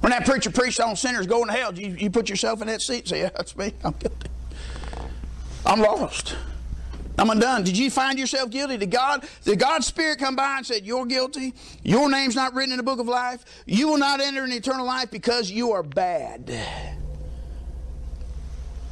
When 0.04 0.12
that 0.12 0.26
preacher 0.26 0.52
preached 0.52 0.82
on 0.82 0.98
sinners 0.98 1.28
going 1.28 1.48
to 1.48 1.54
hell, 1.54 1.74
you, 1.74 1.96
you 1.98 2.10
put 2.10 2.28
yourself 2.28 2.62
in 2.62 2.68
that 2.68 2.82
seat 2.82 3.08
say, 3.08 3.22
yeah, 3.22 3.30
that's 3.38 3.56
me. 3.56 3.72
I'm 3.86 3.94
guilty. 3.94 4.30
I'm 5.66 5.80
lost. 5.80 6.36
I'm 7.18 7.30
undone. 7.30 7.64
Did 7.64 7.78
you 7.78 7.90
find 7.90 8.20
yourself 8.20 8.50
guilty? 8.50 8.76
Did 8.76 8.92
God, 8.92 9.26
did 9.46 9.60
God's 9.60 9.88
Spirit 9.88 10.20
come 10.20 10.36
by 10.36 10.58
and 10.58 10.66
said, 10.66 10.86
You're 10.86 11.06
guilty? 11.06 11.54
Your 11.84 12.10
name's 12.10 12.36
not 12.36 12.54
written 12.54 12.74
in 12.74 12.78
the 12.78 12.84
book 12.84 13.00
of 13.00 13.08
life. 13.08 13.46
You 13.66 13.88
will 13.88 13.98
not 13.98 14.20
enter 14.20 14.44
in 14.44 14.52
eternal 14.52 14.86
life 14.86 15.10
because 15.10 15.50
you 15.50 15.72
are 15.72 15.84
bad. 15.84 16.54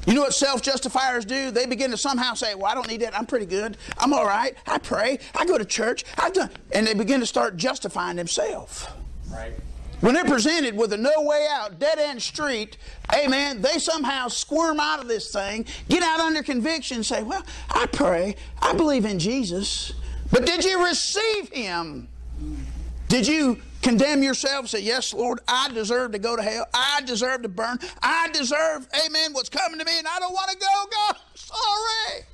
You 0.08 0.14
know 0.14 0.22
what 0.22 0.34
self 0.34 0.62
justifiers 0.62 1.26
do? 1.26 1.52
They 1.52 1.66
begin 1.66 1.92
to 1.92 1.98
somehow 1.98 2.36
say, 2.36 2.56
Well, 2.56 2.68
I 2.68 2.74
don't 2.74 2.88
need 2.88 3.02
that. 3.02 3.18
I'm 3.18 3.26
pretty 3.26 3.48
good. 3.48 3.76
I'm 3.98 4.14
all 4.14 4.26
right. 4.26 4.56
I 4.66 4.78
pray. 4.78 5.20
I 5.36 5.46
go 5.46 5.58
to 5.58 5.66
church. 5.66 6.06
I've 6.18 6.32
done. 6.32 6.52
And 6.72 6.88
they 6.88 6.94
begin 6.94 7.20
to 7.20 7.26
start 7.26 7.58
justifying 7.58 8.16
themselves. 8.16 8.88
Right. 9.30 9.56
When 10.02 10.16
they're 10.16 10.26
presented 10.26 10.76
with 10.76 10.94
a 10.94 10.98
no 10.98 11.22
way 11.22 11.48
out, 11.50 11.80
dead 11.80 12.00
end 12.00 12.22
street, 12.22 12.78
amen, 13.14 13.62
they 13.62 13.78
somehow 13.78 14.28
squirm 14.28 14.80
out 14.80 15.00
of 15.00 15.08
this 15.08 15.32
thing, 15.32 15.66
get 15.90 16.02
out 16.02 16.20
under 16.20 16.42
conviction, 16.42 16.98
and 16.98 17.06
say, 17.06 17.22
Well, 17.22 17.44
I 17.70 17.86
pray. 17.86 18.36
I 18.62 18.74
believe 18.74 19.06
in 19.06 19.20
Jesus. 19.20 19.94
But 20.32 20.46
did 20.46 20.66
you 20.66 20.84
receive 20.84 21.50
Him? 21.50 22.08
Did 23.10 23.28
you 23.28 23.62
condemn 23.84 24.24
yourself? 24.24 24.70
Say, 24.70 24.82
Yes, 24.82 25.14
Lord, 25.14 25.40
I 25.48 25.70
deserve 25.72 26.14
to 26.14 26.20
go 26.20 26.36
to 26.36 26.42
hell. 26.42 26.66
I 26.74 27.02
deserve 27.06 27.44
to 27.44 27.50
burn. 27.50 27.78
I 28.02 28.30
deserve, 28.34 28.88
amen, 29.06 29.34
what's 29.34 29.50
coming 29.50 29.78
to 29.78 29.86
me, 29.86 30.00
and 30.00 30.08
I 30.08 30.20
don't 30.20 30.34
want 30.34 30.50
to 30.50 30.58
go, 30.58 30.86
God. 30.92 31.18
Sorry. 31.36 32.26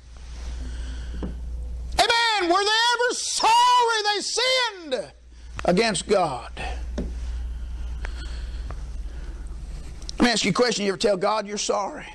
Amen. 2.00 2.50
Were 2.50 2.64
they 2.64 2.70
ever 2.94 3.14
sorry 3.14 4.02
they 4.14 4.20
sinned 4.20 5.12
against 5.66 6.06
God? 6.06 6.52
Let 10.18 10.24
me 10.24 10.30
ask 10.32 10.44
you 10.44 10.50
a 10.50 10.54
question. 10.54 10.84
You 10.84 10.92
ever 10.92 10.98
tell 10.98 11.16
God 11.16 11.46
you're 11.46 11.58
sorry? 11.58 12.06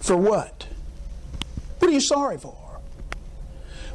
For 0.00 0.16
what? 0.16 0.66
What 1.78 1.90
are 1.90 1.94
you 1.94 2.00
sorry 2.00 2.36
for? 2.36 2.54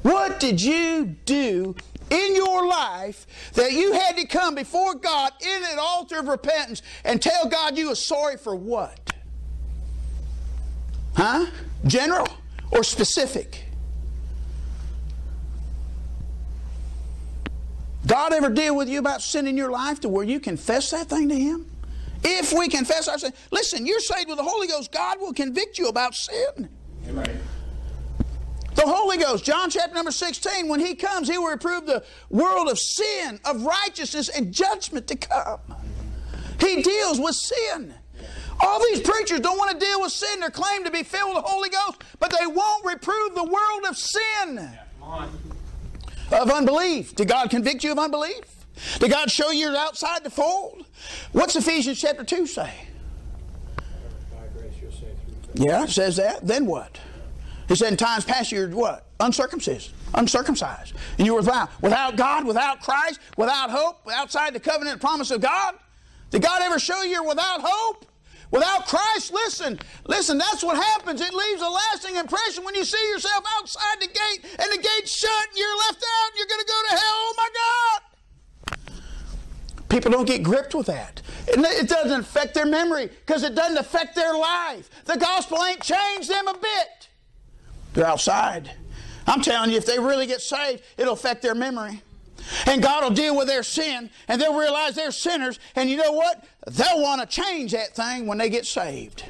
What 0.02 0.39
did 0.39 0.62
you 0.62 1.15
do 1.26 1.76
in 2.10 2.36
your 2.36 2.67
life 2.67 3.28
that 3.54 3.72
you 3.72 3.93
had 3.93 4.17
to 4.17 4.26
come 4.26 4.56
before 4.56 4.96
God 4.96 5.32
in 5.41 5.63
an 5.63 5.78
altar 5.80 6.19
of 6.19 6.28
repentance 6.28 6.82
and 7.04 7.22
tell 7.22 7.48
God 7.48 7.78
you 7.78 7.89
were 7.89 7.96
sorry 7.96 8.38
for 8.38 8.56
what? 8.56 9.13
Huh? 11.15 11.46
General 11.86 12.28
or 12.72 12.84
specific? 12.84 13.65
God 18.06 18.34
ever 18.34 18.50
deal 18.50 18.76
with 18.76 18.89
you 18.89 19.00
about 19.00 19.22
sin 19.22 19.48
in 19.48 19.56
your 19.56 19.69
life 19.69 20.02
to 20.02 20.10
where 20.10 20.26
you 20.26 20.39
confess 20.39 20.91
that 20.91 21.08
thing 21.08 21.30
to 21.30 21.36
Him? 21.36 21.72
If 22.23 22.53
we 22.53 22.67
confess 22.67 23.07
our 23.07 23.17
sin, 23.17 23.33
listen, 23.51 23.86
you're 23.86 23.99
saved 23.99 24.29
with 24.29 24.38
the 24.38 24.43
Holy 24.43 24.67
Ghost, 24.67 24.91
God 24.91 25.19
will 25.19 25.33
convict 25.33 25.77
you 25.77 25.89
about 25.89 26.15
sin. 26.15 26.69
Right. 27.09 27.29
The 28.75 28.83
Holy 28.86 29.17
Ghost, 29.17 29.45
John 29.45 29.69
chapter 29.69 29.93
number 29.93 30.12
16, 30.12 30.67
when 30.67 30.79
He 30.79 30.95
comes, 30.95 31.29
He 31.29 31.38
will 31.38 31.51
reprove 31.51 31.86
the 31.86 32.03
world 32.29 32.69
of 32.69 32.79
sin, 32.79 33.39
of 33.45 33.63
righteousness, 33.63 34.29
and 34.29 34.51
judgment 34.51 35.07
to 35.07 35.15
come. 35.15 35.59
He 36.59 36.81
deals 36.81 37.19
with 37.19 37.36
sin. 37.36 37.93
All 38.59 38.79
these 38.79 39.01
preachers 39.01 39.39
don't 39.41 39.57
want 39.57 39.71
to 39.71 39.86
deal 39.86 40.01
with 40.01 40.12
sin. 40.12 40.39
They're 40.39 40.49
claimed 40.49 40.86
to 40.86 40.91
be 40.91 41.03
filled 41.03 41.36
with 41.36 41.43
the 41.43 41.49
Holy 41.49 41.69
Ghost, 41.69 42.03
but 42.19 42.31
they 42.31 42.47
won't 42.47 42.86
reprove 42.86 43.36
the 43.36 43.43
world 43.43 43.86
of 43.88 43.97
sin, 43.97 44.69
on. 45.01 45.29
of 46.31 46.49
unbelief. 46.49 47.15
Did 47.15 47.27
God 47.27 47.49
convict 47.49 47.83
you 47.83 47.91
of 47.91 47.99
unbelief? 47.99 48.52
Did 48.99 49.12
God 49.12 49.29
show 49.29 49.51
you 49.51 49.67
you're 49.67 49.77
outside 49.77 50.23
the 50.23 50.29
fold? 50.29 50.86
What's 51.31 51.55
Ephesians 51.55 51.99
chapter 51.99 52.23
2 52.23 52.47
say? 52.47 52.71
Yeah, 55.55 55.83
it 55.83 55.89
says 55.89 56.15
that. 56.17 56.45
Then 56.45 56.65
what? 56.65 56.99
He 57.67 57.75
said, 57.75 57.91
in 57.91 57.97
times 57.97 58.25
past, 58.25 58.51
you're 58.51 58.69
what? 58.69 59.05
Uncircumcised, 59.19 59.91
uncircumcised. 60.15 60.93
And 61.17 61.25
you 61.25 61.33
were 61.33 61.41
without, 61.41 61.69
without 61.81 62.15
God, 62.17 62.45
without 62.45 62.81
Christ, 62.81 63.19
without 63.38 63.69
hope, 63.69 64.01
outside 64.12 64.53
the 64.53 64.59
covenant 64.59 64.99
promise 64.99 65.31
of 65.31 65.41
God. 65.41 65.75
Did 66.31 66.41
God 66.41 66.62
ever 66.62 66.79
show 66.79 67.03
you 67.03 67.12
you're 67.12 67.27
without 67.27 67.62
hope? 67.63 68.05
Without 68.51 68.86
Christ, 68.86 69.33
listen, 69.33 69.79
listen, 70.05 70.38
that's 70.38 70.63
what 70.63 70.77
happens. 70.77 71.21
It 71.21 71.33
leaves 71.33 71.62
a 71.62 71.69
lasting 71.69 72.17
impression 72.17 72.63
when 72.63 72.75
you 72.75 72.86
see 72.86 73.09
yourself 73.09 73.43
outside 73.57 73.99
the 73.99 74.07
gate 74.07 74.45
and 74.59 74.71
the 74.71 74.77
gate's 74.77 75.12
shut 75.12 75.47
and 75.49 75.57
you're 75.57 75.77
left 75.77 76.03
out 76.03 76.29
and 76.29 76.38
you're 76.38 76.47
going 76.47 76.62
to 76.62 76.67
go 76.67 76.81
to 76.89 76.89
hell. 76.89 76.99
Oh 77.01 77.33
my 77.38 77.49
God. 77.53 78.12
People 79.93 80.10
don't 80.10 80.25
get 80.25 80.41
gripped 80.41 80.73
with 80.73 80.88
that. 80.88 81.21
It 81.47 81.60
it 81.60 81.88
doesn't 81.88 82.21
affect 82.21 82.56
their 82.56 82.65
memory 82.65 83.12
because 83.27 83.43
it 83.43 83.53
doesn't 83.53 83.77
affect 83.77 84.15
their 84.15 84.36
life. 84.36 84.89
The 85.06 85.19
gospel 85.19 85.63
ain't 85.63 85.84
changed 85.84 86.32
them 86.32 86.47
a 86.47 86.56
bit. 86.56 87.10
They're 87.93 88.08
outside. 88.08 88.71
I'm 89.27 89.39
telling 89.39 89.69
you, 89.69 89.77
if 89.77 89.86
they 89.86 89.99
really 89.99 90.25
get 90.25 90.41
saved, 90.41 90.82
it'll 90.97 91.13
affect 91.13 91.43
their 91.43 91.53
memory. 91.53 92.01
And 92.65 92.82
God 92.82 93.03
will 93.03 93.12
deal 93.12 93.38
with 93.38 93.45
their 93.45 93.62
sin, 93.62 94.10
and 94.27 94.41
they'll 94.41 94.58
realize 94.58 94.95
they're 94.95 95.12
sinners. 95.12 95.60
And 95.75 95.88
you 95.91 95.97
know 95.97 96.12
what? 96.12 96.43
They'll 96.71 96.99
want 96.99 97.21
to 97.21 97.27
change 97.27 97.71
that 97.73 97.96
thing 97.96 98.25
when 98.25 98.39
they 98.39 98.50
get 98.50 98.65
saved. 98.65 99.23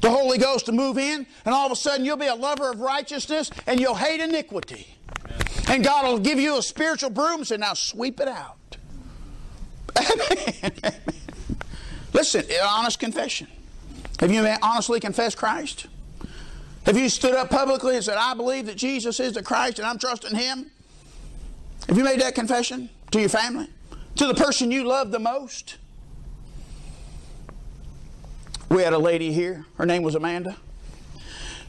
The 0.00 0.08
Holy 0.08 0.38
Ghost 0.38 0.64
to 0.66 0.72
move 0.72 0.96
in, 0.96 1.26
and 1.44 1.54
all 1.54 1.66
of 1.66 1.72
a 1.72 1.76
sudden 1.76 2.06
you'll 2.06 2.16
be 2.16 2.28
a 2.28 2.34
lover 2.34 2.70
of 2.70 2.80
righteousness 2.80 3.50
and 3.66 3.78
you'll 3.78 3.94
hate 3.94 4.20
iniquity. 4.20 4.86
And 5.68 5.84
God 5.84 6.06
will 6.06 6.18
give 6.18 6.40
you 6.40 6.56
a 6.56 6.62
spiritual 6.62 7.10
broom 7.10 7.40
and 7.40 7.46
say, 7.46 7.58
Now 7.58 7.74
sweep 7.74 8.20
it 8.20 8.28
out. 8.28 8.56
Listen, 12.12 12.44
honest 12.62 12.98
confession. 12.98 13.46
Have 14.20 14.32
you 14.32 14.46
honestly 14.62 15.00
confessed 15.00 15.36
Christ? 15.36 15.86
Have 16.86 16.96
you 16.96 17.08
stood 17.08 17.34
up 17.34 17.50
publicly 17.50 17.96
and 17.96 18.04
said, 18.04 18.16
I 18.16 18.34
believe 18.34 18.66
that 18.66 18.76
Jesus 18.76 19.20
is 19.20 19.32
the 19.32 19.42
Christ 19.42 19.78
and 19.78 19.86
I'm 19.86 19.98
trusting 19.98 20.34
Him? 20.34 20.70
Have 21.88 21.96
you 21.96 22.04
made 22.04 22.20
that 22.20 22.34
confession 22.34 22.88
to 23.10 23.20
your 23.20 23.28
family? 23.28 23.68
To 24.16 24.26
the 24.26 24.34
person 24.34 24.70
you 24.70 24.84
love 24.84 25.10
the 25.10 25.18
most? 25.18 25.76
We 28.68 28.82
had 28.82 28.92
a 28.92 28.98
lady 28.98 29.32
here. 29.32 29.66
Her 29.76 29.86
name 29.86 30.02
was 30.02 30.14
Amanda. 30.14 30.56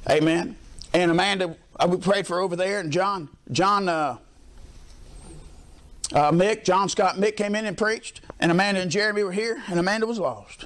Amen. 0.09 0.55
And 0.93 1.11
Amanda 1.11 1.57
we 1.85 1.97
prayed 1.97 2.25
for 2.25 2.39
over 2.39 2.55
there, 2.55 2.79
and 2.79 2.91
John, 2.91 3.29
John, 3.51 3.87
uh, 3.87 4.17
uh, 6.13 6.31
Mick, 6.31 6.63
John 6.63 6.89
Scott 6.89 7.15
Mick 7.15 7.35
came 7.35 7.55
in 7.55 7.65
and 7.65 7.77
preached, 7.77 8.21
and 8.39 8.51
Amanda 8.51 8.81
and 8.81 8.89
Jeremy 8.91 9.23
were 9.23 9.31
here, 9.31 9.61
and 9.67 9.79
Amanda 9.79 10.07
was 10.07 10.19
lost. 10.19 10.65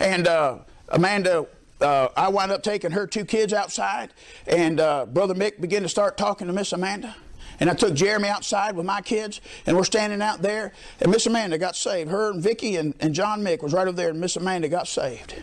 And 0.00 0.26
uh, 0.26 0.58
Amanda, 0.88 1.46
uh, 1.80 2.08
I 2.16 2.28
wound 2.28 2.52
up 2.52 2.62
taking 2.62 2.90
her 2.92 3.06
two 3.06 3.24
kids 3.24 3.52
outside, 3.52 4.12
and 4.46 4.80
uh, 4.80 5.06
Brother 5.06 5.34
Mick 5.34 5.60
began 5.60 5.82
to 5.82 5.88
start 5.88 6.16
talking 6.16 6.46
to 6.46 6.52
Miss 6.52 6.72
Amanda. 6.72 7.14
And 7.60 7.68
I 7.68 7.74
took 7.74 7.94
Jeremy 7.94 8.28
outside 8.28 8.76
with 8.76 8.86
my 8.86 9.00
kids, 9.00 9.40
and 9.66 9.76
we're 9.76 9.84
standing 9.84 10.22
out 10.22 10.42
there, 10.42 10.72
and 11.00 11.10
Miss 11.10 11.26
Amanda 11.26 11.58
got 11.58 11.74
saved. 11.74 12.10
Her 12.10 12.30
and 12.30 12.40
Vicky 12.40 12.76
and, 12.76 12.94
and 13.00 13.14
John 13.14 13.42
Mick 13.42 13.62
was 13.62 13.72
right 13.72 13.86
over 13.88 13.96
there, 13.96 14.10
and 14.10 14.20
Miss 14.20 14.36
Amanda 14.36 14.68
got 14.68 14.86
saved. 14.86 15.34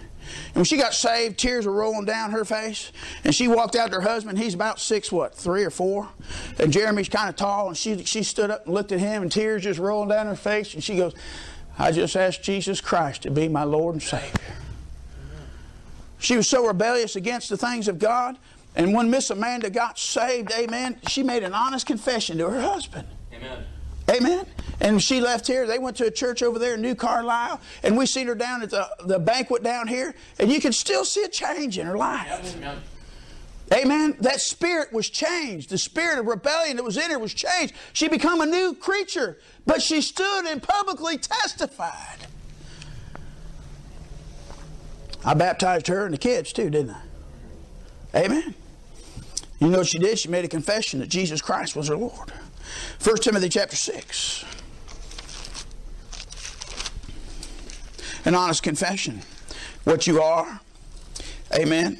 And 0.47 0.55
when 0.55 0.65
she 0.65 0.77
got 0.77 0.93
saved, 0.93 1.37
tears 1.37 1.65
were 1.65 1.73
rolling 1.73 2.05
down 2.05 2.31
her 2.31 2.45
face. 2.45 2.91
And 3.23 3.33
she 3.33 3.47
walked 3.47 3.75
out 3.75 3.91
to 3.91 3.95
her 3.95 4.01
husband. 4.01 4.39
He's 4.39 4.53
about 4.53 4.79
six, 4.79 5.11
what, 5.11 5.35
three 5.35 5.63
or 5.63 5.69
four? 5.69 6.09
And 6.59 6.71
Jeremy's 6.71 7.09
kind 7.09 7.29
of 7.29 7.35
tall. 7.35 7.69
And 7.69 7.77
she, 7.77 8.03
she 8.05 8.23
stood 8.23 8.49
up 8.49 8.65
and 8.65 8.73
looked 8.73 8.91
at 8.91 8.99
him, 8.99 9.21
and 9.21 9.31
tears 9.31 9.63
just 9.63 9.79
rolling 9.79 10.09
down 10.09 10.27
her 10.27 10.35
face. 10.35 10.73
And 10.73 10.83
she 10.83 10.97
goes, 10.97 11.13
I 11.77 11.91
just 11.91 12.15
asked 12.15 12.43
Jesus 12.43 12.81
Christ 12.81 13.23
to 13.23 13.31
be 13.31 13.47
my 13.47 13.63
Lord 13.63 13.95
and 13.95 14.03
Savior. 14.03 14.31
She 16.17 16.37
was 16.37 16.47
so 16.47 16.65
rebellious 16.65 17.15
against 17.15 17.49
the 17.49 17.57
things 17.57 17.87
of 17.87 17.99
God. 17.99 18.37
And 18.75 18.93
when 18.93 19.09
Miss 19.09 19.29
Amanda 19.29 19.69
got 19.69 19.99
saved, 19.99 20.51
amen, 20.51 20.99
she 21.07 21.23
made 21.23 21.43
an 21.43 21.53
honest 21.53 21.85
confession 21.85 22.37
to 22.39 22.49
her 22.49 22.61
husband. 22.61 23.07
Amen. 23.33 23.63
Amen. 24.09 24.45
And 24.81 25.01
she 25.01 25.19
left 25.19 25.47
here. 25.47 25.65
They 25.65 25.79
went 25.79 25.97
to 25.97 26.05
a 26.05 26.11
church 26.11 26.43
over 26.43 26.59
there 26.59 26.75
in 26.75 26.81
New 26.81 26.95
Carlisle, 26.95 27.59
and 27.83 27.97
we 27.97 28.05
seen 28.05 28.27
her 28.27 28.35
down 28.35 28.61
at 28.61 28.69
the, 28.69 28.87
the 29.05 29.19
banquet 29.19 29.63
down 29.63 29.87
here, 29.87 30.13
and 30.37 30.51
you 30.51 30.61
can 30.61 30.73
still 30.73 31.05
see 31.05 31.23
a 31.23 31.29
change 31.29 31.79
in 31.79 31.87
her 31.87 31.97
life. 31.97 32.55
Amen. 32.55 32.81
Amen. 33.73 34.15
That 34.19 34.41
spirit 34.41 34.93
was 34.93 35.09
changed. 35.09 35.69
The 35.69 35.77
spirit 35.77 36.19
of 36.19 36.27
rebellion 36.27 36.77
that 36.77 36.83
was 36.83 36.97
in 36.97 37.09
her 37.09 37.17
was 37.17 37.33
changed. 37.33 37.73
She 37.93 38.07
become 38.07 38.41
a 38.41 38.45
new 38.45 38.75
creature, 38.75 39.39
but 39.65 39.81
she 39.81 40.01
stood 40.01 40.45
and 40.45 40.61
publicly 40.61 41.17
testified. 41.17 42.27
I 45.23 45.33
baptized 45.33 45.87
her 45.87 46.05
and 46.05 46.13
the 46.13 46.19
kids 46.19 46.53
too, 46.53 46.69
didn't 46.69 46.91
I? 46.91 47.01
Amen. 48.25 48.53
You 49.59 49.69
know 49.69 49.79
what 49.79 49.87
she 49.87 49.97
did? 49.97 50.19
She 50.19 50.29
made 50.29 50.45
a 50.45 50.47
confession 50.47 50.99
that 50.99 51.09
Jesus 51.09 51.41
Christ 51.41 51.75
was 51.75 51.87
her 51.87 51.97
Lord. 51.97 52.31
1 53.03 53.17
Timothy 53.17 53.49
chapter 53.49 53.75
6. 53.75 54.45
An 58.25 58.35
honest 58.35 58.63
confession. 58.63 59.21
What 59.83 60.07
you 60.07 60.21
are. 60.21 60.59
Amen. 61.53 61.99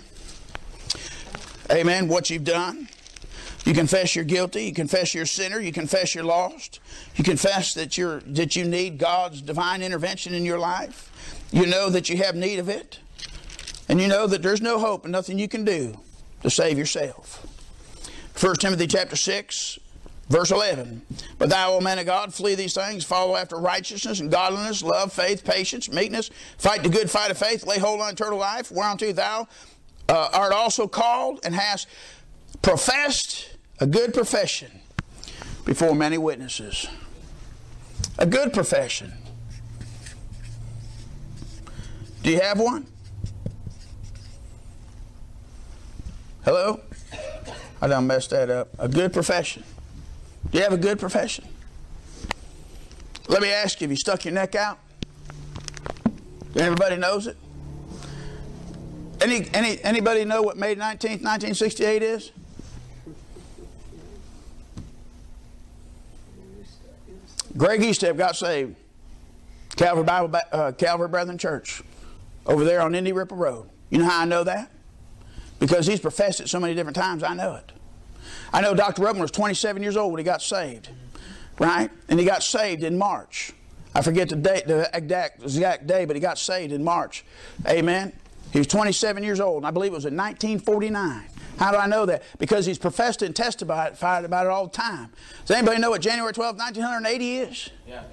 Amen. 1.71 2.07
What 2.07 2.29
you've 2.29 2.43
done. 2.43 2.87
You 3.65 3.73
confess 3.73 4.15
you're 4.15 4.25
guilty. 4.25 4.65
You 4.65 4.73
confess 4.73 5.13
you're 5.13 5.23
a 5.23 5.27
sinner. 5.27 5.59
You 5.59 5.71
confess 5.71 6.13
you're 6.13 6.23
lost. 6.23 6.79
You 7.15 7.23
confess 7.23 7.73
that 7.73 7.97
you're 7.97 8.19
that 8.21 8.55
you 8.55 8.65
need 8.65 8.99
God's 8.99 9.41
divine 9.41 9.81
intervention 9.81 10.33
in 10.33 10.45
your 10.45 10.59
life. 10.59 11.11
You 11.51 11.65
know 11.65 11.89
that 11.89 12.09
you 12.09 12.17
have 12.17 12.35
need 12.35 12.59
of 12.59 12.69
it. 12.69 12.99
And 13.87 14.01
you 14.01 14.07
know 14.07 14.27
that 14.27 14.41
there's 14.41 14.61
no 14.61 14.79
hope 14.79 15.03
and 15.05 15.11
nothing 15.11 15.37
you 15.37 15.47
can 15.47 15.63
do 15.63 15.99
to 16.41 16.49
save 16.49 16.77
yourself. 16.77 17.45
1 18.39 18.55
Timothy 18.55 18.87
chapter 18.87 19.15
6, 19.15 19.79
verse 20.29 20.51
11. 20.51 21.01
But 21.37 21.49
thou, 21.49 21.73
O 21.73 21.81
man 21.81 21.99
of 21.99 22.05
God, 22.05 22.33
flee 22.33 22.55
these 22.55 22.73
things, 22.73 23.03
follow 23.03 23.35
after 23.35 23.57
righteousness 23.57 24.19
and 24.19 24.31
godliness, 24.31 24.81
love, 24.81 25.13
faith, 25.13 25.43
patience, 25.43 25.91
meekness, 25.91 26.29
fight 26.57 26.83
the 26.83 26.89
good 26.89 27.09
fight 27.09 27.31
of 27.31 27.37
faith, 27.37 27.65
lay 27.65 27.79
hold 27.79 28.01
on 28.01 28.13
eternal 28.13 28.39
life, 28.39 28.71
whereunto 28.71 29.11
thou 29.11 29.47
uh, 30.09 30.29
art 30.33 30.53
also 30.53 30.87
called 30.87 31.39
and 31.43 31.55
hast 31.55 31.87
professed 32.61 33.57
a 33.79 33.85
good 33.85 34.13
profession 34.13 34.71
before 35.65 35.95
many 35.95 36.17
witnesses. 36.17 36.87
A 38.17 38.25
good 38.25 38.53
profession. 38.53 39.13
Do 42.23 42.31
you 42.31 42.39
have 42.39 42.59
one? 42.59 42.87
Hello? 46.43 46.79
I 47.81 47.87
done 47.87 48.07
messed 48.07 48.29
that 48.29 48.49
up. 48.49 48.69
A 48.79 48.87
good 48.87 49.11
profession. 49.11 49.63
You 50.55 50.61
have 50.61 50.71
a 50.71 50.77
good 50.77 50.99
profession? 50.99 51.43
Let 53.27 53.41
me 53.41 53.51
ask 53.51 53.81
you, 53.81 53.85
have 53.85 53.91
you 53.91 53.97
stuck 53.97 54.23
your 54.23 54.33
neck 54.33 54.55
out? 54.55 54.79
Everybody 56.55 56.95
knows 56.95 57.27
it? 57.27 57.35
Any, 59.19 59.49
any, 59.53 59.83
anybody 59.83 60.23
know 60.23 60.41
what 60.41 60.55
May 60.55 60.73
19th, 60.73 61.21
1968 61.21 62.01
is? 62.01 62.31
Greg 67.57 67.81
Eastep 67.81 68.15
got 68.15 68.37
saved. 68.37 68.77
Calvary 69.75 70.05
Bible, 70.05 70.39
uh, 70.53 70.71
Calvary 70.71 71.09
Brethren 71.09 71.37
Church, 71.37 71.83
over 72.45 72.63
there 72.63 72.79
on 72.79 72.95
Indian 72.95 73.17
Ripple 73.17 73.35
Road. 73.35 73.69
You 73.89 73.97
know 73.97 74.05
how 74.05 74.21
I 74.21 74.25
know 74.25 74.45
that? 74.45 74.71
Because 75.59 75.85
he's 75.85 75.99
professed 75.99 76.39
it 76.39 76.47
so 76.47 76.61
many 76.61 76.75
different 76.75 76.95
times. 76.95 77.23
I 77.23 77.33
know 77.33 77.55
it. 77.55 77.74
I 78.55 78.61
know 78.61 78.73
Dr. 78.73 79.01
Ruckman 79.01 79.19
was 79.19 79.31
27 79.31 79.83
years 79.83 79.97
old 79.97 80.13
when 80.13 80.19
he 80.19 80.23
got 80.23 80.41
saved, 80.41 80.87
right? 81.59 81.91
And 82.07 82.17
he 82.17 82.25
got 82.25 82.41
saved 82.41 82.85
in 82.85 82.97
March. 82.97 83.51
I 83.93 84.01
forget 84.01 84.29
the 84.29 84.37
date, 84.37 84.65
the 84.65 84.89
exact, 84.93 85.43
exact 85.43 85.87
day, 85.87 86.05
but 86.05 86.15
he 86.15 86.21
got 86.21 86.39
saved 86.39 86.71
in 86.71 86.81
March. 86.81 87.25
Amen. 87.67 88.13
He 88.53 88.59
was 88.59 88.67
27 88.67 89.25
years 89.25 89.41
old, 89.41 89.57
and 89.57 89.67
I 89.67 89.71
believe 89.71 89.91
it 89.91 89.95
was 89.95 90.05
in 90.05 90.15
1949. 90.15 91.25
How 91.59 91.71
do 91.71 91.77
I 91.77 91.85
know 91.85 92.05
that? 92.05 92.23
Because 92.39 92.65
he's 92.65 92.77
professed 92.77 93.21
and 93.21 93.35
testified 93.35 94.23
about 94.23 94.45
it 94.45 94.49
all 94.49 94.67
the 94.67 94.71
time. 94.71 95.11
Does 95.45 95.57
anybody 95.57 95.81
know 95.81 95.89
what 95.89 95.99
January 95.99 96.31
12, 96.31 96.55
1980 96.55 97.37
is? 97.37 97.69
Yeah. 97.85 98.03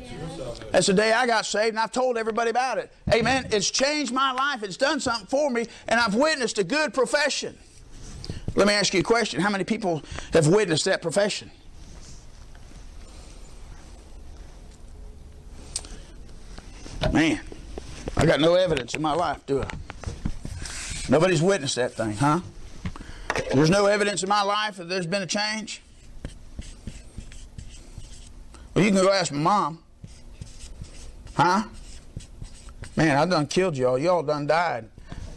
That's 0.72 0.88
the 0.88 0.92
day 0.92 1.12
I 1.12 1.24
got 1.24 1.46
saved, 1.46 1.68
and 1.68 1.78
I've 1.78 1.92
told 1.92 2.18
everybody 2.18 2.50
about 2.50 2.78
it. 2.78 2.92
Amen. 3.12 3.46
It's 3.52 3.70
changed 3.70 4.12
my 4.12 4.32
life. 4.32 4.64
It's 4.64 4.76
done 4.76 4.98
something 4.98 5.28
for 5.28 5.50
me, 5.50 5.68
and 5.86 6.00
I've 6.00 6.16
witnessed 6.16 6.58
a 6.58 6.64
good 6.64 6.92
profession. 6.92 7.56
Let 8.54 8.66
me 8.66 8.74
ask 8.74 8.92
you 8.92 9.00
a 9.00 9.02
question. 9.02 9.40
How 9.40 9.50
many 9.50 9.64
people 9.64 10.02
have 10.32 10.46
witnessed 10.46 10.84
that 10.84 11.00
profession? 11.02 11.50
Man, 17.12 17.40
I 18.16 18.24
got 18.24 18.40
no 18.40 18.54
evidence 18.54 18.94
in 18.94 19.02
my 19.02 19.12
life, 19.12 19.44
do 19.46 19.62
I? 19.62 19.68
Nobody's 21.10 21.42
witnessed 21.42 21.76
that 21.76 21.92
thing, 21.92 22.16
huh? 22.16 22.40
There's 23.52 23.70
no 23.70 23.86
evidence 23.86 24.22
in 24.22 24.28
my 24.28 24.42
life 24.42 24.76
that 24.76 24.88
there's 24.88 25.06
been 25.06 25.22
a 25.22 25.26
change. 25.26 25.82
Well, 28.74 28.84
you 28.84 28.90
can 28.90 29.02
go 29.02 29.12
ask 29.12 29.32
my 29.32 29.40
mom. 29.40 29.82
Huh? 31.34 31.64
Man, 32.96 33.18
I 33.18 33.26
done 33.26 33.46
killed 33.46 33.76
y'all. 33.76 33.98
Y'all 33.98 34.22
done 34.22 34.46
died. 34.46 34.88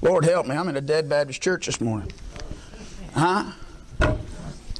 Lord 0.01 0.23
help 0.23 0.45
me. 0.47 0.55
I'm 0.55 0.69
in 0.69 0.77
a 0.77 0.81
dead 0.81 1.09
Baptist 1.09 1.41
church 1.41 1.65
this 1.65 1.81
morning. 1.81 2.11
Huh? 3.15 3.51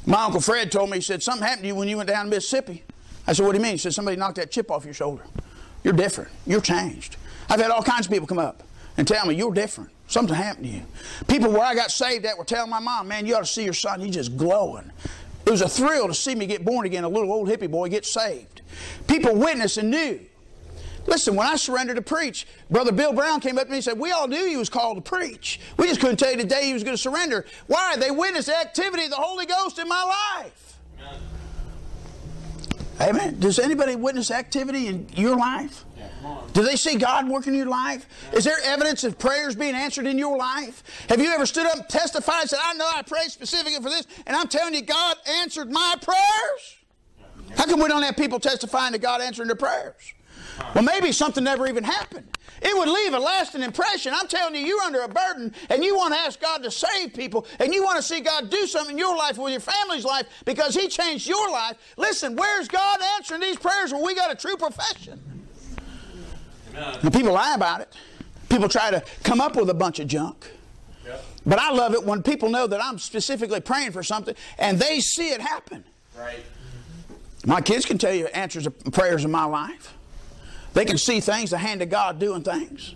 My 0.06 0.26
Uncle 0.26 0.42
Fred 0.42 0.72
told 0.72 0.90
me, 0.90 0.98
he 0.98 1.02
said, 1.02 1.24
something 1.24 1.48
happened 1.48 1.64
to 1.64 1.68
you 1.70 1.76
when 1.76 1.88
you 1.88 1.98
went 1.98 2.10
down 2.10 2.26
to 2.26 2.30
Mississippi. 2.30 2.84
I 3.26 3.34
said, 3.34 3.46
what 3.46 3.54
do 3.54 3.58
you 3.58 3.64
mean? 3.64 3.72
He 3.72 3.78
said, 3.78 3.94
somebody 3.94 4.18
knocked 4.18 4.36
that 4.36 4.52
chip 4.52 4.70
off 4.70 4.86
your 4.86 4.94
shoulder. 4.94 5.24
You're 5.84 5.94
different. 5.94 6.30
You're 6.46 6.62
changed. 6.62 7.18
I've 7.50 7.60
had 7.60 7.72
all 7.72 7.82
kinds 7.82 8.06
of 8.06 8.12
people 8.12 8.28
come 8.28 8.38
up 8.38 8.64
and 8.98 9.08
tell 9.08 9.26
me, 9.26 9.36
you're 9.36 9.54
different. 9.54 9.90
Something 10.08 10.36
happened 10.36 10.66
to 10.66 10.72
you. 10.72 10.82
People 11.28 11.50
where 11.50 11.64
I 11.64 11.74
got 11.74 11.90
saved 11.90 12.26
at 12.26 12.38
were 12.38 12.44
telling 12.44 12.70
my 12.70 12.80
mom, 12.80 13.08
man, 13.08 13.26
you 13.26 13.36
ought 13.36 13.40
to 13.40 13.46
see 13.46 13.64
your 13.64 13.74
son. 13.74 14.00
He's 14.02 14.14
just 14.14 14.38
glowing. 14.38 14.92
It 15.46 15.50
was 15.50 15.62
a 15.62 15.70
thrill 15.70 16.08
to 16.08 16.14
see 16.14 16.36
me 16.36 16.46
get 16.46 16.66
born 16.66 16.86
again, 16.86 17.04
a 17.04 17.10
little 17.10 17.32
old 17.32 17.48
hippie 17.48 17.70
boy 17.70 17.90
get 17.90 18.06
saved. 18.06 18.62
People 19.08 19.36
witnessed 19.36 19.78
and 19.78 19.90
knew. 19.90 20.20
Listen, 21.08 21.36
when 21.36 21.48
I 21.48 21.56
surrendered 21.56 21.98
to 21.98 22.02
preach, 22.02 22.48
Brother 22.70 22.92
Bill 22.92 23.14
Brown 23.14 23.40
came 23.40 23.58
up 23.58 23.66
to 23.66 23.70
me 23.70 23.78
and 23.78 23.84
said, 23.84 24.00
We 24.00 24.12
all 24.12 24.28
knew 24.28 24.46
he 24.46 24.58
was 24.58 24.70
called 24.70 24.98
to 24.98 25.02
preach. 25.02 25.60
We 25.78 25.88
just 25.88 26.00
couldn't 26.00 26.18
tell 26.18 26.32
you 26.32 26.38
the 26.38 26.44
day 26.44 26.66
he 26.66 26.74
was 26.74 26.84
going 26.84 26.96
to 26.96 27.02
surrender. 27.02 27.46
Why? 27.68 27.96
They 27.98 28.12
witnessed 28.12 28.48
the 28.48 28.58
activity 28.58 29.06
of 29.06 29.12
the 29.12 29.18
Holy 29.18 29.46
Ghost 29.46 29.78
in 29.80 29.88
my 29.88 30.04
life. 30.38 30.80
Amen. 31.00 31.22
Amen. 33.02 33.40
Does 33.40 33.60
anybody 33.60 33.96
witness 33.96 34.32
activity 34.32 34.88
in 34.88 35.08
your 35.16 35.36
life? 35.36 35.86
Do 36.54 36.64
they 36.64 36.76
see 36.76 36.96
God 36.96 37.28
working 37.28 37.54
in 37.54 37.60
your 37.60 37.70
life? 37.70 38.08
Is 38.34 38.46
there 38.46 38.58
evidence 38.64 39.04
of 39.04 39.20
prayers 39.20 39.56
being 39.56 39.76
answered 39.76 40.08
in 40.08 40.18
your 40.18 40.38
life? 40.38 40.84
Have 41.10 41.22
you 41.22 41.30
ever 41.30 41.46
stood 41.46 41.68
up 41.68 41.76
and 41.76 41.90
testified 41.90 42.42
and 42.42 42.50
said, 42.50 42.60
I 42.64 42.74
know 42.74 42.90
I 42.96 43.02
prayed 43.04 43.30
specifically 43.30 43.76
for 43.76 43.90
this, 43.90 44.08
and 44.26 44.36
I'm 44.36 44.48
telling 44.48 44.74
you, 44.74 44.82
God 44.82 45.18
answered 45.42 45.70
my 45.70 45.96
prayers? 46.02 46.78
How 47.58 47.66
come 47.66 47.80
we 47.80 47.88
don't 47.88 48.02
have 48.02 48.18
people 48.18 48.40
testifying 48.40 48.94
to 48.94 49.00
God 49.00 49.22
answering 49.22 49.48
their 49.48 49.56
prayers? 49.56 50.15
Well, 50.74 50.84
maybe 50.84 51.12
something 51.12 51.44
never 51.44 51.68
even 51.68 51.84
happened. 51.84 52.28
It 52.62 52.76
would 52.76 52.88
leave 52.88 53.14
a 53.14 53.20
lasting 53.20 53.62
impression. 53.62 54.14
I'm 54.16 54.28
telling 54.28 54.56
you, 54.56 54.62
you're 54.62 54.82
under 54.82 55.02
a 55.02 55.08
burden 55.08 55.54
and 55.70 55.84
you 55.84 55.96
want 55.96 56.14
to 56.14 56.20
ask 56.20 56.40
God 56.40 56.64
to 56.64 56.72
save 56.72 57.14
people 57.14 57.46
and 57.60 57.74
you 57.74 57.84
want 57.84 57.98
to 57.98 58.04
see 58.04 58.22
God 58.22 58.50
do 58.50 58.66
something 58.66 58.94
in 58.94 58.98
your 58.98 59.16
life 59.16 59.38
with 59.38 59.52
your 59.52 59.62
family's 59.62 60.06
life 60.06 60.28
because 60.46 60.74
He 60.74 60.88
changed 60.88 61.28
your 61.28 61.50
life. 61.52 61.76
Listen, 61.98 62.36
where's 62.36 62.68
God 62.68 63.00
answering 63.18 63.42
these 63.42 63.58
prayers 63.58 63.92
when 63.92 64.04
we 64.04 64.16
got 64.16 64.32
a 64.32 64.36
true 64.36 64.56
profession? 64.56 65.22
And 66.74 67.14
people 67.14 67.34
lie 67.34 67.54
about 67.56 67.82
it. 67.82 67.94
People 68.50 68.70
try 68.70 68.92
to 68.92 69.04
come 69.24 69.42
up 69.42 69.56
with 69.56 69.70
a 69.70 69.74
bunch 69.74 70.00
of 70.00 70.08
junk. 70.08 70.48
Yep. 71.06 71.24
But 71.46 71.60
I 71.60 71.72
love 71.72 71.94
it 71.94 72.04
when 72.04 72.24
people 72.24 72.50
know 72.50 72.68
that 72.68 72.84
I'm 72.84 73.00
specifically 73.00 73.60
praying 73.60 73.92
for 73.92 74.04
something 74.04 74.36
and 74.58 74.80
they 74.80 75.00
see 75.00 75.30
it 75.30 75.42
happen. 75.42 75.84
Right. 76.18 76.44
My 77.46 77.62
kids 77.62 77.86
can 77.86 77.98
tell 77.98 78.14
you 78.14 78.28
answers 78.28 78.66
of 78.66 78.78
prayers 78.92 79.24
in 79.24 79.32
my 79.32 79.46
life. 79.46 79.95
They 80.76 80.86
can 80.86 80.98
see 80.98 81.22
things, 81.22 81.50
the 81.50 81.58
hand 81.58 81.82
of 81.82 81.90
God 81.90 82.20
doing 82.20 82.44
things. 82.44 82.96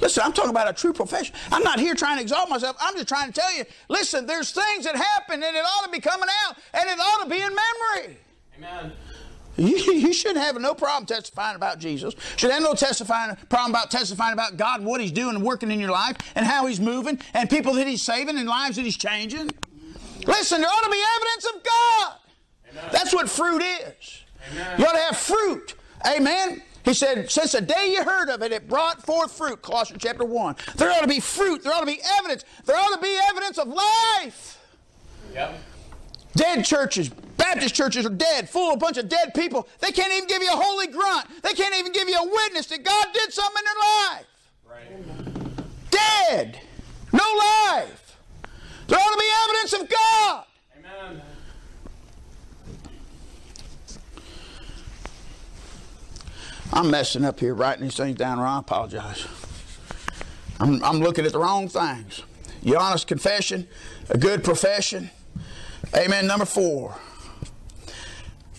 Listen, 0.00 0.24
I'm 0.24 0.32
talking 0.32 0.50
about 0.50 0.68
a 0.68 0.72
true 0.72 0.92
profession. 0.92 1.34
I'm 1.52 1.62
not 1.62 1.78
here 1.78 1.94
trying 1.94 2.16
to 2.16 2.22
exalt 2.22 2.50
myself. 2.50 2.76
I'm 2.80 2.94
just 2.94 3.08
trying 3.08 3.32
to 3.32 3.40
tell 3.40 3.54
you, 3.56 3.64
listen, 3.88 4.26
there's 4.26 4.50
things 4.50 4.84
that 4.84 4.96
happen 4.96 5.42
and 5.42 5.56
it 5.56 5.64
ought 5.64 5.84
to 5.84 5.90
be 5.90 6.00
coming 6.00 6.28
out 6.46 6.56
and 6.74 6.88
it 6.88 6.98
ought 6.98 7.22
to 7.22 7.30
be 7.30 7.40
in 7.40 7.54
memory. 7.54 8.18
Amen. 8.58 8.92
You, 9.56 9.76
you 9.92 10.12
shouldn't 10.12 10.44
have 10.44 10.60
no 10.60 10.74
problem 10.74 11.06
testifying 11.06 11.54
about 11.54 11.78
Jesus. 11.78 12.14
Should 12.36 12.50
have 12.50 12.62
no 12.62 12.74
testifying 12.74 13.36
problem 13.48 13.70
about 13.70 13.92
testifying 13.92 14.32
about 14.32 14.56
God, 14.56 14.82
what 14.82 15.00
He's 15.00 15.12
doing 15.12 15.36
and 15.36 15.44
working 15.44 15.70
in 15.70 15.78
your 15.78 15.90
life, 15.90 16.16
and 16.34 16.44
how 16.44 16.66
He's 16.66 16.80
moving, 16.80 17.20
and 17.34 17.48
people 17.48 17.74
that 17.74 17.86
He's 17.86 18.02
saving, 18.02 18.38
and 18.38 18.48
lives 18.48 18.76
that 18.76 18.84
He's 18.84 18.96
changing. 18.96 19.50
Listen, 20.26 20.60
there 20.60 20.70
ought 20.70 20.84
to 20.84 20.90
be 20.90 21.02
evidence 21.16 21.46
of 21.54 21.62
God. 21.62 22.12
Amen. 22.70 22.84
That's 22.92 23.12
what 23.14 23.28
fruit 23.28 23.62
is. 23.62 24.22
Amen. 24.52 24.80
You 24.80 24.86
ought 24.86 24.92
to 24.92 24.98
have 24.98 25.16
fruit. 25.16 25.74
Amen. 26.06 26.62
He 26.84 26.94
said, 26.94 27.30
since 27.30 27.52
the 27.52 27.60
day 27.60 27.92
you 27.92 28.04
heard 28.04 28.30
of 28.30 28.42
it, 28.42 28.52
it 28.52 28.68
brought 28.68 29.04
forth 29.04 29.32
fruit. 29.32 29.60
Colossians 29.62 30.02
chapter 30.02 30.24
1. 30.24 30.56
There 30.76 30.90
ought 30.90 31.02
to 31.02 31.08
be 31.08 31.20
fruit. 31.20 31.62
There 31.62 31.72
ought 31.72 31.80
to 31.80 31.86
be 31.86 32.00
evidence. 32.18 32.44
There 32.64 32.76
ought 32.76 32.94
to 32.94 33.00
be 33.00 33.18
evidence 33.28 33.58
of 33.58 33.68
life. 33.68 34.58
Yep. 35.34 35.58
Dead 36.34 36.64
churches, 36.64 37.08
Baptist 37.08 37.74
churches 37.74 38.06
are 38.06 38.10
dead, 38.10 38.48
full 38.48 38.70
of 38.70 38.76
a 38.76 38.78
bunch 38.78 38.96
of 38.96 39.08
dead 39.08 39.34
people. 39.34 39.68
They 39.80 39.90
can't 39.90 40.12
even 40.12 40.28
give 40.28 40.42
you 40.42 40.48
a 40.48 40.56
holy 40.56 40.86
grunt. 40.86 41.26
They 41.42 41.52
can't 41.54 41.74
even 41.74 41.92
give 41.92 42.08
you 42.08 42.16
a 42.16 42.24
witness 42.24 42.66
that 42.66 42.84
God 42.84 43.06
did 43.12 43.32
something 43.32 43.62
in 43.62 43.64
their 43.64 43.74
life. 44.08 44.26
Right. 44.70 45.90
Dead. 45.90 46.60
No 47.12 47.24
life. 47.68 48.16
There 48.86 48.98
ought 48.98 49.12
to 49.12 49.18
be 49.18 49.28
evidence 49.44 49.72
of 49.72 49.88
God. 49.88 50.44
Amen. 50.78 51.22
I'm 56.72 56.90
messing 56.90 57.24
up 57.24 57.40
here 57.40 57.54
writing 57.54 57.82
these 57.82 57.96
things 57.96 58.16
down 58.16 58.38
wrong. 58.38 58.56
I 58.56 58.60
apologize. 58.60 59.26
I'm, 60.60 60.82
I'm 60.84 61.00
looking 61.00 61.26
at 61.26 61.32
the 61.32 61.38
wrong 61.38 61.68
things. 61.68 62.22
Your 62.62 62.78
honest 62.78 63.06
confession, 63.06 63.66
a 64.08 64.18
good 64.18 64.44
profession. 64.44 65.10
Amen. 65.96 66.26
Number 66.26 66.44
four. 66.44 66.96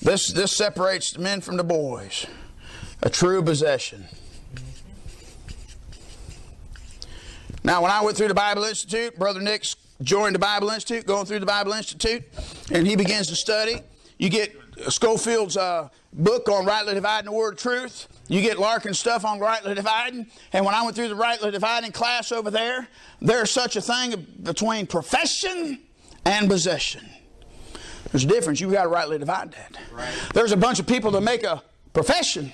This, 0.01 0.30
this 0.30 0.51
separates 0.51 1.12
the 1.12 1.20
men 1.20 1.41
from 1.41 1.57
the 1.57 1.64
boys. 1.64 2.26
A 3.03 3.09
true 3.09 3.43
possession. 3.43 4.05
Now, 7.64 7.84
when 7.84 7.91
I 7.91 8.01
went 8.01 8.18
through 8.18 8.30
the 8.30 8.34
Bible 8.34 8.64
Institute, 8.64 9.18
Brother 9.18 9.39
Nick 9.39 9.66
joined 10.01 10.34
the 10.34 10.39
Bible 10.39 10.70
Institute, 10.70 11.05
going 11.05 11.28
through 11.28 11.39
the 11.39 11.45
Bible 11.45 11.74
Institute, 11.74 12.24
and 12.72 12.88
he 12.88 12.95
begins 12.95 13.28
to 13.28 13.36
study. 13.36 13.82
You 14.18 14.30
get 14.30 14.55
Scofield's 14.89 15.57
uh, 15.57 15.89
book 16.13 16.49
on 16.49 16.65
rightly 16.65 16.93
dividing 16.93 17.26
the 17.26 17.36
word 17.36 17.53
of 17.53 17.59
truth. 17.59 18.07
You 18.28 18.41
get 18.41 18.59
Larkin's 18.59 18.99
stuff 18.99 19.26
on 19.26 19.39
rightly 19.39 19.76
dividing. 19.76 20.28
And 20.53 20.65
when 20.65 20.74
I 20.74 20.84
went 20.84 20.95
through 20.95 21.09
the 21.09 21.15
rightly 21.15 21.51
dividing 21.51 21.91
class 21.91 22.32
over 22.32 22.49
there, 22.49 22.88
there's 23.22 23.51
such 23.51 23.76
a 23.76 23.82
thing 23.82 24.26
between 24.41 24.88
profession 24.88 25.80
and 26.26 26.49
possession. 26.49 27.07
There's 28.11 28.24
a 28.24 28.28
difference. 28.28 28.59
You've 28.59 28.72
got 28.72 28.84
to 28.84 28.89
rightly 28.89 29.17
divide 29.17 29.51
that. 29.51 29.78
Right. 29.91 30.13
There's 30.34 30.51
a 30.51 30.57
bunch 30.57 30.80
of 30.80 30.88
people 30.88 31.11
that 31.11 31.22
make 31.22 31.43
a 31.43 31.63
profession, 31.93 32.51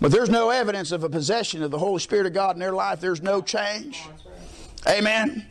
but 0.00 0.10
there's 0.10 0.30
no 0.30 0.50
evidence 0.50 0.92
of 0.92 1.04
a 1.04 1.08
possession 1.08 1.62
of 1.62 1.70
the 1.70 1.78
Holy 1.78 2.00
Spirit 2.00 2.26
of 2.26 2.32
God 2.32 2.56
in 2.56 2.60
their 2.60 2.72
life. 2.72 3.00
There's 3.00 3.22
no 3.22 3.40
change. 3.40 4.02
Amen. 4.86 5.46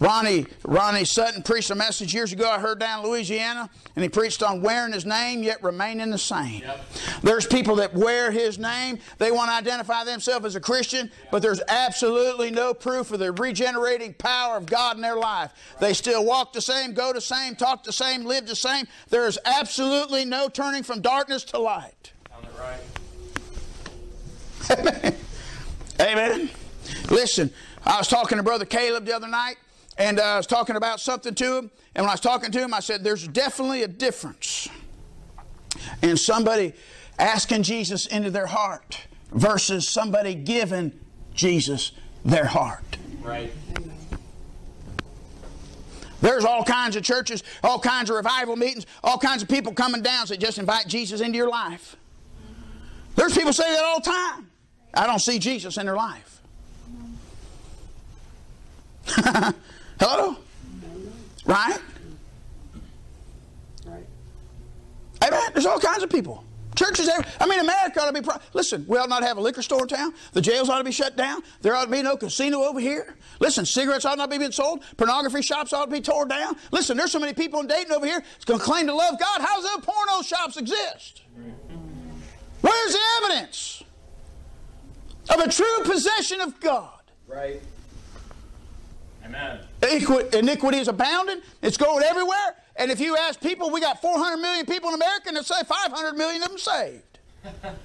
Ronnie, 0.00 0.46
Ronnie 0.64 1.04
Sutton 1.04 1.42
preached 1.42 1.70
a 1.70 1.74
message 1.74 2.14
years 2.14 2.32
ago 2.32 2.48
I 2.48 2.60
heard 2.60 2.78
down 2.78 3.04
in 3.04 3.10
Louisiana, 3.10 3.68
and 3.96 4.02
he 4.02 4.08
preached 4.08 4.42
on 4.42 4.62
wearing 4.62 4.92
his 4.92 5.04
name 5.04 5.42
yet 5.42 5.62
remaining 5.62 6.10
the 6.10 6.18
same. 6.18 6.60
Yep. 6.60 6.84
There's 7.22 7.46
people 7.46 7.76
that 7.76 7.94
wear 7.94 8.30
his 8.30 8.58
name, 8.58 9.00
they 9.18 9.32
want 9.32 9.50
to 9.50 9.54
identify 9.54 10.04
themselves 10.04 10.46
as 10.46 10.54
a 10.54 10.60
Christian, 10.60 11.10
but 11.32 11.42
there's 11.42 11.60
absolutely 11.68 12.50
no 12.52 12.72
proof 12.74 13.10
of 13.10 13.18
the 13.18 13.32
regenerating 13.32 14.14
power 14.14 14.56
of 14.56 14.66
God 14.66 14.96
in 14.96 15.02
their 15.02 15.16
life. 15.16 15.50
They 15.80 15.94
still 15.94 16.24
walk 16.24 16.52
the 16.52 16.60
same, 16.60 16.92
go 16.92 17.12
the 17.12 17.20
same, 17.20 17.56
talk 17.56 17.82
the 17.82 17.92
same, 17.92 18.24
live 18.24 18.46
the 18.46 18.56
same. 18.56 18.86
There's 19.08 19.38
absolutely 19.44 20.24
no 20.24 20.48
turning 20.48 20.84
from 20.84 21.00
darkness 21.00 21.42
to 21.44 21.58
light. 21.58 22.12
Right. 22.58 22.80
Amen. 26.00 26.50
Listen, 27.10 27.50
I 27.84 27.98
was 27.98 28.08
talking 28.08 28.38
to 28.38 28.44
Brother 28.44 28.64
Caleb 28.64 29.04
the 29.04 29.14
other 29.14 29.28
night, 29.28 29.56
and 29.98 30.20
uh, 30.20 30.22
I 30.22 30.36
was 30.36 30.46
talking 30.46 30.76
about 30.76 31.00
something 31.00 31.34
to 31.34 31.56
him. 31.58 31.70
And 31.94 32.04
when 32.04 32.08
I 32.08 32.12
was 32.12 32.20
talking 32.20 32.52
to 32.52 32.60
him, 32.60 32.72
I 32.72 32.80
said, 32.80 33.02
There's 33.02 33.26
definitely 33.26 33.82
a 33.82 33.88
difference 33.88 34.68
in 36.02 36.16
somebody 36.16 36.72
asking 37.18 37.64
Jesus 37.64 38.06
into 38.06 38.30
their 38.30 38.46
heart 38.46 39.06
versus 39.32 39.88
somebody 39.88 40.34
giving 40.34 40.92
Jesus 41.34 41.92
their 42.24 42.46
heart. 42.46 42.96
Right. 43.20 43.52
There's 46.20 46.44
all 46.44 46.64
kinds 46.64 46.96
of 46.96 47.02
churches, 47.02 47.44
all 47.62 47.78
kinds 47.78 48.10
of 48.10 48.16
revival 48.16 48.56
meetings, 48.56 48.86
all 49.04 49.18
kinds 49.18 49.42
of 49.42 49.48
people 49.48 49.72
coming 49.72 50.02
down 50.02 50.26
that 50.26 50.40
just 50.40 50.58
invite 50.58 50.86
Jesus 50.88 51.20
into 51.20 51.36
your 51.36 51.48
life. 51.48 51.96
There's 53.14 53.36
people 53.36 53.52
say 53.52 53.72
that 53.72 53.84
all 53.84 54.00
the 54.00 54.10
time. 54.10 54.50
I 54.94 55.06
don't 55.06 55.20
see 55.20 55.38
Jesus 55.38 55.76
in 55.76 55.86
their 55.86 55.96
life. 55.96 56.40
Hello? 60.00 60.36
Right? 61.44 61.78
Right. 63.86 64.06
Amen. 65.24 65.50
There's 65.52 65.66
all 65.66 65.80
kinds 65.80 66.02
of 66.02 66.10
people. 66.10 66.44
Churches, 66.76 67.08
every- 67.08 67.24
I 67.40 67.46
mean, 67.46 67.58
America 67.58 68.00
ought 68.00 68.06
to 68.06 68.12
be. 68.12 68.20
Pro- 68.20 68.36
Listen, 68.52 68.84
we 68.86 68.98
ought 68.98 69.08
not 69.08 69.24
have 69.24 69.36
a 69.36 69.40
liquor 69.40 69.62
store 69.62 69.82
in 69.82 69.88
town. 69.88 70.14
The 70.32 70.40
jails 70.40 70.68
ought 70.68 70.78
to 70.78 70.84
be 70.84 70.92
shut 70.92 71.16
down. 71.16 71.42
There 71.60 71.74
ought 71.74 71.86
to 71.86 71.90
be 71.90 72.02
no 72.02 72.16
casino 72.16 72.62
over 72.62 72.78
here. 72.78 73.16
Listen, 73.40 73.66
cigarettes 73.66 74.04
ought 74.04 74.16
not 74.16 74.30
be 74.30 74.38
being 74.38 74.52
sold. 74.52 74.84
Pornography 74.96 75.42
shops 75.42 75.72
ought 75.72 75.86
to 75.86 75.90
be 75.90 76.00
torn 76.00 76.28
down. 76.28 76.56
Listen, 76.70 76.96
there's 76.96 77.10
so 77.10 77.18
many 77.18 77.32
people 77.32 77.58
in 77.60 77.66
Dayton 77.66 77.92
over 77.92 78.06
here 78.06 78.20
that's 78.20 78.44
going 78.44 78.60
to 78.60 78.64
claim 78.64 78.86
to 78.86 78.94
love 78.94 79.18
God. 79.18 79.40
How's 79.40 79.64
the 79.64 79.82
porno 79.82 80.22
shops 80.22 80.56
exist? 80.56 81.22
Where's 82.60 82.92
the 82.92 83.00
evidence 83.24 83.82
of 85.30 85.40
a 85.40 85.48
true 85.48 85.78
possession 85.84 86.40
of 86.40 86.60
God? 86.60 86.90
Right. 87.26 87.60
Amen. 89.28 89.60
Iniquity 90.32 90.78
is 90.78 90.88
abounding. 90.88 91.40
It's 91.62 91.76
going 91.76 92.02
everywhere. 92.02 92.56
And 92.76 92.90
if 92.90 93.00
you 93.00 93.16
ask 93.16 93.40
people, 93.40 93.70
we 93.70 93.80
got 93.80 94.00
400 94.00 94.36
million 94.36 94.66
people 94.66 94.88
in 94.90 94.94
America, 94.94 95.28
and 95.28 95.36
they 95.36 95.42
say 95.42 95.62
500 95.66 96.16
million 96.16 96.42
of 96.42 96.48
them 96.48 96.58
saved. 96.58 97.18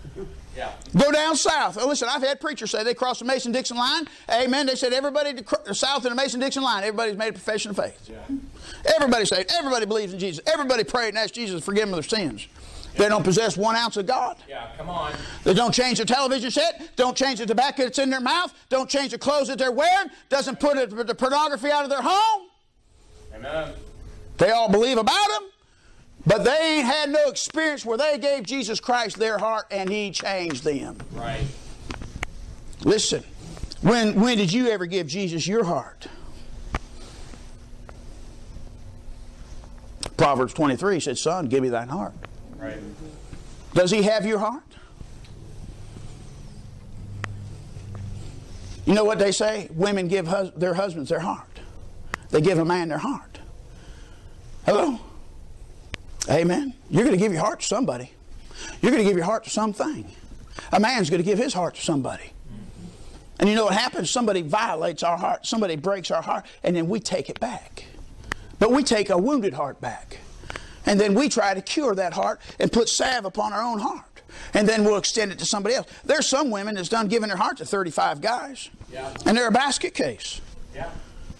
Yeah. 0.56 0.72
Go 0.96 1.12
down 1.12 1.36
south. 1.36 1.78
Oh, 1.82 1.88
listen, 1.88 2.08
I've 2.12 2.22
had 2.22 2.39
preachers 2.39 2.70
say 2.72 2.84
they 2.84 2.94
crossed 2.94 3.20
the 3.20 3.26
Mason 3.26 3.52
Dixon 3.52 3.76
line. 3.76 4.08
Amen. 4.30 4.68
They 4.68 4.76
said 4.76 4.94
everybody 4.94 5.41
cr- 5.41 5.74
south 5.74 6.06
of 6.06 6.12
the 6.12 6.16
Mason 6.16 6.39
Dixon 6.39 6.62
line, 6.62 6.84
everybody's 6.84 7.18
made 7.18 7.30
a 7.30 7.34
profession 7.34 7.72
of 7.72 7.78
faith. 7.78 8.08
Yeah. 8.08 8.20
Everybody 8.96 9.26
saved. 9.26 9.52
Everybody 9.58 9.86
believes 9.86 10.14
in 10.14 10.20
Jesus. 10.20 10.44
Everybody 10.46 10.84
prayed 10.84 11.10
and 11.10 11.18
asked 11.18 11.34
Jesus 11.34 11.62
to 11.62 11.66
forgive 11.66 11.89
them 11.89 11.98
of 11.98 12.08
their 12.08 12.18
sins. 12.20 12.48
They 12.96 13.10
don't 13.10 13.24
possess 13.24 13.58
one 13.58 13.76
ounce 13.76 13.98
of 13.98 14.06
God. 14.06 14.38
Yeah. 14.48 14.68
Come 14.78 14.89
on. 14.89 15.14
They 15.44 15.54
don't 15.54 15.74
change 15.74 15.98
the 15.98 16.06
television 16.06 16.52
set, 16.52 16.96
don't 16.96 17.18
change 17.18 17.39
the 17.39 17.46
tobacco 17.46 17.84
that's 17.84 18.00
in 18.00 18.10
their 18.10 18.22
mouth, 18.22 18.54
don't 18.70 18.89
change 18.89 19.12
the 19.12 19.18
clothes 19.18 19.48
that 19.48 19.58
they're 19.58 19.72
wearing, 19.72 20.10
doesn't 20.30 20.60
put 20.60 20.78
it- 20.78 20.89
the 21.08 21.16
pornography 21.16 21.72
out 21.72 21.84
of 21.84 21.89
their 21.89 22.02
home. 22.04 22.48
Amen. 23.34 23.74
They 24.38 24.52
all 24.52 24.70
believe 24.70 24.98
about 24.98 25.30
him, 25.32 25.50
but 26.26 26.44
they 26.44 26.78
ain't 26.78 26.86
had 26.86 27.10
no 27.10 27.28
experience 27.30 27.84
where 27.84 27.98
they 27.98 28.18
gave 28.18 28.44
Jesus 28.44 28.80
Christ 28.80 29.18
their 29.18 29.38
heart 29.38 29.66
and 29.72 29.89
he 29.89 30.12
changed 30.12 30.64
them. 30.64 30.98
Right. 31.14 31.46
Listen, 32.84 33.24
when, 33.82 34.20
when 34.20 34.38
did 34.38 34.54
you 34.54 34.70
ever 34.70 34.86
give 34.86 35.08
Jesus 35.08 35.48
your 35.48 35.64
heart? 35.64 36.08
Proverbs 40.18 40.54
23 40.54 41.00
said, 41.00 41.18
Son, 41.18 41.48
give 41.48 41.62
me 41.64 41.70
thine 41.70 41.89
heart. 41.89 42.14
Right. 42.64 42.80
Does 43.74 43.91
he 43.91 44.03
have 44.03 44.26
your 44.26 44.39
heart? 44.39 44.64
You 48.86 48.93
know 48.93 49.03
what 49.03 49.20
they 49.20 49.34
say? 49.34 49.68
Women 49.74 50.07
give 50.07 50.28
hus- 50.28 50.51
their 50.55 50.74
husbands 50.74 51.09
their 51.09 51.20
heart. 51.20 51.59
They 52.30 52.39
give 52.39 52.59
a 52.59 52.66
man 52.66 52.88
their 52.88 52.99
heart. 52.99 53.39
Hello? 54.66 54.97
Amen. 56.30 56.74
You're 56.89 57.03
going 57.03 57.18
to 57.18 57.22
give 57.22 57.34
your 57.34 57.41
heart 57.41 57.59
to 57.59 57.66
somebody. 57.66 58.11
You're 58.82 58.91
going 58.91 59.03
to 59.03 59.09
give 59.09 59.18
your 59.18 59.26
heart 59.26 59.43
to 59.43 59.49
something. 59.49 60.09
A 60.72 60.80
man's 60.80 61.09
going 61.09 61.22
to 61.22 61.26
give 61.26 61.38
his 61.38 61.53
heart 61.53 61.76
to 61.76 61.82
somebody. 61.82 62.32
And 63.39 63.49
you 63.49 63.55
know 63.55 63.66
what 63.66 63.74
happens? 63.74 64.09
Somebody 64.09 64.41
violates 64.41 65.03
our 65.03 65.18
heart, 65.18 65.45
somebody 65.45 65.76
breaks 65.76 66.11
our 66.11 66.22
heart, 66.22 66.45
and 66.64 66.76
then 66.76 66.88
we 66.88 67.01
take 67.01 67.30
it 67.30 67.41
back. 67.41 67.84
But 68.57 68.72
we 68.72 68.84
take 68.84 69.09
a 69.09 69.18
wounded 69.18 69.53
heart 69.53 69.82
back. 69.82 70.20
And 70.86 71.00
then 71.00 71.14
we 71.14 71.30
try 71.30 71.54
to 71.54 71.62
cure 71.62 71.96
that 71.96 72.14
heart 72.14 72.42
and 72.60 72.72
put 72.72 72.90
salve 72.90 73.26
upon 73.26 73.54
our 73.54 73.62
own 73.62 73.80
heart. 73.80 74.22
And 74.54 74.68
then 74.68 74.84
we'll 74.84 74.98
extend 74.98 75.32
it 75.32 75.40
to 75.40 75.46
somebody 75.46 75.76
else. 75.76 75.88
There's 76.04 76.28
some 76.28 76.50
women 76.50 76.76
that's 76.76 76.90
done 76.90 77.08
giving 77.08 77.30
their 77.30 77.38
heart 77.38 77.58
to 77.58 77.66
35 77.66 78.22
guys. 78.22 78.70
Yeah. 78.92 79.14
And 79.26 79.38
they're 79.38 79.48
a 79.48 79.52
basket 79.52 79.94
case. 79.94 80.42
Yeah. 80.74 80.90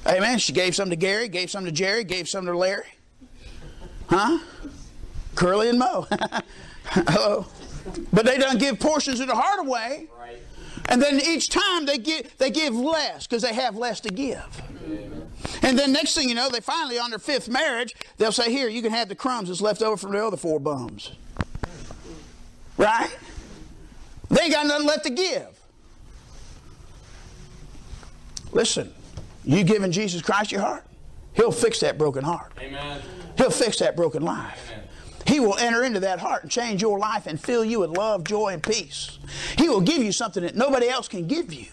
Amen. 0.08 0.38
She 0.39 0.54
gave 0.54 0.76
some 0.76 0.89
to 0.89 0.96
Gary, 0.96 1.28
gave 1.28 1.50
some 1.50 1.66
to 1.66 1.72
Jerry, 1.72 2.04
gave 2.04 2.30
some 2.30 2.46
to 2.46 2.58
Larry. 2.58 2.84
Huh? 4.08 4.39
Curly 5.36 5.70
and 5.70 5.80
Moe. 5.80 6.08
Hello. 6.86 7.48
But 8.12 8.26
they 8.26 8.38
don't 8.38 8.60
give 8.60 8.80
portions 8.80 9.20
of 9.20 9.28
the 9.28 9.36
heart 9.36 9.60
away. 9.66 10.08
Right. 10.20 10.39
And 10.90 11.02
then 11.02 11.20
each 11.20 11.50
time 11.50 11.86
they 11.86 11.98
give 11.98 12.38
they 12.38 12.52
give 12.52 12.76
less 12.76 13.26
because 13.26 13.42
they 13.42 13.54
have 13.54 13.76
less 13.76 14.00
to 14.02 14.10
give. 14.10 14.62
And 15.62 15.80
then 15.80 15.94
next 15.94 16.14
thing 16.14 16.30
you 16.30 16.36
know, 16.36 16.50
they 16.50 16.60
finally 16.60 17.00
on 17.00 17.10
their 17.10 17.20
fifth 17.20 17.48
marriage, 17.48 17.96
they'll 18.18 18.32
say, 18.32 18.52
"Here, 18.52 18.68
you 18.68 18.82
can 18.82 18.92
have 18.92 19.10
the 19.10 19.16
crumbs 19.16 19.48
that's 19.48 19.62
left 19.62 19.82
over 19.82 19.98
from 19.98 20.12
the 20.12 20.26
other 20.26 20.38
four 20.38 20.60
bums." 20.60 21.12
Right? 22.78 23.16
They 24.30 24.44
ain't 24.44 24.54
got 24.54 24.68
nothing 24.68 24.88
left 24.88 25.04
to 25.06 25.10
give. 25.10 25.48
Listen, 28.52 28.94
you 29.44 29.64
giving 29.64 29.92
Jesus 29.92 30.22
Christ 30.22 30.52
your 30.52 30.62
heart, 30.62 30.84
He'll 31.34 31.52
fix 31.52 31.80
that 31.80 31.98
broken 31.98 32.24
heart. 32.24 32.52
Amen. 32.60 33.02
He'll 33.38 33.50
fix 33.50 33.80
that 33.80 33.96
broken 33.96 34.24
life. 34.24 34.70
Amen. 34.72 34.83
He 35.26 35.39
will 35.39 35.57
enter 35.57 35.84
into 35.84 35.99
that 36.01 36.19
heart 36.19 36.43
and 36.43 36.51
change 36.51 36.82
your 36.82 36.99
life 36.99 37.28
and 37.28 37.39
fill 37.39 37.63
you 37.63 37.80
with 37.80 37.91
love, 37.91 38.24
joy, 38.24 38.49
and 38.53 38.63
peace. 38.63 39.19
He 39.57 39.69
will 39.69 39.82
give 39.82 40.03
you 40.03 40.11
something 40.11 40.43
that 40.43 40.55
nobody 40.55 40.89
else 40.89 41.07
can 41.07 41.28
give 41.28 41.53
you. 41.53 41.67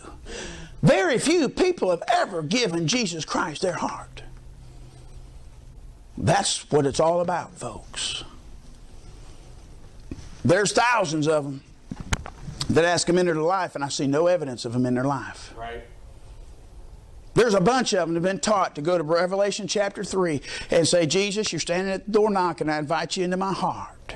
Very 0.82 1.18
few 1.18 1.48
people 1.48 1.90
have 1.90 2.02
ever 2.12 2.42
given 2.42 2.86
Jesus 2.86 3.24
Christ 3.24 3.62
their 3.62 3.74
heart. 3.74 4.22
That's 6.16 6.70
what 6.70 6.86
it's 6.86 7.00
all 7.00 7.20
about, 7.20 7.54
folks. 7.54 8.24
There's 10.44 10.72
thousands 10.72 11.28
of 11.28 11.44
them 11.44 11.62
that 12.70 12.84
ask 12.84 13.08
Him 13.08 13.18
into 13.18 13.34
their 13.34 13.42
life, 13.42 13.74
and 13.74 13.84
I 13.84 13.88
see 13.88 14.06
no 14.06 14.26
evidence 14.26 14.64
of 14.64 14.72
them 14.72 14.86
in 14.86 14.94
their 14.94 15.04
life. 15.04 15.52
Right. 15.56 15.84
There's 17.40 17.54
a 17.54 17.60
bunch 17.60 17.94
of 17.94 18.00
them 18.00 18.10
that 18.10 18.16
have 18.16 18.22
been 18.22 18.38
taught 18.38 18.74
to 18.74 18.82
go 18.82 18.98
to 18.98 19.02
Revelation 19.02 19.66
chapter 19.66 20.04
3 20.04 20.42
and 20.70 20.86
say, 20.86 21.06
Jesus, 21.06 21.50
you're 21.50 21.58
standing 21.58 21.90
at 21.90 22.04
the 22.04 22.12
door 22.12 22.28
knocking. 22.28 22.68
I 22.68 22.78
invite 22.78 23.16
you 23.16 23.24
into 23.24 23.38
my 23.38 23.54
heart. 23.54 24.14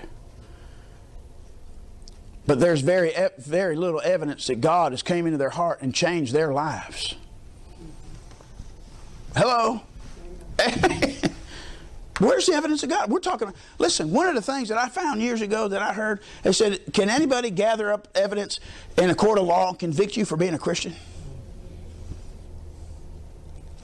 But 2.46 2.60
there's 2.60 2.82
very, 2.82 3.14
very 3.38 3.76
little 3.76 4.02
evidence 4.04 4.48
that 4.48 4.60
God 4.60 4.92
has 4.92 5.02
came 5.02 5.24
into 5.24 5.38
their 5.38 5.48
heart 5.48 5.80
and 5.80 5.94
changed 5.94 6.34
their 6.34 6.52
lives. 6.52 7.14
Hello? 9.34 9.80
Where's 12.20 12.44
the 12.44 12.52
evidence 12.52 12.82
of 12.82 12.90
God? 12.90 13.10
We're 13.10 13.20
talking. 13.20 13.54
Listen, 13.78 14.10
one 14.10 14.26
of 14.26 14.34
the 14.34 14.42
things 14.42 14.68
that 14.68 14.76
I 14.76 14.90
found 14.90 15.22
years 15.22 15.40
ago 15.40 15.68
that 15.68 15.80
I 15.80 15.94
heard, 15.94 16.20
they 16.42 16.52
said, 16.52 16.92
Can 16.92 17.08
anybody 17.08 17.48
gather 17.48 17.90
up 17.90 18.06
evidence 18.14 18.60
in 18.98 19.08
a 19.08 19.14
court 19.14 19.38
of 19.38 19.46
law 19.46 19.70
and 19.70 19.78
convict 19.78 20.14
you 20.18 20.26
for 20.26 20.36
being 20.36 20.52
a 20.52 20.58
Christian? 20.58 20.94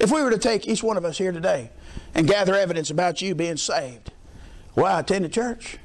If 0.01 0.11
we 0.11 0.23
were 0.23 0.31
to 0.31 0.39
take 0.39 0.67
each 0.67 0.83
one 0.83 0.97
of 0.97 1.05
us 1.05 1.19
here 1.19 1.31
today 1.31 1.71
and 2.15 2.27
gather 2.27 2.55
evidence 2.55 2.91
about 2.91 3.21
you 3.21 3.35
being 3.35 3.59
saved, 3.59 4.11
well, 4.75 4.87
I 4.87 5.01
attended 5.01 5.31
church. 5.31 5.77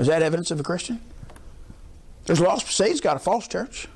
Is 0.00 0.08
that 0.08 0.20
evidence 0.20 0.50
of 0.50 0.58
a 0.58 0.64
Christian? 0.64 1.00
There's 2.24 2.40
lost 2.40 2.66
Satan's 2.66 3.00
got 3.00 3.16
a 3.16 3.20
false 3.20 3.46
church. 3.46 3.86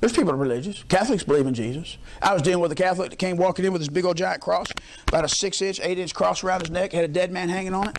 There's 0.00 0.12
people 0.12 0.26
that 0.26 0.34
are 0.34 0.36
religious. 0.36 0.82
Catholics 0.82 1.22
believe 1.22 1.46
in 1.46 1.54
Jesus. 1.54 1.96
I 2.20 2.32
was 2.32 2.42
dealing 2.42 2.60
with 2.60 2.72
a 2.72 2.74
Catholic 2.74 3.10
that 3.10 3.16
came 3.16 3.36
walking 3.36 3.64
in 3.64 3.72
with 3.72 3.80
this 3.80 3.88
big 3.88 4.04
old 4.04 4.16
giant 4.16 4.42
cross, 4.42 4.66
about 5.06 5.24
a 5.24 5.28
six 5.28 5.62
inch, 5.62 5.78
eight 5.80 5.98
inch 5.98 6.12
cross 6.12 6.42
around 6.42 6.60
his 6.60 6.70
neck, 6.70 6.92
had 6.92 7.04
a 7.04 7.08
dead 7.08 7.30
man 7.30 7.48
hanging 7.48 7.72
on 7.72 7.88
it. 7.88 7.98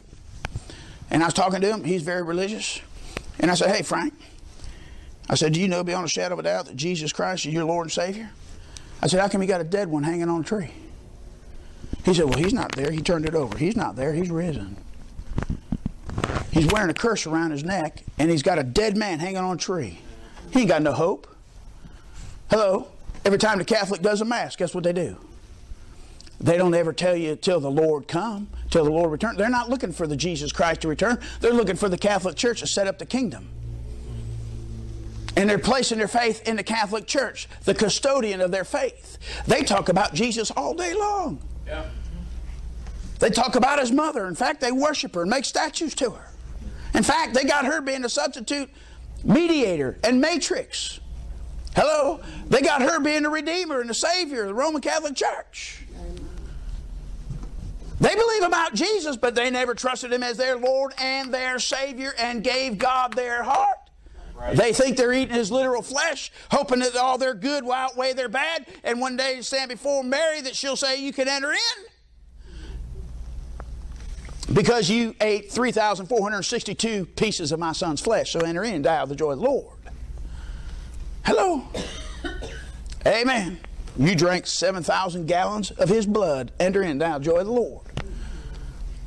And 1.09 1.23
I 1.23 1.27
was 1.27 1.33
talking 1.33 1.61
to 1.61 1.73
him. 1.73 1.85
He's 1.85 2.03
very 2.03 2.23
religious. 2.23 2.81
And 3.39 3.49
I 3.49 3.53
said, 3.53 3.73
Hey, 3.73 3.83
Frank. 3.83 4.13
I 5.29 5.35
said, 5.35 5.53
Do 5.53 5.61
you 5.61 5.69
know 5.69 5.83
beyond 5.83 6.05
a 6.05 6.09
shadow 6.09 6.33
of 6.33 6.39
a 6.39 6.43
doubt 6.43 6.65
that 6.65 6.75
Jesus 6.75 7.13
Christ 7.13 7.45
is 7.45 7.53
your 7.53 7.63
Lord 7.63 7.85
and 7.85 7.91
Savior? 7.91 8.31
I 9.01 9.07
said, 9.07 9.19
How 9.19 9.27
come 9.27 9.41
you 9.41 9.47
got 9.47 9.61
a 9.61 9.65
dead 9.65 9.89
one 9.89 10.03
hanging 10.03 10.29
on 10.29 10.41
a 10.41 10.43
tree? 10.43 10.71
He 12.03 12.13
said, 12.13 12.25
Well, 12.25 12.37
he's 12.37 12.53
not 12.53 12.73
there. 12.75 12.91
He 12.91 13.01
turned 13.01 13.25
it 13.25 13.35
over. 13.35 13.57
He's 13.57 13.75
not 13.75 13.95
there. 13.95 14.13
He's 14.13 14.29
risen. 14.29 14.77
He's 16.51 16.67
wearing 16.67 16.89
a 16.89 16.93
curse 16.93 17.25
around 17.25 17.51
his 17.51 17.63
neck, 17.63 18.03
and 18.17 18.31
he's 18.31 18.43
got 18.43 18.59
a 18.59 18.63
dead 18.63 18.95
man 18.95 19.19
hanging 19.19 19.37
on 19.37 19.55
a 19.55 19.59
tree. 19.59 19.99
He 20.51 20.61
ain't 20.61 20.69
got 20.69 20.81
no 20.81 20.93
hope. 20.93 21.27
Hello? 22.49 22.87
Every 23.25 23.39
time 23.39 23.57
the 23.57 23.65
Catholic 23.65 24.01
does 24.01 24.21
a 24.21 24.25
Mass, 24.25 24.55
guess 24.55 24.73
what 24.73 24.83
they 24.83 24.93
do? 24.93 25.17
They 26.39 26.57
don't 26.57 26.73
ever 26.73 26.93
tell 26.93 27.15
you 27.15 27.35
till 27.35 27.59
the 27.59 27.71
Lord 27.71 28.07
come, 28.07 28.49
till 28.69 28.83
the 28.83 28.91
Lord 28.91 29.11
return. 29.11 29.35
They're 29.35 29.49
not 29.49 29.69
looking 29.69 29.91
for 29.91 30.05
the 30.05 30.15
Jesus 30.15 30.51
Christ 30.51 30.81
to 30.81 30.87
return. 30.87 31.19
They're 31.39 31.53
looking 31.53 31.75
for 31.75 31.89
the 31.89 31.97
Catholic 31.97 32.35
Church 32.35 32.59
to 32.59 32.67
set 32.67 32.87
up 32.87 32.99
the 32.99 33.05
kingdom. 33.05 33.49
And 35.37 35.49
they're 35.49 35.59
placing 35.59 35.97
their 35.97 36.07
faith 36.07 36.47
in 36.47 36.55
the 36.55 36.63
Catholic 36.63 37.07
Church, 37.07 37.47
the 37.65 37.73
custodian 37.73 38.41
of 38.41 38.51
their 38.51 38.63
faith. 38.63 39.17
They 39.47 39.63
talk 39.63 39.89
about 39.89 40.13
Jesus 40.13 40.49
all 40.51 40.73
day 40.73 40.93
long. 40.93 41.39
Yeah. 41.67 41.85
They 43.19 43.29
talk 43.29 43.55
about 43.55 43.79
his 43.79 43.91
mother. 43.91 44.27
In 44.27 44.35
fact, 44.35 44.61
they 44.61 44.71
worship 44.71 45.15
her 45.15 45.21
and 45.21 45.29
make 45.29 45.45
statues 45.45 45.93
to 45.95 46.11
her. 46.11 46.31
In 46.93 47.03
fact, 47.03 47.33
they 47.33 47.43
got 47.43 47.65
her 47.65 47.81
being 47.81 48.05
a 48.05 48.09
substitute 48.09 48.69
mediator 49.23 49.97
and 50.03 50.21
matrix. 50.21 50.99
Hello? 51.75 52.21
They 52.47 52.61
got 52.61 52.81
her 52.81 53.01
being 53.01 53.23
the 53.23 53.29
redeemer 53.29 53.81
and 53.81 53.89
the 53.89 53.95
savior 53.95 54.43
of 54.43 54.47
the 54.47 54.53
Roman 54.53 54.81
Catholic 54.81 55.15
Church. 55.15 55.81
They 57.99 58.13
believe 58.13 58.43
about 58.43 58.73
Jesus, 58.73 59.15
but 59.15 59.35
they 59.35 59.49
never 59.49 59.73
trusted 59.73 60.11
him 60.11 60.23
as 60.23 60.37
their 60.37 60.57
Lord 60.57 60.93
and 60.97 61.33
their 61.33 61.59
Savior 61.59 62.13
and 62.19 62.43
gave 62.43 62.77
God 62.77 63.13
their 63.13 63.43
heart. 63.43 63.84
They 64.53 64.73
think 64.73 64.97
they're 64.97 65.13
eating 65.13 65.35
his 65.35 65.51
literal 65.51 65.81
flesh, 65.81 66.31
hoping 66.51 66.79
that 66.79 66.95
all 66.95 67.17
their 67.17 67.33
good 67.33 67.63
will 67.63 67.73
outweigh 67.73 68.13
their 68.13 68.29
bad, 68.29 68.67
and 68.83 68.99
one 68.99 69.17
day 69.17 69.41
stand 69.41 69.69
before 69.69 70.03
Mary 70.03 70.41
that 70.41 70.55
she'll 70.55 70.75
say, 70.75 71.01
You 71.01 71.13
can 71.13 71.27
enter 71.27 71.51
in 71.51 71.85
because 74.53 74.89
you 74.89 75.15
ate 75.21 75.51
3,462 75.51 77.05
pieces 77.07 77.51
of 77.51 77.59
my 77.59 77.71
son's 77.71 78.01
flesh. 78.01 78.31
So 78.31 78.39
enter 78.39 78.63
in 78.63 78.75
and 78.75 78.83
die 78.83 78.97
of 78.97 79.09
the 79.09 79.15
joy 79.15 79.31
of 79.31 79.39
the 79.39 79.45
Lord. 79.45 79.77
Hello. 81.25 81.63
Amen. 83.05 83.59
You 83.97 84.15
drank 84.15 84.45
7,000 84.45 85.25
gallons 85.25 85.71
of 85.71 85.89
his 85.89 86.05
blood. 86.05 86.51
Enter 86.59 86.83
in 86.83 86.91
and 86.91 86.99
die 86.99 87.15
of 87.15 87.23
the 87.23 87.31
joy 87.31 87.39
of 87.39 87.47
the 87.47 87.53
Lord. 87.53 87.94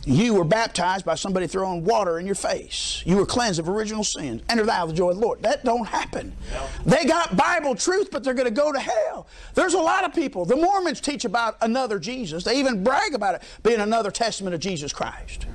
You 0.04 0.34
were 0.34 0.44
baptized 0.44 1.04
by 1.04 1.16
somebody 1.16 1.46
throwing 1.46 1.84
water 1.84 2.18
in 2.18 2.24
your 2.24 2.34
face. 2.34 3.02
You 3.04 3.16
were 3.16 3.26
cleansed 3.26 3.60
of 3.60 3.68
original 3.68 4.04
sin. 4.04 4.42
Enter 4.48 4.64
thou 4.64 4.86
the 4.86 4.92
joy 4.94 5.10
of 5.10 5.16
the 5.16 5.22
Lord. 5.22 5.42
That 5.42 5.64
don't 5.64 5.86
happen. 5.86 6.34
They 6.86 7.04
got 7.04 7.36
Bible 7.36 7.74
truth, 7.74 8.10
but 8.10 8.24
they're 8.24 8.32
going 8.32 8.48
to 8.48 8.50
go 8.50 8.72
to 8.72 8.78
hell. 8.80 9.26
There's 9.54 9.74
a 9.74 9.78
lot 9.78 10.04
of 10.04 10.14
people. 10.14 10.46
The 10.46 10.56
Mormons 10.56 11.00
teach 11.00 11.26
about 11.26 11.58
another 11.60 11.98
Jesus. 11.98 12.44
They 12.44 12.58
even 12.58 12.82
brag 12.82 13.12
about 13.12 13.34
it 13.34 13.42
being 13.62 13.80
another 13.80 14.10
testament 14.10 14.54
of 14.54 14.60
Jesus 14.60 14.92
Christ. 14.92 15.46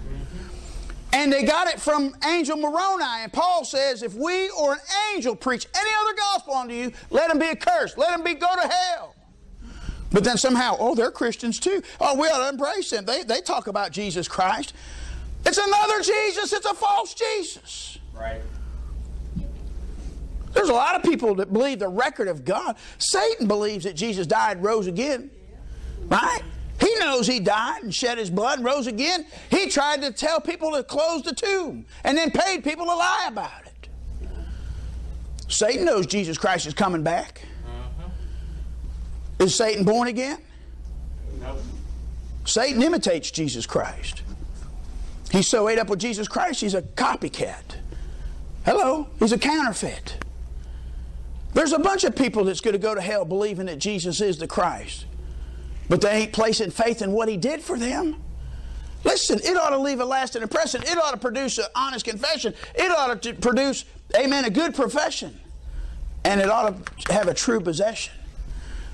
And 1.13 1.31
they 1.31 1.43
got 1.43 1.67
it 1.67 1.79
from 1.79 2.15
Angel 2.25 2.57
Moroni. 2.57 3.03
And 3.03 3.31
Paul 3.31 3.65
says, 3.65 4.03
if 4.03 4.15
we 4.15 4.49
or 4.49 4.73
an 4.73 4.79
angel 5.13 5.35
preach 5.35 5.67
any 5.75 5.89
other 6.01 6.15
gospel 6.15 6.55
unto 6.55 6.73
you, 6.73 6.91
let 7.11 7.29
him 7.29 7.39
be 7.39 7.45
accursed. 7.45 7.97
Let 7.97 8.13
him 8.17 8.23
be 8.23 8.33
go 8.33 8.53
to 8.55 8.67
hell. 8.67 9.12
But 10.13 10.23
then 10.23 10.37
somehow, 10.37 10.77
oh, 10.79 10.93
they're 10.93 11.11
Christians 11.11 11.59
too. 11.59 11.81
Oh, 11.99 12.15
we 12.15 12.27
ought 12.27 12.43
to 12.43 12.49
embrace 12.49 12.91
them. 12.91 13.03
They, 13.03 13.23
they 13.23 13.41
talk 13.41 13.67
about 13.67 13.91
Jesus 13.91 14.27
Christ. 14.27 14.73
It's 15.45 15.57
another 15.57 16.01
Jesus, 16.01 16.53
it's 16.53 16.65
a 16.65 16.73
false 16.73 17.13
Jesus. 17.13 17.97
Right. 18.13 18.41
There's 20.53 20.69
a 20.69 20.73
lot 20.73 20.95
of 20.95 21.01
people 21.01 21.35
that 21.35 21.51
believe 21.51 21.79
the 21.79 21.87
record 21.87 22.27
of 22.27 22.45
God. 22.45 22.77
Satan 22.99 23.47
believes 23.47 23.85
that 23.85 23.95
Jesus 23.95 24.27
died 24.27 24.57
and 24.57 24.65
rose 24.65 24.85
again. 24.85 25.31
Right? 26.05 26.41
He 26.79 26.93
knows 26.99 27.25
he 27.25 27.39
died 27.39 27.83
and 27.83 27.93
shed 27.93 28.19
his 28.19 28.29
blood 28.29 28.59
and 28.59 28.65
rose 28.65 28.85
again. 28.85 29.25
He 29.49 29.67
tried 29.67 30.03
to 30.03 30.11
tell 30.11 30.39
people 30.39 30.71
to 30.73 30.83
close 30.83 31.23
the 31.23 31.33
tomb 31.33 31.85
and 32.03 32.15
then 32.15 32.29
paid 32.29 32.63
people 32.63 32.85
to 32.85 32.95
lie 32.95 33.25
about 33.27 33.65
it. 33.65 33.89
Satan 35.47 35.85
knows 35.85 36.05
Jesus 36.05 36.37
Christ 36.37 36.67
is 36.67 36.73
coming 36.73 37.01
back. 37.03 37.41
Is 39.43 39.53
Satan 39.53 39.83
born 39.83 40.07
again? 40.07 40.37
No. 41.41 41.57
Satan 42.45 42.81
imitates 42.81 43.29
Jesus 43.29 43.65
Christ. 43.65 44.21
He's 45.31 45.47
so 45.47 45.67
ate 45.67 45.79
up 45.79 45.89
with 45.89 45.99
Jesus 45.99 46.29
Christ, 46.29 46.61
he's 46.61 46.73
a 46.73 46.81
copycat. 46.81 47.75
Hello? 48.65 49.09
He's 49.19 49.33
a 49.33 49.37
counterfeit. 49.37 50.15
There's 51.53 51.73
a 51.73 51.79
bunch 51.79 52.05
of 52.05 52.15
people 52.15 52.45
that's 52.45 52.61
going 52.61 52.73
to 52.73 52.79
go 52.79 52.95
to 52.95 53.01
hell 53.01 53.25
believing 53.25 53.65
that 53.65 53.79
Jesus 53.79 54.21
is 54.21 54.37
the 54.37 54.47
Christ, 54.47 55.05
but 55.89 55.99
they 55.99 56.21
ain't 56.21 56.31
placing 56.31 56.71
faith 56.71 57.01
in 57.01 57.11
what 57.11 57.27
he 57.27 57.35
did 57.35 57.61
for 57.61 57.77
them. 57.77 58.23
Listen, 59.03 59.39
it 59.43 59.57
ought 59.57 59.71
to 59.71 59.77
leave 59.77 59.99
a 59.99 60.05
lasting 60.05 60.41
impression. 60.41 60.81
It 60.83 60.97
ought 60.97 61.11
to 61.11 61.17
produce 61.17 61.57
an 61.57 61.65
honest 61.75 62.05
confession. 62.05 62.53
It 62.75 62.89
ought 62.89 63.21
to 63.21 63.33
produce, 63.33 63.83
amen, 64.17 64.45
a 64.45 64.49
good 64.49 64.73
profession. 64.73 65.37
And 66.23 66.39
it 66.39 66.49
ought 66.49 66.85
to 66.85 67.13
have 67.13 67.27
a 67.27 67.33
true 67.33 67.59
possession. 67.59 68.13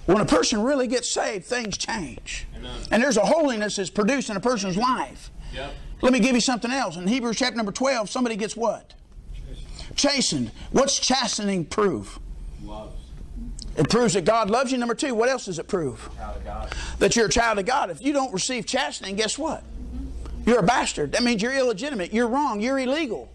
When 0.10 0.22
a 0.22 0.26
person 0.26 0.64
really 0.64 0.88
gets 0.88 1.08
saved, 1.08 1.46
things 1.46 1.78
change. 1.78 2.48
Amen. 2.58 2.76
And 2.90 3.04
there's 3.04 3.18
a 3.18 3.26
holiness 3.26 3.76
that's 3.76 3.92
produced 3.92 4.32
in 4.32 4.38
a 4.38 4.40
person's 4.40 4.76
life. 4.76 5.30
Yep. 5.54 5.72
Let 6.02 6.14
me 6.14 6.20
give 6.20 6.34
you 6.34 6.42
something 6.42 6.72
else. 6.72 6.98
In 6.98 7.06
Hebrews 7.06 7.38
chapter 7.38 7.56
number 7.56 7.72
12, 7.72 8.10
somebody 8.10 8.36
gets 8.36 8.58
what? 8.58 8.96
Chastened. 9.96 10.50
What's 10.72 10.98
chastening 10.98 11.64
prove? 11.64 12.18
Love. 12.64 12.92
It 13.78 13.88
proves 13.88 14.16
that 14.16 14.26
God 14.26 14.50
loves 14.50 14.72
you. 14.72 14.80
Number 14.80 14.96
two, 14.96 15.14
what 15.14 15.30
else 15.30 15.46
does 15.46 15.60
it 15.60 15.68
prove? 15.68 16.10
Child 16.18 16.38
of 16.38 16.44
God. 16.44 16.76
That 16.98 17.16
you're 17.16 17.28
a 17.28 17.30
child 17.30 17.60
of 17.60 17.68
God. 17.68 17.92
If 17.92 18.02
you 18.02 18.12
don't 18.12 18.34
receive 18.34 18.66
chastening, 18.66 19.16
guess 19.16 19.38
what? 19.38 19.62
Mm-hmm. 19.62 20.50
You're 20.50 20.60
a 20.60 20.64
bastard. 20.64 21.12
That 21.12 21.22
means 21.22 21.44
you're 21.44 21.56
illegitimate. 21.56 22.12
You're 22.12 22.28
wrong. 22.28 22.62
You're 22.62 22.80
illegal. 22.80 23.32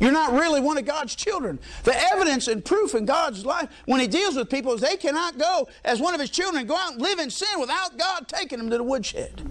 You're 0.00 0.12
not 0.12 0.32
really 0.32 0.60
one 0.60 0.78
of 0.78 0.84
God's 0.84 1.14
children. 1.14 1.58
The 1.84 2.00
evidence 2.12 2.48
and 2.48 2.64
proof 2.64 2.94
in 2.94 3.04
God's 3.04 3.44
life 3.44 3.68
when 3.86 4.00
He 4.00 4.06
deals 4.06 4.36
with 4.36 4.48
people 4.48 4.72
is 4.72 4.80
they 4.80 4.96
cannot 4.96 5.38
go 5.38 5.68
as 5.84 6.00
one 6.00 6.14
of 6.14 6.20
His 6.20 6.30
children 6.30 6.60
and 6.60 6.68
go 6.68 6.76
out 6.76 6.92
and 6.92 7.02
live 7.02 7.18
in 7.18 7.30
sin 7.30 7.60
without 7.60 7.98
God 7.98 8.28
taking 8.28 8.58
them 8.58 8.70
to 8.70 8.76
the 8.76 8.84
woodshed. 8.84 9.42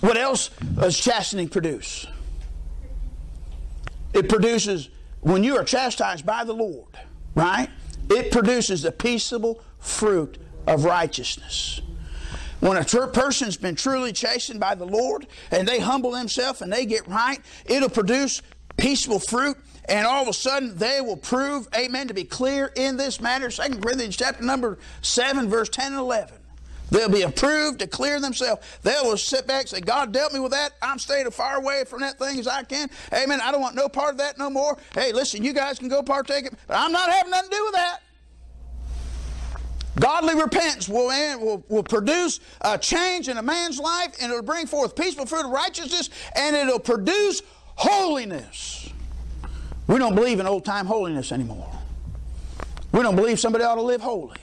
What 0.00 0.16
else 0.16 0.50
does 0.76 0.98
chastening 0.98 1.48
produce? 1.48 2.06
It 4.14 4.28
produces, 4.28 4.88
when 5.20 5.44
you 5.44 5.56
are 5.56 5.64
chastised 5.64 6.24
by 6.24 6.44
the 6.44 6.54
Lord, 6.54 6.98
right? 7.34 7.68
It 8.08 8.32
produces 8.32 8.82
the 8.82 8.92
peaceable 8.92 9.62
fruit 9.78 10.38
of 10.66 10.84
righteousness. 10.84 11.80
When 12.60 12.76
a 12.76 12.84
person's 12.84 13.56
been 13.56 13.74
truly 13.74 14.12
chastened 14.12 14.60
by 14.60 14.74
the 14.74 14.84
Lord 14.84 15.26
and 15.50 15.66
they 15.66 15.80
humble 15.80 16.10
themselves 16.10 16.60
and 16.60 16.72
they 16.72 16.84
get 16.84 17.06
right, 17.08 17.40
it'll 17.64 17.88
produce 17.88 18.42
peaceful 18.76 19.18
fruit 19.18 19.56
and 19.88 20.06
all 20.06 20.22
of 20.22 20.28
a 20.28 20.32
sudden 20.32 20.76
they 20.76 21.00
will 21.00 21.16
prove, 21.16 21.68
amen, 21.76 22.08
to 22.08 22.14
be 22.14 22.24
clear 22.24 22.72
in 22.76 22.96
this 22.96 23.20
matter. 23.20 23.50
Second 23.50 23.82
Corinthians 23.82 24.16
chapter 24.16 24.42
number 24.42 24.78
7, 25.02 25.48
verse 25.48 25.68
10 25.68 25.92
and 25.92 25.96
11. 25.96 26.34
They'll 26.90 27.08
be 27.08 27.22
approved 27.22 27.78
to 27.80 27.86
clear 27.86 28.20
themselves. 28.20 28.66
They 28.82 28.96
will 29.02 29.16
sit 29.16 29.46
back 29.46 29.62
and 29.62 29.68
say, 29.68 29.80
God 29.80 30.12
dealt 30.12 30.32
me 30.32 30.40
with 30.40 30.52
that. 30.52 30.72
I'm 30.82 30.98
staying 30.98 31.26
as 31.26 31.34
far 31.34 31.56
away 31.56 31.84
from 31.84 32.00
that 32.00 32.18
thing 32.18 32.38
as 32.38 32.48
I 32.48 32.64
can. 32.64 32.90
Amen. 33.12 33.40
I 33.40 33.52
don't 33.52 33.60
want 33.60 33.76
no 33.76 33.88
part 33.88 34.12
of 34.12 34.18
that 34.18 34.38
no 34.38 34.50
more. 34.50 34.76
Hey, 34.94 35.12
listen, 35.12 35.44
you 35.44 35.52
guys 35.52 35.78
can 35.78 35.88
go 35.88 36.02
partake 36.02 36.46
it, 36.46 36.54
but 36.66 36.76
I'm 36.76 36.92
not 36.92 37.08
having 37.10 37.30
nothing 37.30 37.50
to 37.50 37.56
do 37.56 37.64
with 37.64 37.74
that. 37.74 38.00
Godly 39.98 40.34
repentance 40.34 40.88
will, 40.88 41.08
will, 41.38 41.64
will 41.68 41.82
produce 41.82 42.40
a 42.60 42.78
change 42.78 43.28
in 43.28 43.36
a 43.36 43.42
man's 43.42 43.78
life 43.78 44.16
and 44.20 44.32
it'll 44.32 44.42
bring 44.42 44.66
forth 44.66 44.96
peaceful 44.96 45.26
fruit 45.26 45.44
of 45.44 45.50
righteousness 45.50 46.10
and 46.34 46.56
it'll 46.56 46.78
produce 46.78 47.42
holiness. 47.80 48.90
We 49.86 49.98
don't 49.98 50.14
believe 50.14 50.38
in 50.38 50.46
old 50.46 50.66
time 50.66 50.84
holiness 50.84 51.32
anymore. 51.32 51.72
We 52.92 53.02
don't 53.02 53.16
believe 53.16 53.40
somebody 53.40 53.64
ought 53.64 53.76
to 53.76 53.82
live 53.82 54.02
holy. 54.02 54.36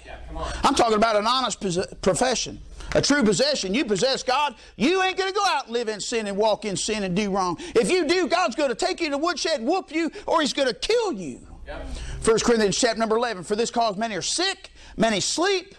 I'm 0.63 0.73
talking 0.73 0.95
about 0.95 1.15
an 1.15 1.27
honest 1.27 1.61
profession, 2.01 2.59
a 2.95 3.01
true 3.01 3.23
possession. 3.23 3.73
You 3.73 3.85
possess 3.85 4.23
God, 4.23 4.55
you 4.75 5.03
ain't 5.03 5.17
going 5.17 5.31
to 5.31 5.35
go 5.35 5.45
out 5.45 5.65
and 5.65 5.73
live 5.73 5.87
in 5.87 5.99
sin 5.99 6.27
and 6.27 6.35
walk 6.35 6.65
in 6.65 6.75
sin 6.75 7.03
and 7.03 7.15
do 7.15 7.29
wrong. 7.29 7.57
If 7.75 7.91
you 7.91 8.07
do, 8.07 8.27
God's 8.27 8.55
going 8.55 8.69
to 8.69 8.75
take 8.75 8.99
you 8.99 9.07
to 9.07 9.11
the 9.11 9.17
woodshed, 9.17 9.61
whoop 9.61 9.91
you, 9.91 10.11
or 10.25 10.41
He's 10.41 10.53
going 10.53 10.67
to 10.67 10.73
kill 10.73 11.13
you. 11.13 11.45
Yep. 11.67 11.85
1 12.25 12.39
Corinthians 12.39 12.77
chapter 12.77 12.97
number 12.97 13.17
11, 13.17 13.43
for 13.43 13.55
this 13.55 13.69
cause 13.69 13.97
many 13.97 14.15
are 14.15 14.21
sick, 14.21 14.71
many 14.95 15.19
sleep, 15.19 15.75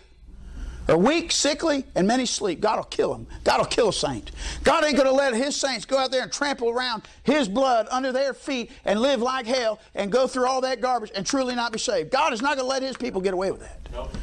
are 0.89 0.97
weak, 0.97 1.31
sickly, 1.31 1.85
and 1.95 2.07
many 2.07 2.25
sleep. 2.27 2.61
God 2.61 2.77
will 2.77 2.85
kill 2.85 3.13
them. 3.13 3.27
God 3.45 3.59
will 3.59 3.67
kill 3.67 3.89
a 3.89 3.93
saint. 3.93 4.31
God 4.65 4.85
ain't 4.85 4.97
going 4.97 5.09
to 5.09 5.13
let 5.13 5.35
his 5.35 5.55
saints 5.55 5.85
go 5.85 5.99
out 5.99 6.11
there 6.11 6.23
and 6.23 6.33
trample 6.33 6.71
around 6.71 7.03
his 7.23 7.49
blood 7.49 7.87
under 7.91 8.11
their 8.11 8.33
feet 8.33 8.71
and 8.85 9.01
live 9.01 9.21
like 9.21 9.47
hell 9.47 9.81
and 9.95 10.11
go 10.11 10.27
through 10.27 10.47
all 10.47 10.63
that 10.63 10.81
garbage 10.81 11.13
and 11.15 11.27
truly 11.27 11.55
not 11.55 11.73
be 11.73 11.79
saved. 11.79 12.11
God 12.11 12.33
is 12.33 12.41
not 12.41 12.57
going 12.57 12.67
to 12.67 12.71
let 12.71 12.83
his 12.83 12.97
people 12.97 13.21
get 13.21 13.35
away 13.35 13.51
with 13.51 13.61
that. 13.61 13.79
Nope. 13.93 14.17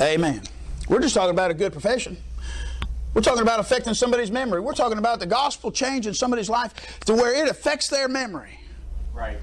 Amen. 0.00 0.42
We're 0.88 1.00
just 1.00 1.14
talking 1.14 1.30
about 1.30 1.50
a 1.50 1.54
good 1.54 1.72
profession. 1.72 2.16
We're 3.14 3.22
talking 3.22 3.42
about 3.42 3.60
affecting 3.60 3.94
somebody's 3.94 4.30
memory. 4.30 4.60
We're 4.60 4.74
talking 4.74 4.98
about 4.98 5.20
the 5.20 5.26
gospel 5.26 5.72
changing 5.72 6.12
somebody's 6.12 6.50
life 6.50 7.00
to 7.06 7.14
where 7.14 7.34
it 7.34 7.48
affects 7.48 7.88
their 7.88 8.08
memory. 8.08 8.60
Right. 9.14 9.38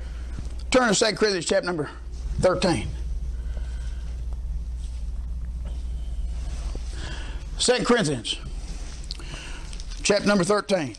Turn 0.69 0.93
to 0.93 0.99
2 0.99 1.15
Corinthians 1.15 1.45
chapter 1.45 1.65
number 1.65 1.89
13. 2.39 2.87
2 7.63 7.85
Corinthians 7.85 8.35
chapter 10.03 10.27
number 10.27 10.43
13. 10.43 10.97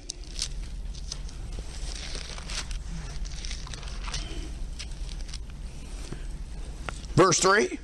Verse 7.17 7.39
3. 7.39 7.79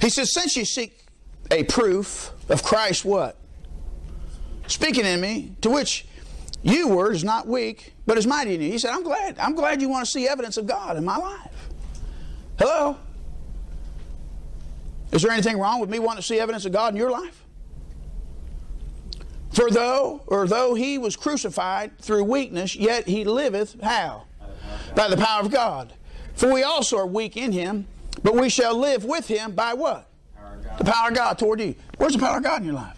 He 0.00 0.10
says, 0.10 0.32
Since 0.32 0.56
you 0.56 0.64
seek 0.64 0.98
a 1.52 1.62
proof 1.62 2.32
of 2.48 2.64
Christ, 2.64 3.04
what? 3.04 3.36
Speaking 4.66 5.04
in 5.04 5.20
me, 5.20 5.52
to 5.60 5.70
which 5.70 6.06
you 6.64 6.88
were 6.88 7.12
is 7.12 7.22
not 7.22 7.46
weak, 7.46 7.94
but 8.04 8.18
is 8.18 8.26
mighty 8.26 8.56
in 8.56 8.62
you. 8.62 8.72
He 8.72 8.78
said, 8.78 8.90
I'm 8.90 9.04
glad. 9.04 9.38
I'm 9.38 9.54
glad 9.54 9.80
you 9.80 9.88
want 9.88 10.04
to 10.04 10.10
see 10.10 10.26
evidence 10.26 10.56
of 10.56 10.66
God 10.66 10.96
in 10.96 11.04
my 11.04 11.16
life. 11.16 11.68
Hello? 12.58 12.96
Is 15.12 15.22
there 15.22 15.30
anything 15.30 15.58
wrong 15.58 15.80
with 15.80 15.90
me 15.90 15.98
wanting 15.98 16.20
to 16.20 16.26
see 16.26 16.38
evidence 16.38 16.64
of 16.64 16.72
God 16.72 16.92
in 16.92 16.96
your 16.96 17.10
life? 17.10 17.44
For 19.52 19.70
though, 19.70 20.22
or 20.26 20.46
though 20.46 20.74
he 20.74 20.98
was 20.98 21.16
crucified 21.16 21.98
through 21.98 22.24
weakness, 22.24 22.76
yet 22.76 23.08
he 23.08 23.24
liveth 23.24 23.80
how? 23.82 24.24
By 24.94 25.08
the 25.08 25.16
power 25.16 25.40
of 25.40 25.50
God. 25.50 25.94
For 26.34 26.52
we 26.52 26.62
also 26.62 26.98
are 26.98 27.06
weak 27.06 27.36
in 27.36 27.52
him, 27.52 27.86
but 28.22 28.34
we 28.34 28.48
shall 28.48 28.76
live 28.76 29.04
with 29.04 29.26
him 29.26 29.52
by 29.52 29.74
what? 29.74 30.08
Power 30.36 30.58
the 30.78 30.84
power 30.84 31.08
of 31.08 31.14
God 31.14 31.38
toward 31.38 31.60
you. 31.60 31.74
Where's 31.96 32.12
the 32.12 32.18
power 32.18 32.36
of 32.36 32.44
God 32.44 32.60
in 32.60 32.66
your 32.66 32.76
life? 32.76 32.96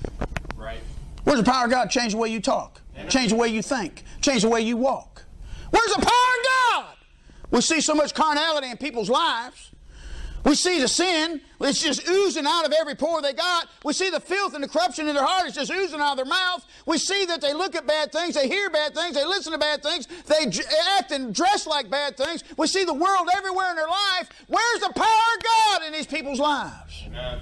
Right. 0.57 0.81
Where's 1.25 1.39
the 1.39 1.51
power 1.51 1.65
of 1.65 1.71
God 1.71 1.89
change 1.91 2.13
the 2.13 2.19
way 2.19 2.29
you 2.29 2.41
talk? 2.41 2.81
Change 3.09 3.31
the 3.31 3.37
way 3.37 3.49
you 3.49 3.63
think? 3.63 4.05
Change 4.21 4.43
the 4.43 4.49
way 4.49 4.61
you 4.61 4.77
walk? 4.77 5.23
Where's 5.71 5.95
the 5.95 6.03
power 6.03 6.05
of 6.05 6.85
God? 6.85 6.97
We 7.51 7.61
see 7.63 7.81
so 7.81 7.95
much 7.95 8.15
carnality 8.15 8.69
in 8.69 8.77
people's 8.77 9.09
lives. 9.09 9.71
We 10.45 10.55
see 10.55 10.81
the 10.81 10.89
sin, 10.89 11.41
it's 11.61 11.83
just 11.83 12.09
oozing 12.09 12.47
out 12.47 12.65
of 12.65 12.73
every 12.73 12.95
pore 12.95 13.21
they 13.21 13.35
got. 13.35 13.69
We 13.85 13.93
see 13.93 14.09
the 14.09 14.21
filth 14.21 14.55
and 14.55 14.65
the 14.65 14.69
corruption 14.69 15.07
in 15.07 15.15
their 15.15 15.25
heart, 15.25 15.47
it's 15.47 15.55
just 15.55 15.71
oozing 15.71 16.01
out 16.01 16.13
of 16.13 16.17
their 16.17 16.25
mouth. 16.25 16.65
We 16.87 16.97
see 16.97 17.27
that 17.27 17.41
they 17.41 17.53
look 17.53 17.77
at 17.77 17.87
bad 17.87 18.11
things, 18.11 18.35
they 18.35 18.49
hear 18.49 18.71
bad 18.71 18.95
things, 18.95 19.15
they 19.15 19.25
listen 19.25 19.53
to 19.53 19.59
bad 19.59 19.83
things, 19.83 20.07
they 20.27 20.51
act 20.99 21.11
and 21.11 21.35
dress 21.35 21.67
like 21.67 21.91
bad 21.91 22.17
things. 22.17 22.43
We 22.57 22.67
see 22.69 22.85
the 22.85 22.95
world 22.95 23.29
everywhere 23.35 23.71
in 23.71 23.77
their 23.77 23.87
life. 23.87 24.31
Where's 24.49 24.81
the 24.81 24.93
power 24.95 25.05
of 25.37 25.45
God 25.45 25.83
in 25.87 25.93
these 25.93 26.07
people's 26.07 26.41
lives? 26.41 27.05
Amen. 27.07 27.41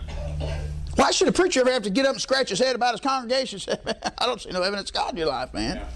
Why 0.96 1.12
should 1.12 1.28
a 1.28 1.32
preacher 1.32 1.60
ever 1.60 1.70
have 1.70 1.84
to 1.84 1.90
get 1.90 2.06
up 2.06 2.12
and 2.12 2.20
scratch 2.20 2.50
his 2.50 2.58
head 2.58 2.74
about 2.74 2.92
his 2.92 3.00
congregation 3.00 3.60
and 3.68 3.78
say, 3.78 3.94
I 4.18 4.26
don't 4.26 4.40
see 4.40 4.50
no 4.50 4.62
evidence 4.62 4.90
of 4.90 4.94
God 4.94 5.10
in 5.12 5.18
your 5.18 5.28
life, 5.28 5.54
man? 5.54 5.76
Yeah. 5.76 5.88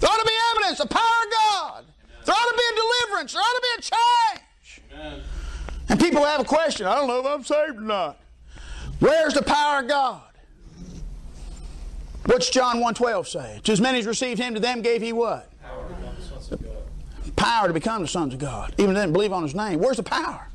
There 0.00 0.10
ought 0.10 0.18
to 0.18 0.26
be 0.26 0.32
evidence, 0.54 0.78
the 0.78 0.86
power 0.86 1.00
of 1.00 1.32
God. 1.32 1.78
Amen. 1.78 1.94
There 2.26 2.34
ought 2.34 2.50
to 2.50 2.56
be 2.56 2.62
a 2.70 2.76
deliverance, 2.76 3.32
there 3.32 3.40
ought 3.40 3.54
to 3.54 3.62
be 3.62 3.78
a 3.78 3.80
change. 3.80 4.82
Amen. 4.92 5.22
And 5.88 6.00
people 6.00 6.24
have 6.24 6.40
a 6.40 6.44
question 6.44 6.86
I 6.86 6.96
don't 6.96 7.08
know 7.08 7.20
if 7.20 7.26
I'm 7.26 7.44
saved 7.44 7.78
or 7.78 7.82
not. 7.82 8.20
Where's 8.98 9.34
the 9.34 9.42
power 9.42 9.80
of 9.80 9.88
God? 9.88 10.22
What's 12.26 12.50
John 12.50 12.78
1.12 12.78 13.26
say? 13.26 13.60
To 13.64 13.72
as 13.72 13.80
many 13.80 14.00
as 14.00 14.06
received 14.06 14.40
him, 14.40 14.54
to 14.54 14.60
them 14.60 14.82
gave 14.82 15.00
he 15.00 15.12
what? 15.12 15.50
Power. 15.62 16.58
power 17.36 17.68
to 17.68 17.74
become 17.74 18.02
the 18.02 18.08
sons 18.08 18.34
of 18.34 18.40
God. 18.40 18.74
Even 18.78 18.94
didn't 18.94 19.12
believe 19.12 19.32
on 19.32 19.44
his 19.44 19.54
name. 19.54 19.78
Where's 19.78 19.98
the 19.98 20.02
power? 20.02 20.48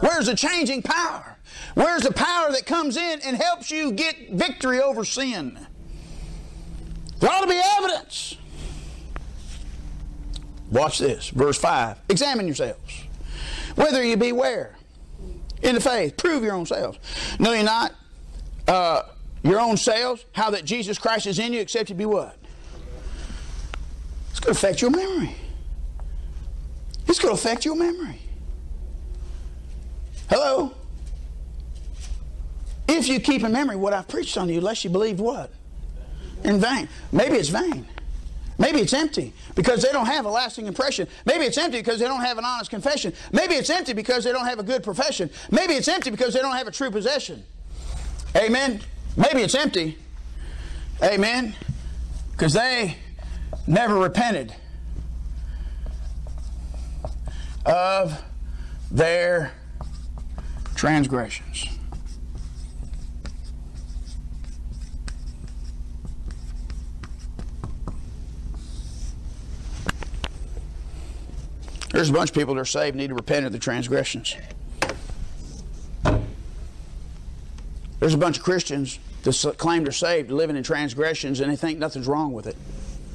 Where's 0.00 0.26
the 0.26 0.34
changing 0.34 0.82
power? 0.82 1.36
Where's 1.74 2.02
the 2.02 2.12
power 2.12 2.50
that 2.52 2.64
comes 2.64 2.96
in 2.96 3.20
and 3.20 3.36
helps 3.36 3.70
you 3.70 3.92
get 3.92 4.30
victory 4.30 4.80
over 4.80 5.04
sin? 5.04 5.58
There 7.18 7.30
ought 7.30 7.42
to 7.42 7.46
be 7.46 7.60
evidence. 7.78 8.36
Watch 10.70 10.98
this. 10.98 11.28
Verse 11.30 11.58
5. 11.58 11.98
Examine 12.08 12.46
yourselves. 12.46 13.04
Whether 13.74 14.02
you 14.04 14.16
be 14.16 14.32
where? 14.32 14.77
In 15.62 15.74
the 15.74 15.80
faith. 15.80 16.16
Prove 16.16 16.42
your 16.42 16.54
own 16.54 16.66
selves. 16.66 16.98
Know 17.38 17.52
you're 17.52 17.64
not 17.64 17.94
uh, 18.66 19.02
your 19.42 19.60
own 19.60 19.76
selves, 19.76 20.24
how 20.32 20.50
that 20.50 20.64
Jesus 20.64 20.98
Christ 20.98 21.26
is 21.26 21.38
in 21.38 21.52
you, 21.52 21.60
except 21.60 21.88
you 21.88 21.94
be 21.94 22.06
what? 22.06 22.36
It's 24.30 24.40
going 24.40 24.54
to 24.54 24.58
affect 24.58 24.82
your 24.82 24.90
memory. 24.90 25.34
It's 27.06 27.18
going 27.18 27.34
to 27.34 27.40
affect 27.40 27.64
your 27.64 27.74
memory. 27.74 28.20
Hello? 30.28 30.72
If 32.86 33.08
you 33.08 33.20
keep 33.20 33.42
in 33.42 33.52
memory 33.52 33.76
what 33.76 33.92
I've 33.92 34.08
preached 34.08 34.36
on 34.36 34.48
you, 34.48 34.58
unless 34.58 34.84
you 34.84 34.90
believe 34.90 35.20
what? 35.20 35.50
In 36.44 36.60
vain. 36.60 36.88
Maybe 37.12 37.36
it's 37.36 37.48
vain. 37.48 37.86
Maybe 38.58 38.80
it's 38.80 38.92
empty 38.92 39.32
because 39.54 39.82
they 39.82 39.92
don't 39.92 40.06
have 40.06 40.26
a 40.26 40.30
lasting 40.30 40.66
impression. 40.66 41.06
Maybe 41.24 41.44
it's 41.44 41.56
empty 41.56 41.78
because 41.78 42.00
they 42.00 42.06
don't 42.06 42.22
have 42.22 42.38
an 42.38 42.44
honest 42.44 42.70
confession. 42.70 43.12
Maybe 43.32 43.54
it's 43.54 43.70
empty 43.70 43.92
because 43.92 44.24
they 44.24 44.32
don't 44.32 44.46
have 44.46 44.58
a 44.58 44.64
good 44.64 44.82
profession. 44.82 45.30
Maybe 45.52 45.74
it's 45.74 45.86
empty 45.86 46.10
because 46.10 46.34
they 46.34 46.40
don't 46.40 46.56
have 46.56 46.66
a 46.66 46.72
true 46.72 46.90
possession. 46.90 47.44
Amen. 48.36 48.80
Maybe 49.16 49.42
it's 49.42 49.54
empty. 49.54 49.96
Amen. 51.02 51.54
Because 52.32 52.52
they 52.52 52.96
never 53.68 53.94
repented 53.94 54.52
of 57.64 58.20
their 58.90 59.52
transgressions. 60.74 61.77
There's 71.90 72.10
a 72.10 72.12
bunch 72.12 72.30
of 72.30 72.34
people 72.34 72.54
that 72.54 72.60
are 72.60 72.66
saved 72.66 72.96
need 72.96 73.08
to 73.08 73.14
repent 73.14 73.46
of 73.46 73.52
their 73.52 73.60
transgressions. 73.60 74.36
There's 78.00 78.14
a 78.14 78.18
bunch 78.18 78.38
of 78.38 78.44
Christians 78.44 78.98
that 79.22 79.58
claim 79.58 79.82
they're 79.82 79.92
saved, 79.92 80.30
living 80.30 80.56
in 80.56 80.62
transgressions, 80.62 81.40
and 81.40 81.50
they 81.50 81.56
think 81.56 81.78
nothing's 81.78 82.06
wrong 82.06 82.32
with 82.32 82.46
it. 82.46 82.56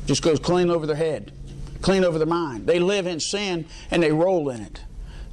Just 0.05 0.21
goes 0.21 0.39
clean 0.39 0.69
over 0.69 0.85
their 0.85 0.95
head, 0.95 1.31
clean 1.81 2.03
over 2.03 2.17
their 2.17 2.27
mind. 2.27 2.67
They 2.67 2.79
live 2.79 3.07
in 3.07 3.19
sin 3.19 3.65
and 3.89 4.03
they 4.03 4.11
roll 4.11 4.49
in 4.49 4.61
it. 4.61 4.81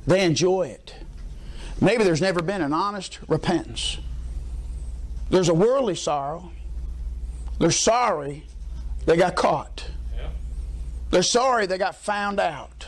They 0.07 0.25
enjoy 0.25 0.69
it. 0.69 0.95
Maybe 1.81 2.05
there's 2.05 2.21
never 2.21 2.43
been 2.43 2.63
an 2.63 2.73
honest 2.73 3.19
repentance. 3.27 3.99
There's 5.31 5.49
a 5.49 5.55
worldly 5.55 5.95
sorrow. 5.95 6.53
They're 7.59 7.71
sorry 7.71 8.45
they 9.07 9.17
got 9.17 9.35
caught. 9.35 9.87
They're 11.11 11.23
sorry 11.23 11.67
they 11.67 11.79
got 11.79 11.97
found 11.97 12.39
out. 12.39 12.87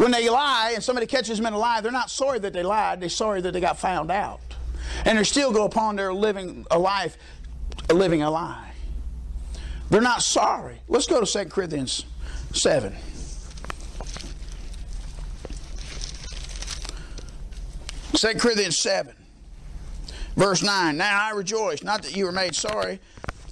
When 0.00 0.12
they 0.12 0.30
lie 0.30 0.72
and 0.74 0.82
somebody 0.82 1.06
catches 1.06 1.36
them 1.36 1.44
in 1.44 1.52
a 1.52 1.58
lie, 1.58 1.82
they're 1.82 1.92
not 1.92 2.10
sorry 2.10 2.38
that 2.38 2.54
they 2.54 2.62
lied, 2.62 3.02
they're 3.02 3.10
sorry 3.10 3.42
that 3.42 3.52
they 3.52 3.60
got 3.60 3.78
found 3.78 4.10
out. 4.10 4.40
And 5.04 5.18
they 5.18 5.24
still 5.24 5.52
go 5.52 5.66
upon 5.66 5.96
their 5.96 6.10
living 6.14 6.64
a 6.70 6.78
life, 6.78 7.18
living 7.92 8.22
a 8.22 8.30
lie. 8.30 8.72
They're 9.90 10.00
not 10.00 10.22
sorry. 10.22 10.80
Let's 10.88 11.06
go 11.06 11.22
to 11.22 11.30
2 11.30 11.50
Corinthians 11.50 12.06
7. 12.54 12.96
Second 18.14 18.40
Corinthians 18.40 18.78
7, 18.78 19.14
verse 20.34 20.62
9. 20.62 20.96
Now 20.96 21.28
I 21.28 21.32
rejoice, 21.32 21.82
not 21.82 22.04
that 22.04 22.16
you 22.16 22.24
were 22.24 22.32
made 22.32 22.54
sorry, 22.54 23.00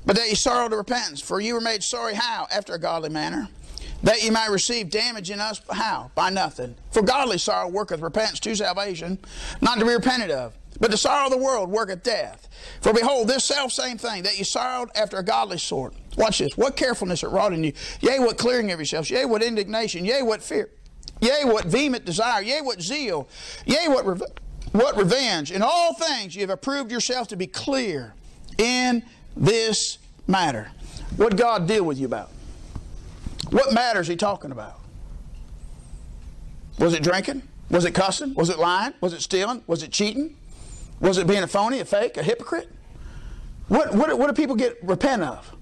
but 0.06 0.16
that 0.16 0.30
you 0.30 0.34
sorrow 0.34 0.70
to 0.70 0.76
repentance. 0.78 1.20
For 1.20 1.42
you 1.42 1.52
were 1.52 1.60
made 1.60 1.82
sorry 1.82 2.14
how? 2.14 2.46
After 2.50 2.72
a 2.72 2.78
godly 2.78 3.10
manner. 3.10 3.50
That 4.02 4.22
ye 4.22 4.30
might 4.30 4.50
receive 4.50 4.90
damage 4.90 5.30
in 5.30 5.40
us 5.40 5.60
how? 5.70 6.10
By 6.14 6.30
nothing. 6.30 6.76
For 6.92 7.02
godly 7.02 7.38
sorrow 7.38 7.68
worketh 7.68 8.00
repentance 8.00 8.40
to 8.40 8.54
salvation, 8.54 9.18
not 9.60 9.78
to 9.78 9.84
be 9.84 9.92
repented 9.92 10.30
of. 10.30 10.56
But 10.80 10.92
the 10.92 10.96
sorrow 10.96 11.26
of 11.26 11.32
the 11.32 11.38
world 11.38 11.70
worketh 11.70 12.04
death. 12.04 12.48
For 12.80 12.92
behold, 12.92 13.26
this 13.26 13.44
self 13.44 13.72
same 13.72 13.98
thing, 13.98 14.22
that 14.22 14.38
ye 14.38 14.44
sorrowed 14.44 14.90
after 14.94 15.16
a 15.16 15.24
godly 15.24 15.58
sort. 15.58 15.94
Watch 16.16 16.38
this. 16.38 16.56
What 16.56 16.76
carefulness 16.76 17.22
it 17.22 17.28
wrought 17.28 17.52
in 17.52 17.64
you. 17.64 17.72
Yea, 18.00 18.20
what 18.20 18.38
clearing 18.38 18.70
of 18.70 18.78
yourselves. 18.78 19.10
Yea, 19.10 19.24
what 19.24 19.42
indignation. 19.42 20.04
Yea, 20.04 20.22
what 20.22 20.42
fear. 20.42 20.70
Yea, 21.20 21.44
what 21.44 21.64
vehement 21.64 22.04
desire. 22.04 22.42
Yea, 22.42 22.60
what 22.60 22.80
zeal. 22.80 23.28
Yea, 23.66 23.88
what, 23.88 24.06
rev- 24.06 24.22
what 24.72 24.96
revenge. 24.96 25.50
In 25.50 25.62
all 25.62 25.94
things 25.94 26.34
you 26.36 26.42
have 26.42 26.50
approved 26.50 26.92
yourself 26.92 27.28
to 27.28 27.36
be 27.36 27.46
clear 27.46 28.14
in 28.56 29.02
this 29.36 29.98
matter. 30.28 30.70
What 31.16 31.36
God 31.36 31.66
deal 31.66 31.84
with 31.84 31.98
you 31.98 32.06
about? 32.06 32.30
What 33.50 33.72
matter 33.72 34.00
is 34.00 34.08
he 34.08 34.16
talking 34.16 34.52
about? 34.52 34.78
Was 36.78 36.94
it 36.94 37.02
drinking? 37.02 37.42
Was 37.70 37.84
it 37.84 37.92
cussing? 37.92 38.34
Was 38.34 38.50
it 38.50 38.58
lying? 38.58 38.94
Was 39.00 39.12
it 39.12 39.22
stealing? 39.22 39.62
Was 39.66 39.82
it 39.82 39.90
cheating? 39.90 40.36
Was 41.00 41.18
it 41.18 41.26
being 41.26 41.42
a 41.42 41.46
phony, 41.46 41.80
a 41.80 41.84
fake, 41.84 42.16
a 42.16 42.22
hypocrite? 42.22 42.68
What, 43.68 43.94
what, 43.94 44.16
what 44.18 44.26
do 44.28 44.32
people 44.32 44.56
get 44.56 44.78
repent 44.82 45.22
of? 45.22 45.54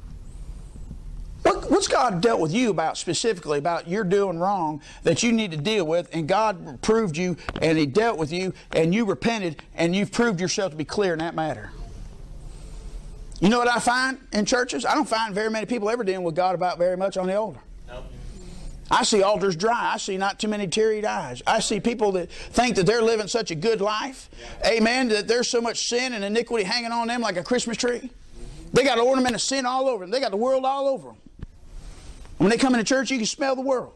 What, 1.43 1.71
what's 1.71 1.89
God 1.89 2.21
dealt 2.21 2.41
with 2.41 2.53
you 2.53 2.71
about 2.71 2.97
specifically 2.97 3.59
about 3.59 3.87
you're 3.89 4.05
doing 4.05 4.39
wrong 4.39 4.83
that 5.05 5.23
you 5.23 5.33
need 5.33 5.53
to 5.53 5.57
deal 5.57 5.87
with, 5.87 6.09
and 6.13 6.27
God 6.27 6.81
proved 6.83 7.17
you 7.17 7.37
and 7.61 7.79
He 7.79 7.87
dealt 7.87 8.19
with 8.19 8.33
you, 8.33 8.53
and 8.73 8.95
you 8.95 9.05
repented, 9.05 9.63
and 9.75 9.95
you've 9.95 10.11
proved 10.11 10.41
yourself 10.41 10.73
to 10.73 10.77
be 10.77 10.85
clear 10.85 11.13
in 11.13 11.19
that 11.21 11.35
matter? 11.35 11.71
You 13.41 13.49
know 13.49 13.59
what 13.59 13.69
I 13.69 13.79
find 13.79 14.19
in 14.33 14.45
churches? 14.45 14.85
I 14.85 14.95
don't 14.95 15.09
find 15.09 15.35
very 15.35 15.51
many 15.51 15.67
people 15.67 15.91
ever 15.91 16.03
dealing 16.03 16.25
with 16.25 16.35
God 16.35 16.55
about 16.55 16.79
very 16.79 16.97
much 16.97 17.17
on 17.17 17.27
the 17.27 17.37
altar. 17.37 17.61
I 18.91 19.03
see 19.03 19.23
altars 19.23 19.57
dry. 19.57 19.93
I 19.95 19.99
see 19.99 20.17
not 20.17 20.39
too 20.39 20.49
many 20.49 20.69
teary 20.69 21.05
eyes. 21.05 21.43
I 21.47 21.59
see 21.61 21.81
people 21.81 22.13
that 22.13 22.31
think 22.31 22.77
that 22.77 22.87
they're 22.87 23.03
living 23.03 23.27
such 23.27 23.51
a 23.51 23.55
good 23.55 23.81
life. 23.81 24.31
Amen. 24.65 25.09
That 25.09 25.27
there's 25.27 25.49
so 25.49 25.61
much 25.61 25.89
sin 25.89 26.13
and 26.13 26.23
iniquity 26.23 26.65
hanging 26.65 26.93
on 26.93 27.09
them 27.09 27.21
like 27.21 27.37
a 27.37 27.43
Christmas 27.43 27.77
tree. 27.77 28.11
They 28.73 28.85
got 28.85 28.99
an 28.99 29.05
ornament 29.05 29.35
of 29.35 29.41
sin 29.41 29.67
all 29.67 29.89
over 29.89 30.05
them. 30.05 30.11
They 30.11 30.21
got 30.21 30.31
the 30.31 30.37
world 30.37 30.65
all 30.65 30.87
over 30.87 31.09
them. 31.09 31.17
When 32.39 32.51
they 32.51 32.59
come 32.59 32.75
into 32.75 32.85
church, 32.85 33.11
you 33.11 33.17
can 33.17 33.27
smell 33.27 33.57
the 33.57 33.63
world. 33.63 33.93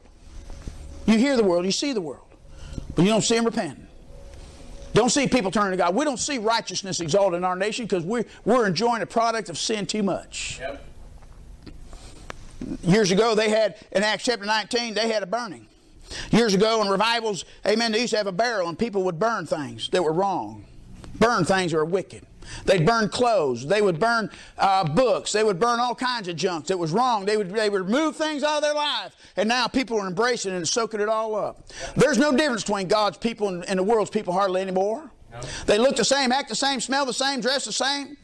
You 1.06 1.18
hear 1.18 1.36
the 1.36 1.44
world. 1.44 1.64
You 1.64 1.72
see 1.72 1.92
the 1.92 2.00
world. 2.00 2.26
But 2.94 3.02
you 3.02 3.08
don't 3.08 3.22
see 3.22 3.36
them 3.36 3.44
repenting. 3.44 3.86
Don't 4.92 5.10
see 5.10 5.28
people 5.28 5.52
turning 5.52 5.72
to 5.72 5.76
God. 5.76 5.94
We 5.94 6.04
don't 6.04 6.18
see 6.18 6.38
righteousness 6.38 6.98
exalted 6.98 7.38
in 7.38 7.44
our 7.44 7.54
nation 7.54 7.84
because 7.84 8.04
we're, 8.04 8.24
we're 8.44 8.66
enjoying 8.66 9.02
a 9.02 9.06
product 9.06 9.48
of 9.48 9.56
sin 9.56 9.86
too 9.86 10.02
much. 10.02 10.58
Yep. 10.60 10.84
Years 12.82 13.10
ago, 13.10 13.34
they 13.34 13.50
had, 13.50 13.76
in 13.92 14.02
Acts 14.02 14.24
chapter 14.24 14.44
19, 14.44 14.94
they 14.94 15.08
had 15.08 15.22
a 15.22 15.26
burning. 15.26 15.66
Years 16.30 16.54
ago, 16.54 16.82
in 16.82 16.88
revivals, 16.88 17.44
amen, 17.66 17.92
they 17.92 18.00
used 18.00 18.12
to 18.12 18.16
have 18.16 18.26
a 18.26 18.32
barrel 18.32 18.68
and 18.68 18.78
people 18.78 19.04
would 19.04 19.18
burn 19.18 19.46
things 19.46 19.88
that 19.90 20.02
were 20.02 20.12
wrong. 20.12 20.64
Burn 21.14 21.44
things 21.44 21.72
that 21.72 21.78
were 21.78 21.84
wicked. 21.84 22.26
They'd 22.64 22.84
burn 22.84 23.08
clothes. 23.08 23.66
They 23.66 23.80
would 23.80 24.00
burn 24.00 24.30
uh, 24.58 24.84
books. 24.84 25.32
They 25.32 25.44
would 25.44 25.60
burn 25.60 25.78
all 25.78 25.94
kinds 25.94 26.28
of 26.28 26.36
junk 26.36 26.66
that 26.66 26.78
was 26.78 26.90
wrong. 26.90 27.24
They 27.24 27.36
would, 27.36 27.50
they 27.50 27.70
would 27.70 27.82
remove 27.82 28.16
things 28.16 28.42
out 28.42 28.56
of 28.56 28.62
their 28.62 28.74
life. 28.74 29.14
And 29.36 29.48
now 29.48 29.68
people 29.68 30.00
are 30.00 30.06
embracing 30.06 30.52
it 30.52 30.56
and 30.56 30.68
soaking 30.68 31.00
it 31.00 31.08
all 31.08 31.36
up. 31.36 31.68
There's 31.96 32.18
no 32.18 32.32
difference 32.36 32.62
between 32.62 32.88
God's 32.88 33.18
people 33.18 33.48
and, 33.48 33.64
and 33.68 33.78
the 33.78 33.84
world's 33.84 34.10
people 34.10 34.32
hardly 34.32 34.60
anymore. 34.60 35.10
They 35.66 35.78
look 35.78 35.96
the 35.96 36.04
same, 36.04 36.32
act 36.32 36.48
the 36.48 36.56
same, 36.56 36.80
smell 36.80 37.06
the 37.06 37.12
same, 37.12 37.40
dress 37.40 37.64
the 37.64 37.72
same. 37.72 38.16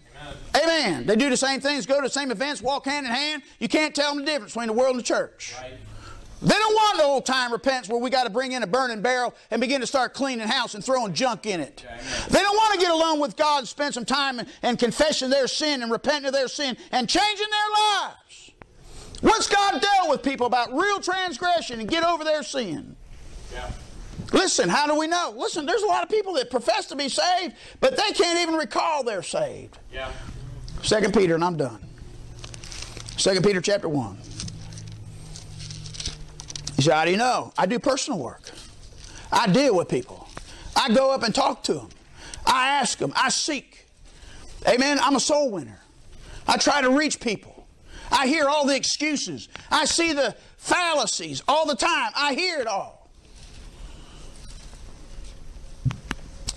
Amen. 0.56 1.06
They 1.06 1.16
do 1.16 1.30
the 1.30 1.36
same 1.36 1.60
things, 1.60 1.86
go 1.86 1.96
to 1.96 2.02
the 2.02 2.12
same 2.12 2.30
events, 2.30 2.62
walk 2.62 2.86
hand 2.86 3.06
in 3.06 3.12
hand. 3.12 3.42
You 3.58 3.68
can't 3.68 3.94
tell 3.94 4.14
them 4.14 4.24
the 4.24 4.30
difference 4.30 4.52
between 4.52 4.68
the 4.68 4.72
world 4.72 4.90
and 4.90 4.98
the 4.98 5.06
church. 5.06 5.54
Right. 5.60 5.74
They 6.42 6.54
don't 6.54 6.74
want 6.74 6.98
the 6.98 7.04
old 7.04 7.24
time 7.24 7.50
repentance 7.50 7.88
where 7.88 7.98
we 7.98 8.10
got 8.10 8.24
to 8.24 8.30
bring 8.30 8.52
in 8.52 8.62
a 8.62 8.66
burning 8.66 9.00
barrel 9.00 9.34
and 9.50 9.60
begin 9.60 9.80
to 9.80 9.86
start 9.86 10.12
cleaning 10.12 10.46
house 10.46 10.74
and 10.74 10.84
throwing 10.84 11.14
junk 11.14 11.46
in 11.46 11.60
it. 11.60 11.84
They 12.28 12.40
don't 12.40 12.56
want 12.56 12.74
to 12.74 12.78
get 12.78 12.92
alone 12.92 13.20
with 13.20 13.36
God 13.36 13.60
and 13.60 13.68
spend 13.68 13.94
some 13.94 14.04
time 14.04 14.38
and, 14.38 14.48
and 14.62 14.78
confessing 14.78 15.30
their 15.30 15.48
sin 15.48 15.82
and 15.82 15.90
repenting 15.90 16.26
of 16.26 16.34
their 16.34 16.48
sin 16.48 16.76
and 16.92 17.08
changing 17.08 17.46
their 17.50 18.02
lives. 18.02 18.52
Once 19.22 19.48
God 19.48 19.80
dealt 19.80 20.10
with 20.10 20.22
people 20.22 20.46
about 20.46 20.74
real 20.74 21.00
transgression 21.00 21.80
and 21.80 21.88
get 21.88 22.04
over 22.04 22.22
their 22.22 22.42
sin. 22.42 22.96
Yeah. 23.52 23.70
Listen, 24.32 24.68
how 24.68 24.86
do 24.86 24.98
we 24.98 25.06
know? 25.06 25.34
Listen, 25.36 25.66
there's 25.66 25.82
a 25.82 25.86
lot 25.86 26.02
of 26.02 26.08
people 26.08 26.34
that 26.34 26.50
profess 26.50 26.86
to 26.86 26.96
be 26.96 27.08
saved, 27.08 27.54
but 27.80 27.96
they 27.96 28.12
can't 28.12 28.38
even 28.40 28.54
recall 28.54 29.04
they're 29.04 29.22
saved. 29.22 29.78
Yeah. 29.92 30.10
Second 30.82 31.14
Peter, 31.14 31.34
and 31.34 31.44
I'm 31.44 31.56
done. 31.56 31.80
Second 33.16 33.44
Peter 33.44 33.60
chapter 33.60 33.88
one. 33.88 34.18
You 36.76 36.82
say, 36.82 36.92
how 36.92 37.04
do 37.04 37.10
you 37.10 37.16
know? 37.16 37.52
I 37.56 37.66
do 37.66 37.78
personal 37.78 38.18
work. 38.18 38.50
I 39.32 39.46
deal 39.46 39.74
with 39.74 39.88
people. 39.88 40.28
I 40.74 40.92
go 40.92 41.12
up 41.12 41.22
and 41.22 41.34
talk 41.34 41.62
to 41.64 41.74
them. 41.74 41.88
I 42.44 42.68
ask 42.68 42.98
them. 42.98 43.12
I 43.16 43.30
seek. 43.30 43.86
Amen. 44.68 44.98
I'm 45.00 45.16
a 45.16 45.20
soul 45.20 45.50
winner. 45.50 45.80
I 46.46 46.58
try 46.58 46.82
to 46.82 46.90
reach 46.90 47.18
people. 47.20 47.66
I 48.12 48.26
hear 48.26 48.46
all 48.46 48.66
the 48.66 48.76
excuses. 48.76 49.48
I 49.70 49.84
see 49.84 50.12
the 50.12 50.36
fallacies 50.58 51.42
all 51.48 51.66
the 51.66 51.74
time. 51.74 52.12
I 52.14 52.34
hear 52.34 52.60
it 52.60 52.66
all. 52.66 52.95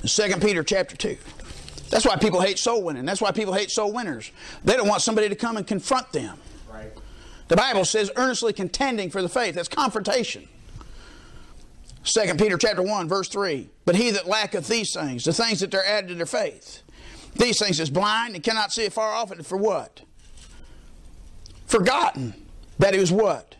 Second 0.06 0.41
Peter 0.41 0.64
chapter 0.64 0.95
2. 0.95 1.18
That's 1.89 2.06
why 2.06 2.16
people 2.16 2.41
hate 2.41 2.60
soul 2.60 2.84
winning. 2.84 3.06
That's 3.06 3.22
why 3.22 3.32
people 3.32 3.54
hate 3.54 3.72
soul 3.72 3.91
winners. 3.91 4.32
They 4.64 4.76
don't 4.76 4.88
want 4.88 5.02
somebody 5.02 5.28
to 5.30 5.36
come 5.36 5.58
and 5.58 5.66
confront 5.66 6.12
them. 6.12 6.38
Right. 6.72 6.91
The 7.47 7.56
Bible 7.56 7.84
says 7.84 8.12
earnestly 8.16 8.54
contending 8.54 9.10
for 9.10 9.22
the 9.22 9.30
faith. 9.30 9.56
That's 9.56 9.68
confrontation. 9.68 10.47
2 12.04 12.36
Peter 12.36 12.58
chapter 12.58 12.82
1, 12.82 13.08
verse 13.08 13.28
3. 13.28 13.70
But 13.86 13.95
he 13.95 14.12
that 14.12 14.28
lacketh 14.28 14.68
these 14.68 14.93
things, 14.93 15.26
the 15.26 15.34
things 15.34 15.60
that 15.60 15.72
they're 15.72 15.86
added 15.86 16.10
to 16.10 16.16
their 16.16 16.26
faith, 16.26 16.82
these 17.36 17.60
things 17.60 17.80
is 17.80 17.89
blind 17.89 18.36
and 18.36 18.43
cannot 18.43 18.72
see 18.72 18.86
afar 18.86 19.12
off, 19.12 19.32
and 19.32 19.45
for 19.45 19.58
what? 19.58 20.02
Forgotten 21.66 22.34
that 22.80 22.93
he 22.93 23.00
was 23.00 23.12
what? 23.12 23.56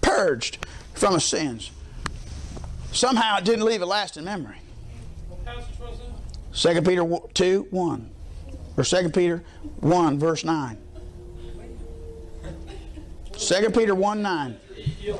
Purged 0.00 0.64
from 0.94 1.14
his 1.14 1.24
sins. 1.24 1.70
Somehow 2.92 3.38
it 3.38 3.44
didn't 3.44 3.64
leave 3.64 3.82
a 3.82 3.86
lasting 3.86 4.24
memory. 4.24 4.58
What 5.28 5.44
passage 5.44 5.78
was 5.80 5.98
it? 5.98 6.06
2 6.54 6.82
Peter 6.82 7.04
2, 7.34 7.66
1. 7.70 8.10
Or 8.76 8.84
2 8.84 9.08
Peter 9.10 9.42
1, 9.80 10.18
verse 10.18 10.44
9. 10.44 10.78
2 13.32 13.70
Peter 13.70 13.94
1, 13.94 14.22
9. 14.22 14.56
You. 15.00 15.16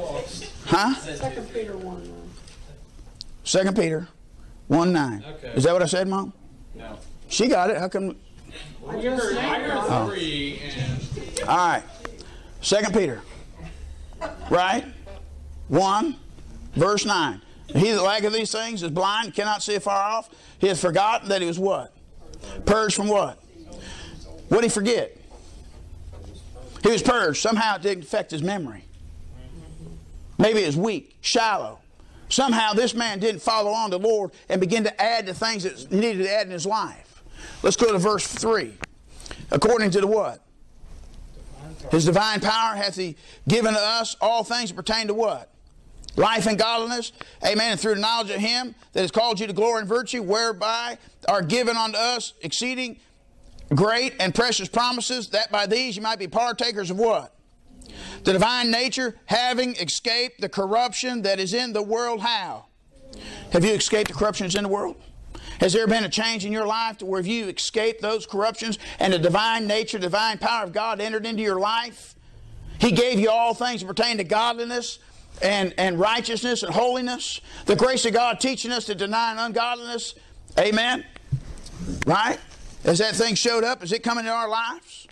Huh? 0.66 0.94
Second 0.94 1.52
Peter 1.52 1.76
one 1.76 2.02
nine. 2.04 2.30
2 3.44 3.72
Peter 3.72 4.08
1, 4.68 4.92
9. 4.92 5.24
Okay. 5.26 5.48
Is 5.54 5.64
that 5.64 5.72
what 5.72 5.82
I 5.82 5.86
said, 5.86 6.08
Mom? 6.08 6.32
No. 6.74 6.98
She 7.28 7.48
got 7.48 7.70
it. 7.70 7.78
How 7.78 7.88
come? 7.88 8.16
I 8.88 9.00
heard, 9.00 9.36
I 9.36 9.60
heard 9.60 9.72
oh. 9.88 10.08
three, 10.08 10.60
and 10.64 11.48
All 11.48 11.56
right. 11.56 11.82
2 12.62 12.76
Peter. 12.92 13.22
Right? 14.50 14.84
1, 15.68 16.16
verse 16.74 17.04
9. 17.04 17.42
He 17.68 17.90
that 17.90 18.02
lacketh 18.02 18.32
these 18.32 18.52
things 18.52 18.82
is 18.82 18.90
blind, 18.90 19.34
cannot 19.34 19.62
see 19.62 19.74
afar 19.74 19.96
off. 19.96 20.30
He 20.58 20.68
has 20.68 20.80
forgotten 20.80 21.28
that 21.28 21.40
he 21.40 21.46
was 21.46 21.58
what? 21.58 21.94
Purged 22.66 22.94
from 22.94 23.08
what? 23.08 23.42
What 24.48 24.60
did 24.60 24.64
he 24.64 24.68
forget? 24.68 25.16
He 26.82 26.90
was 26.90 27.02
purged. 27.02 27.40
Somehow 27.40 27.76
it 27.76 27.82
didn't 27.82 28.04
affect 28.04 28.30
his 28.30 28.42
memory. 28.42 28.84
Maybe 30.38 30.60
it's 30.60 30.76
weak, 30.76 31.16
shallow. 31.22 31.78
Somehow 32.28 32.72
this 32.72 32.94
man 32.94 33.20
didn't 33.20 33.40
follow 33.40 33.70
on 33.70 33.90
the 33.90 33.98
Lord 33.98 34.32
and 34.48 34.60
begin 34.60 34.84
to 34.84 35.02
add 35.02 35.26
the 35.26 35.34
things 35.34 35.62
that 35.62 35.78
he 35.78 35.96
needed 35.96 36.24
to 36.24 36.30
add 36.30 36.46
in 36.46 36.52
his 36.52 36.66
life. 36.66 37.22
Let's 37.62 37.76
go 37.76 37.92
to 37.92 37.98
verse 37.98 38.26
3. 38.26 38.74
According 39.50 39.90
to 39.92 40.00
the 40.00 40.06
what? 40.06 40.44
His 41.90 42.04
divine 42.04 42.40
power 42.40 42.76
hath 42.76 42.96
he 42.96 43.16
given 43.48 43.74
to 43.74 43.80
us 43.80 44.16
all 44.20 44.44
things 44.44 44.70
that 44.70 44.76
pertain 44.76 45.06
to 45.06 45.14
what? 45.14 45.53
Life 46.16 46.46
and 46.46 46.58
godliness. 46.58 47.12
Amen. 47.44 47.72
And 47.72 47.80
through 47.80 47.96
the 47.96 48.00
knowledge 48.00 48.30
of 48.30 48.40
him 48.40 48.74
that 48.92 49.00
has 49.00 49.10
called 49.10 49.40
you 49.40 49.46
to 49.46 49.52
glory 49.52 49.80
and 49.80 49.88
virtue, 49.88 50.22
whereby 50.22 50.98
are 51.28 51.42
given 51.42 51.76
unto 51.76 51.98
us 51.98 52.34
exceeding 52.42 52.98
great 53.74 54.14
and 54.20 54.34
precious 54.34 54.68
promises, 54.68 55.28
that 55.30 55.50
by 55.50 55.66
these 55.66 55.96
you 55.96 56.02
might 56.02 56.18
be 56.18 56.28
partakers 56.28 56.90
of 56.90 56.98
what? 56.98 57.34
The 58.22 58.32
divine 58.32 58.70
nature, 58.70 59.16
having 59.26 59.74
escaped 59.76 60.40
the 60.40 60.48
corruption 60.48 61.22
that 61.22 61.40
is 61.40 61.52
in 61.52 61.72
the 61.72 61.82
world, 61.82 62.20
how? 62.20 62.66
Have 63.52 63.64
you 63.64 63.72
escaped 63.72 64.08
the 64.08 64.14
corruption 64.14 64.46
that's 64.46 64.56
in 64.56 64.62
the 64.62 64.68
world? 64.68 64.96
Has 65.60 65.72
there 65.72 65.86
been 65.86 66.04
a 66.04 66.08
change 66.08 66.44
in 66.44 66.52
your 66.52 66.66
life 66.66 66.98
to 66.98 67.06
where 67.06 67.20
you 67.20 67.48
escaped 67.48 68.02
those 68.02 68.26
corruptions 68.26 68.78
and 68.98 69.12
the 69.12 69.18
divine 69.18 69.66
nature, 69.66 69.98
divine 69.98 70.38
power 70.38 70.64
of 70.64 70.72
God 70.72 71.00
entered 71.00 71.26
into 71.26 71.42
your 71.42 71.60
life? 71.60 72.14
He 72.78 72.90
gave 72.90 73.20
you 73.20 73.30
all 73.30 73.54
things 73.54 73.80
that 73.80 73.86
pertain 73.86 74.16
to 74.16 74.24
godliness 74.24 74.98
and, 75.42 75.74
and 75.78 75.98
righteousness 75.98 76.62
and 76.62 76.72
holiness. 76.72 77.40
The 77.66 77.76
grace 77.76 78.04
of 78.06 78.12
God 78.12 78.40
teaching 78.40 78.72
us 78.72 78.86
to 78.86 78.94
deny 78.94 79.34
ungodliness. 79.44 80.14
Amen. 80.58 81.04
Right? 82.06 82.38
As 82.84 82.98
that 82.98 83.14
thing 83.14 83.34
showed 83.34 83.64
up, 83.64 83.82
is 83.82 83.92
it 83.92 84.02
coming 84.02 84.24
in 84.24 84.30
our 84.30 84.48
lives? 84.48 85.08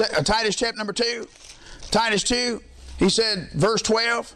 Uh, 0.00 0.22
Titus 0.22 0.56
chapter 0.56 0.76
number 0.76 0.92
2. 0.92 1.28
Titus 1.90 2.22
2, 2.24 2.62
he 2.98 3.08
said, 3.08 3.50
verse 3.54 3.82
12. 3.82 4.34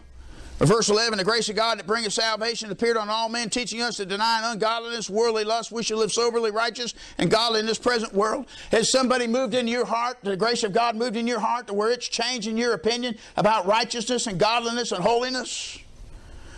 Verse 0.59 0.89
11, 0.89 1.19
the 1.19 1.25
grace 1.25 1.51
of 1.51 1.57
God 1.57 1.79
that 1.79 1.87
bringeth 1.87 2.15
salvation 2.15 2.71
appeared 2.71 2.97
on 2.97 3.11
all 3.11 3.29
men, 3.29 3.51
teaching 3.51 3.83
us 3.83 3.99
to 3.99 4.07
deny 4.07 4.41
ungodliness, 4.51 5.11
worldly 5.11 5.45
lust. 5.45 5.71
We 5.71 5.83
should 5.83 5.99
live 5.99 6.11
soberly, 6.11 6.51
righteous, 6.51 6.95
and 7.19 7.31
godly 7.31 7.61
in 7.61 7.67
this 7.67 7.79
present 7.79 8.15
world. 8.15 8.47
Has 8.71 8.91
somebody 8.91 9.27
moved 9.27 9.53
in 9.53 9.69
your 9.69 9.85
heart, 9.85 10.17
the 10.23 10.35
grace 10.35 10.65
of 10.65 10.73
God 10.73 10.97
moved 10.97 11.15
in 11.15 11.27
your 11.27 11.41
heart 11.41 11.67
to 11.67 11.75
where 11.75 11.91
it's 11.91 12.09
changing 12.09 12.57
your 12.57 12.73
opinion 12.73 13.19
about 13.37 13.67
righteousness 13.67 14.27
and 14.27 14.39
godliness 14.39 14.93
and 14.93 15.03
holiness? 15.03 15.79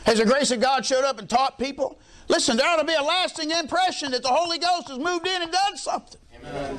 Has 0.06 0.18
the 0.18 0.24
grace 0.24 0.52
of 0.52 0.60
God 0.60 0.86
showed 0.86 1.04
up 1.04 1.18
and 1.18 1.28
taught 1.28 1.58
people? 1.58 1.98
Listen, 2.28 2.56
there 2.56 2.68
ought 2.68 2.76
to 2.76 2.84
be 2.84 2.94
a 2.94 3.02
lasting 3.02 3.50
impression 3.50 4.12
that 4.12 4.22
the 4.22 4.28
Holy 4.28 4.58
Ghost 4.58 4.88
has 4.88 4.98
moved 4.98 5.26
in 5.26 5.42
and 5.42 5.50
done 5.50 5.76
something. 5.76 6.20
Amen. 6.36 6.78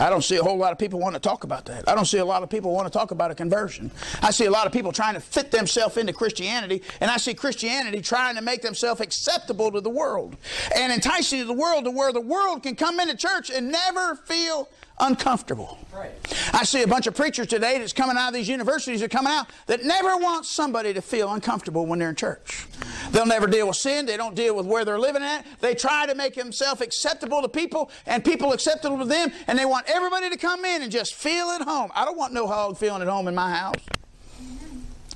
I 0.00 0.10
don't 0.10 0.24
see 0.24 0.36
a 0.36 0.42
whole 0.42 0.56
lot 0.56 0.72
of 0.72 0.78
people 0.78 0.98
want 0.98 1.14
to 1.14 1.20
talk 1.20 1.44
about 1.44 1.66
that. 1.66 1.88
I 1.88 1.94
don't 1.94 2.04
see 2.04 2.18
a 2.18 2.24
lot 2.24 2.42
of 2.42 2.50
people 2.50 2.72
want 2.72 2.86
to 2.86 2.98
talk 2.98 3.12
about 3.12 3.30
a 3.30 3.34
conversion. 3.34 3.92
I 4.22 4.32
see 4.32 4.46
a 4.46 4.50
lot 4.50 4.66
of 4.66 4.72
people 4.72 4.90
trying 4.90 5.14
to 5.14 5.20
fit 5.20 5.52
themselves 5.52 5.96
into 5.96 6.12
Christianity, 6.12 6.82
and 7.00 7.10
I 7.10 7.16
see 7.16 7.32
Christianity 7.32 8.00
trying 8.00 8.34
to 8.34 8.42
make 8.42 8.62
themselves 8.62 9.00
acceptable 9.00 9.70
to 9.70 9.80
the 9.80 9.90
world 9.90 10.36
and 10.74 10.92
enticing 10.92 11.40
to 11.40 11.44
the 11.44 11.52
world 11.52 11.84
to 11.84 11.92
where 11.92 12.12
the 12.12 12.20
world 12.20 12.64
can 12.64 12.74
come 12.74 12.98
into 12.98 13.16
church 13.16 13.50
and 13.50 13.70
never 13.70 14.16
feel 14.16 14.68
uncomfortable. 14.98 15.78
Right. 15.92 16.12
I 16.52 16.64
see 16.64 16.82
a 16.82 16.86
bunch 16.86 17.06
of 17.06 17.14
preachers 17.14 17.48
today 17.48 17.78
that's 17.78 17.92
coming 17.92 18.16
out 18.16 18.28
of 18.28 18.34
these 18.34 18.48
universities 18.48 19.00
that 19.00 19.06
are 19.06 19.16
coming 19.16 19.32
out 19.32 19.48
that 19.66 19.84
never 19.84 20.16
want 20.16 20.46
somebody 20.46 20.94
to 20.94 21.02
feel 21.02 21.32
uncomfortable 21.32 21.86
when 21.86 21.98
they're 21.98 22.10
in 22.10 22.16
church. 22.16 22.66
They'll 23.10 23.26
never 23.26 23.46
deal 23.46 23.68
with 23.68 23.76
sin. 23.76 24.06
They 24.06 24.16
don't 24.16 24.34
deal 24.34 24.54
with 24.54 24.66
where 24.66 24.84
they're 24.84 24.98
living 24.98 25.22
at. 25.22 25.46
They 25.60 25.74
try 25.74 26.06
to 26.06 26.14
make 26.14 26.34
themselves 26.34 26.80
acceptable 26.80 27.42
to 27.42 27.48
people 27.48 27.90
and 28.06 28.24
people 28.24 28.52
acceptable 28.52 28.98
to 28.98 29.04
them, 29.04 29.32
and 29.46 29.58
they 29.58 29.64
want 29.64 29.86
everybody 29.88 30.30
to 30.30 30.36
come 30.36 30.64
in 30.64 30.82
and 30.82 30.92
just 30.92 31.14
feel 31.14 31.50
at 31.50 31.62
home. 31.62 31.90
I 31.94 32.04
don't 32.04 32.16
want 32.16 32.32
no 32.32 32.46
hog 32.46 32.76
feeling 32.76 33.02
at 33.02 33.08
home 33.08 33.28
in 33.28 33.34
my 33.34 33.50
house. 33.50 33.80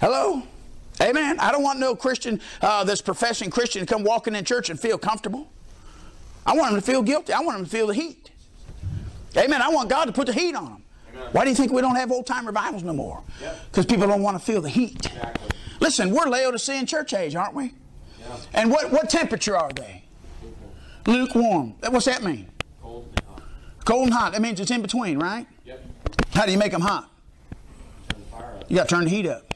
Hello? 0.00 0.42
Amen. 1.00 1.38
I 1.38 1.52
don't 1.52 1.62
want 1.62 1.78
no 1.78 1.94
Christian 1.94 2.40
uh, 2.60 2.82
that's 2.84 3.02
professing 3.02 3.50
Christian 3.50 3.84
to 3.84 3.86
come 3.86 4.02
walking 4.02 4.34
in 4.34 4.44
church 4.44 4.70
and 4.70 4.78
feel 4.78 4.98
comfortable. 4.98 5.48
I 6.44 6.56
want 6.56 6.72
them 6.72 6.80
to 6.80 6.86
feel 6.86 7.02
guilty. 7.02 7.32
I 7.32 7.40
want 7.40 7.58
them 7.58 7.64
to 7.64 7.70
feel 7.70 7.86
the 7.86 7.94
heat. 7.94 8.30
Amen. 9.36 9.62
I 9.62 9.68
want 9.68 9.88
God 9.88 10.06
to 10.06 10.12
put 10.12 10.26
the 10.26 10.32
heat 10.32 10.54
on 10.54 10.64
them. 10.64 10.82
Amen. 11.14 11.28
Why 11.32 11.44
do 11.44 11.50
you 11.50 11.56
think 11.56 11.72
we 11.72 11.80
don't 11.82 11.96
have 11.96 12.10
old 12.10 12.26
time 12.26 12.46
revivals 12.46 12.82
no 12.82 12.92
more? 12.92 13.22
Because 13.70 13.84
yep. 13.84 13.88
people 13.88 14.06
don't 14.06 14.22
want 14.22 14.38
to 14.38 14.44
feel 14.44 14.60
the 14.60 14.68
heat. 14.68 15.06
Exactly. 15.06 15.48
Listen, 15.80 16.10
we're 16.10 16.26
Laodicean 16.26 16.86
church 16.86 17.14
age, 17.14 17.36
aren't 17.36 17.54
we? 17.54 17.74
And 18.52 18.70
what, 18.70 18.90
what 18.90 19.08
temperature 19.08 19.56
are 19.56 19.70
they? 19.70 20.04
Lukewarm. 21.06 21.74
Lukewarm. 21.76 21.92
What's 21.92 22.06
that 22.06 22.22
mean? 22.22 22.48
Cold 22.82 23.08
and 23.16 23.24
hot. 23.26 23.42
Cold 23.84 24.04
and 24.04 24.12
hot. 24.14 24.32
That 24.32 24.42
means 24.42 24.60
it's 24.60 24.70
in 24.70 24.82
between, 24.82 25.18
right? 25.18 25.46
Yep. 25.64 25.84
How 26.32 26.44
do 26.44 26.52
you 26.52 26.58
make 26.58 26.72
them 26.72 26.82
hot? 26.82 27.10
You 28.68 28.76
got 28.76 28.88
to 28.88 28.94
turn 28.94 29.04
the 29.04 29.10
heat 29.10 29.26
up. 29.26 29.54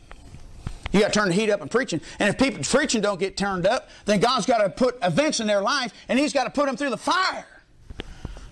You 0.91 1.01
got 1.01 1.13
to 1.13 1.19
turn 1.19 1.29
the 1.29 1.35
heat 1.35 1.51
up 1.51 1.61
in 1.61 1.69
preaching. 1.69 2.01
And 2.19 2.29
if 2.29 2.39
people 2.39 2.63
preaching 2.65 3.01
don't 3.01 3.21
get 3.21 3.37
turned 3.37 3.67
up, 3.67 3.89
then 4.05 4.21
God's 4.21 4.47
got 4.47 4.59
to 4.59 4.71
put 4.71 4.99
events 5.03 5.41
in 5.41 5.47
their 5.47 5.63
life, 5.63 5.93
and 6.09 6.19
He's 6.19 6.33
got 6.33 6.45
to 6.45 6.51
put 6.51 6.67
them 6.67 6.77
through 6.77 6.91
the 6.91 6.99
fire 6.99 7.47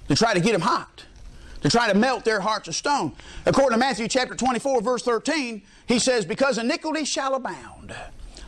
to 0.08 0.14
try 0.14 0.34
to 0.34 0.40
get 0.40 0.52
them 0.52 0.62
hot 0.62 1.04
to 1.62 1.68
try 1.68 1.90
to 1.92 1.98
melt 1.98 2.24
their 2.24 2.40
hearts 2.40 2.68
of 2.68 2.74
stone. 2.74 3.12
According 3.46 3.76
to 3.76 3.78
Matthew 3.78 4.08
chapter 4.08 4.34
24, 4.34 4.82
verse 4.82 5.02
13, 5.02 5.62
he 5.86 5.98
says, 5.98 6.24
Because 6.24 6.58
iniquity 6.58 7.04
shall 7.04 7.34
abound, 7.34 7.94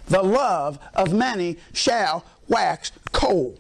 the 0.07 0.23
love 0.23 0.79
of 0.95 1.13
many 1.13 1.59
shall 1.73 2.25
wax 2.49 2.93
cold. 3.13 3.59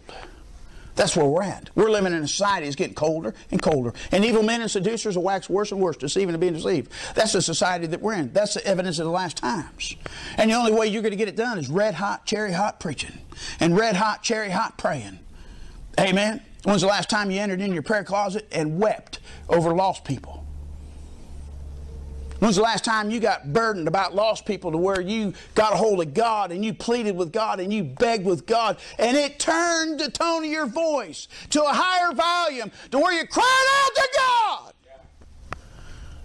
That's 0.95 1.17
where 1.17 1.27
we're 1.27 1.43
at. 1.43 1.71
We're 1.75 1.91
living 1.91 2.13
in 2.13 2.23
a 2.23 2.29
society 2.29 2.67
that's 2.67 2.77
getting 2.77 2.95
colder 2.95 3.35
and 3.51 3.63
colder. 3.63 3.95
And 4.11 4.25
evil 4.25 4.43
men 4.43 4.61
and 4.61 4.71
seducers 4.71 5.17
will 5.17 5.25
wax 5.25 5.49
worse 5.49 5.73
and 5.73 5.81
worse, 5.81 5.97
deceiving 5.97 6.35
and 6.35 6.41
being 6.41 6.53
deceived. 6.53 6.93
That's 7.15 7.33
the 7.33 7.41
society 7.41 7.87
that 7.87 8.03
we're 8.03 8.15
in. 8.15 8.33
That's 8.33 8.55
the 8.55 8.67
evidence 8.67 8.99
of 8.99 9.07
the 9.07 9.11
last 9.11 9.39
times. 9.39 9.97
And 10.37 10.51
the 10.51 10.55
only 10.55 10.73
way 10.73 10.89
you're 10.89 11.03
going 11.03 11.13
to 11.13 11.17
get 11.17 11.29
it 11.29 11.37
done 11.37 11.59
is 11.59 11.71
red 11.71 11.95
hot, 11.95 12.27
cherry 12.27 12.53
hot 12.53 12.79
preaching 12.79 13.19
and 13.59 13.77
red 13.77 13.97
hot, 13.97 14.23
cherry 14.23 14.51
hot 14.51 14.77
praying. 14.77 15.19
Amen. 15.99 16.43
When's 16.63 16.83
the 16.83 16.87
last 16.87 17.11
time 17.11 17.31
you 17.31 17.41
entered 17.41 17.61
in 17.61 17.73
your 17.73 17.83
prayer 17.83 18.05
closet 18.05 18.47
and 18.53 18.79
wept 18.79 19.19
over 19.49 19.75
lost 19.75 20.05
people? 20.05 20.47
When's 22.39 22.57
the 22.57 22.63
last 22.63 22.85
time 22.85 23.11
you 23.11 23.21
got 23.21 23.53
burdened 23.53 23.87
about 23.87 24.17
lost 24.17 24.47
people 24.47 24.73
to 24.73 24.77
where 24.77 25.01
you 25.01 25.33
got 25.55 25.75
a 25.75 25.77
hold 25.77 26.01
of 26.01 26.13
God 26.13 26.51
and 26.51 26.65
you 26.65 26.75
pleaded 26.75 27.17
with 27.17 27.33
God 27.33 27.61
and 27.61 27.73
you 27.73 27.85
begged 27.85 28.25
with 28.25 28.47
God 28.47 28.79
and 28.99 29.17
it 29.17 29.39
turned 29.39 30.01
the 30.01 30.11
tone 30.11 30.45
of 30.45 30.51
your 30.51 30.67
voice 30.67 31.29
to 31.51 31.63
a 31.63 31.73
higher 31.73 32.13
volume 32.13 32.73
to 32.91 32.99
where 32.99 33.13
you 33.13 33.27
cried 33.29 33.85
out 33.85 33.95
to 33.95 34.09
God? 34.17 34.73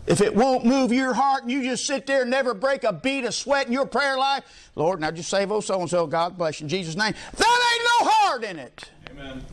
If 0.08 0.22
it 0.22 0.34
won't 0.34 0.66
move 0.66 0.92
your 0.92 1.14
heart 1.14 1.44
and 1.44 1.52
you 1.52 1.62
just 1.62 1.86
sit 1.86 2.08
there 2.08 2.22
and 2.22 2.32
never 2.32 2.54
break 2.54 2.84
a 2.84 2.94
beat 2.94 3.26
of 3.26 3.36
sweat 3.36 3.68
in 3.68 3.74
your 3.74 3.86
prayer 3.86 4.18
life, 4.18 4.72
Lord, 4.76 5.02
now 5.02 5.12
just 5.12 5.30
save 5.30 5.52
oh 5.52 5.60
so 5.60 5.82
and 5.82 5.90
so, 5.90 6.08
God 6.08 6.38
bless 6.38 6.60
you 6.60 6.66
in 6.66 6.70
Jesus' 6.70 6.96
name. 6.96 7.14
That 7.36 7.74
ain't 7.74 7.84
no 8.02 8.10
heart 8.10 8.44
in 8.44 8.58
it. 8.58 8.90
Amen. 9.12 9.46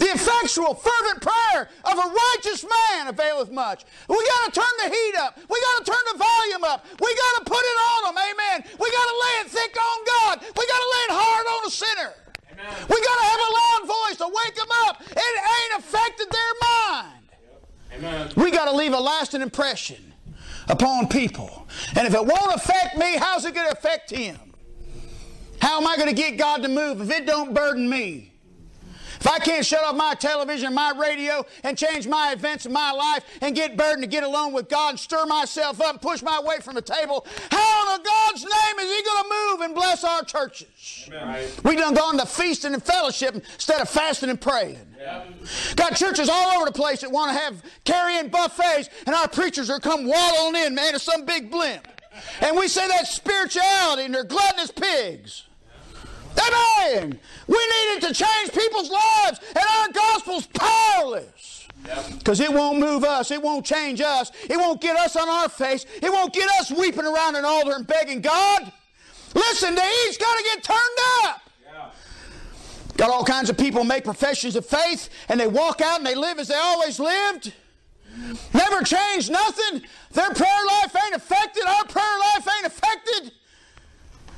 The 0.00 0.06
effectual, 0.16 0.72
fervent 0.72 1.20
prayer 1.20 1.68
of 1.84 1.92
a 1.92 2.08
righteous 2.08 2.64
man 2.64 3.08
availeth 3.08 3.52
much. 3.52 3.84
We 4.08 4.16
got 4.16 4.46
to 4.46 4.60
turn 4.60 4.74
the 4.82 4.88
heat 4.88 5.14
up. 5.18 5.36
We 5.36 5.60
got 5.60 5.84
to 5.84 5.92
turn 5.92 6.04
the 6.12 6.18
volume 6.18 6.64
up. 6.64 6.86
We 6.98 7.14
got 7.14 7.44
to 7.44 7.44
put 7.44 7.60
it 7.60 7.78
on 7.92 8.00
them. 8.08 8.16
Amen. 8.16 8.64
We 8.80 8.90
got 8.90 9.06
to 9.12 9.16
lay 9.20 9.34
it 9.44 9.48
thick 9.48 9.76
on 9.76 9.98
God. 10.06 10.40
We 10.40 10.64
got 10.66 10.80
to 10.80 10.88
lay 10.88 11.04
it 11.04 11.14
hard 11.20 11.46
on 11.46 11.66
a 11.66 11.70
sinner. 11.70 12.12
Amen. 12.50 12.86
We 12.88 12.96
got 12.96 13.16
to 13.20 13.24
have 13.28 13.40
a 13.44 13.52
loud 13.60 13.82
voice 13.92 14.16
to 14.16 14.28
wake 14.32 14.54
them 14.54 14.72
up. 14.88 15.02
It 15.02 15.34
ain't 15.36 15.84
affected 15.84 16.28
their 16.30 16.52
mind. 16.62 17.24
Amen. 17.92 18.32
We 18.36 18.50
got 18.50 18.70
to 18.70 18.72
leave 18.72 18.94
a 18.94 19.00
lasting 19.00 19.42
impression 19.42 20.14
upon 20.68 21.08
people. 21.08 21.68
And 21.94 22.08
if 22.08 22.14
it 22.14 22.24
won't 22.24 22.54
affect 22.54 22.96
me, 22.96 23.18
how's 23.18 23.44
it 23.44 23.54
going 23.54 23.68
to 23.68 23.76
affect 23.76 24.08
him? 24.08 24.38
How 25.60 25.78
am 25.78 25.86
I 25.86 25.96
going 25.96 26.08
to 26.08 26.14
get 26.14 26.38
God 26.38 26.62
to 26.62 26.68
move 26.68 27.02
if 27.02 27.10
it 27.10 27.26
don't 27.26 27.52
burden 27.52 27.86
me? 27.86 28.29
If 29.20 29.26
I 29.26 29.38
can't 29.38 29.66
shut 29.66 29.84
off 29.84 29.94
my 29.94 30.14
television, 30.14 30.72
my 30.72 30.92
radio, 30.96 31.44
and 31.62 31.76
change 31.76 32.08
my 32.08 32.32
events 32.32 32.64
in 32.64 32.72
my 32.72 32.90
life 32.90 33.22
and 33.42 33.54
get 33.54 33.76
burdened 33.76 34.02
to 34.02 34.08
get 34.08 34.24
alone 34.24 34.54
with 34.54 34.70
God 34.70 34.90
and 34.90 34.98
stir 34.98 35.26
myself 35.26 35.78
up 35.80 35.90
and 35.90 36.00
push 36.00 36.22
my 36.22 36.40
way 36.40 36.58
from 36.60 36.74
the 36.74 36.82
table, 36.82 37.26
how 37.50 37.94
in 37.94 38.02
God's 38.02 38.42
name 38.42 38.78
is 38.78 38.96
He 38.96 39.02
going 39.02 39.22
to 39.22 39.28
move 39.28 39.60
and 39.60 39.74
bless 39.74 40.04
our 40.04 40.24
churches? 40.24 41.08
Right. 41.12 41.48
We 41.64 41.76
done 41.76 41.92
gone 41.92 42.16
to 42.16 42.24
feasting 42.24 42.72
and 42.72 42.82
fellowship 42.82 43.34
instead 43.34 43.82
of 43.82 43.90
fasting 43.90 44.30
and 44.30 44.40
praying. 44.40 44.78
Yeah. 44.98 45.24
Got 45.76 45.96
churches 45.96 46.30
all 46.30 46.56
over 46.56 46.64
the 46.64 46.72
place 46.72 47.02
that 47.02 47.12
want 47.12 47.36
to 47.36 47.38
have 47.38 47.62
carrying 47.84 48.28
buffets, 48.28 48.88
and 49.06 49.14
our 49.14 49.28
preachers 49.28 49.68
are 49.68 49.80
come 49.80 50.06
waddling 50.06 50.64
in, 50.64 50.74
man, 50.74 50.94
to 50.94 50.98
some 50.98 51.26
big 51.26 51.50
blimp. 51.50 51.86
And 52.40 52.56
we 52.56 52.68
say 52.68 52.88
that's 52.88 53.14
spirituality, 53.14 54.04
and 54.04 54.14
they're 54.14 54.24
gluttonous 54.24 54.70
pigs. 54.70 55.44
Amen. 56.38 57.18
We 57.46 57.58
needed 57.58 58.08
to 58.08 58.14
change 58.14 58.52
people's 58.52 58.90
lives, 58.90 59.40
and 59.48 59.64
our 59.78 59.88
gospel's 59.92 60.46
powerless. 60.46 61.68
Because 62.18 62.40
it 62.40 62.52
won't 62.52 62.78
move 62.78 63.04
us. 63.04 63.30
It 63.30 63.42
won't 63.42 63.64
change 63.64 64.00
us. 64.00 64.30
It 64.48 64.56
won't 64.56 64.80
get 64.80 64.96
us 64.96 65.16
on 65.16 65.28
our 65.28 65.48
face. 65.48 65.86
It 66.02 66.12
won't 66.12 66.32
get 66.32 66.48
us 66.60 66.70
weeping 66.70 67.04
around 67.06 67.36
an 67.36 67.44
altar 67.44 67.72
and 67.74 67.86
begging 67.86 68.20
God. 68.20 68.70
Listen, 69.34 69.74
the 69.74 69.82
heat's 69.82 70.18
got 70.18 70.36
to 70.36 70.44
get 70.44 70.62
turned 70.62 70.80
up. 71.24 71.40
Got 72.96 73.10
all 73.10 73.24
kinds 73.24 73.48
of 73.48 73.56
people 73.56 73.82
make 73.82 74.04
professions 74.04 74.56
of 74.56 74.66
faith 74.66 75.08
and 75.30 75.40
they 75.40 75.46
walk 75.46 75.80
out 75.80 75.98
and 75.98 76.06
they 76.06 76.14
live 76.14 76.38
as 76.38 76.48
they 76.48 76.54
always 76.54 77.00
lived. 77.00 77.54
Never 78.52 78.82
changed 78.82 79.30
nothing. 79.30 79.82
Their 80.12 80.34
prayer 80.34 80.66
life 80.66 80.94
ain't 81.06 81.14
affected. 81.14 81.64
Our 81.64 81.84
prayer 81.86 82.18
life 82.18 82.46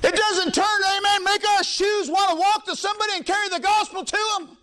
It 0.03 0.14
doesn't 0.16 0.55
turn, 0.55 0.80
amen, 0.96 1.24
make 1.24 1.48
our 1.48 1.62
shoes 1.62 2.09
want 2.09 2.30
to 2.30 2.36
walk 2.36 2.66
to 2.66 2.76
somebody 2.76 3.12
and 3.16 3.24
carry 3.26 3.48
the 3.48 3.61
gospel 3.61 4.05
to 4.05 4.18
them. 4.38 4.57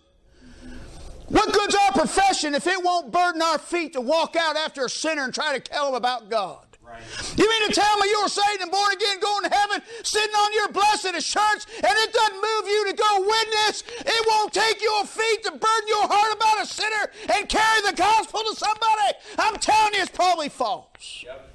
What 1.28 1.52
good's 1.52 1.74
our 1.74 1.92
profession 1.92 2.54
if 2.54 2.66
it 2.66 2.82
won't 2.82 3.12
burden 3.12 3.40
our 3.40 3.58
feet 3.58 3.92
to 3.92 4.00
walk 4.00 4.34
out 4.36 4.56
after 4.56 4.84
a 4.84 4.90
sinner 4.90 5.22
and 5.22 5.32
try 5.32 5.56
to 5.56 5.60
tell 5.60 5.86
them 5.86 5.94
about 5.94 6.28
God? 6.28 6.66
Right. 6.82 7.00
You 7.38 7.48
mean 7.48 7.68
to 7.68 7.72
tell 7.72 7.98
me 7.98 8.08
you're 8.10 8.28
saved 8.28 8.62
and 8.62 8.70
born 8.70 8.92
again, 8.92 9.20
going 9.20 9.48
to 9.48 9.56
heaven, 9.56 9.80
sitting 10.02 10.34
on 10.34 10.52
your 10.52 10.72
blessed 10.72 11.14
assurance, 11.14 11.66
and 11.76 11.84
it 11.84 12.12
doesn't 12.12 12.34
move 12.34 12.66
you 12.66 12.86
to 12.90 12.94
go 12.94 13.20
witness? 13.20 13.84
It 14.00 14.26
won't 14.26 14.52
take 14.52 14.82
your 14.82 15.04
feet 15.06 15.44
to 15.44 15.52
burden 15.52 15.86
your 15.86 16.08
heart 16.08 16.34
about 16.34 16.62
a 16.62 16.66
sinner 16.66 17.12
and 17.32 17.48
carry 17.48 17.80
the 17.82 17.92
gospel 17.92 18.40
to 18.40 18.56
somebody? 18.56 19.14
I'm 19.38 19.56
telling 19.56 19.94
you, 19.94 20.02
it's 20.02 20.10
probably 20.10 20.48
false. 20.48 21.22
Yep. 21.24 21.49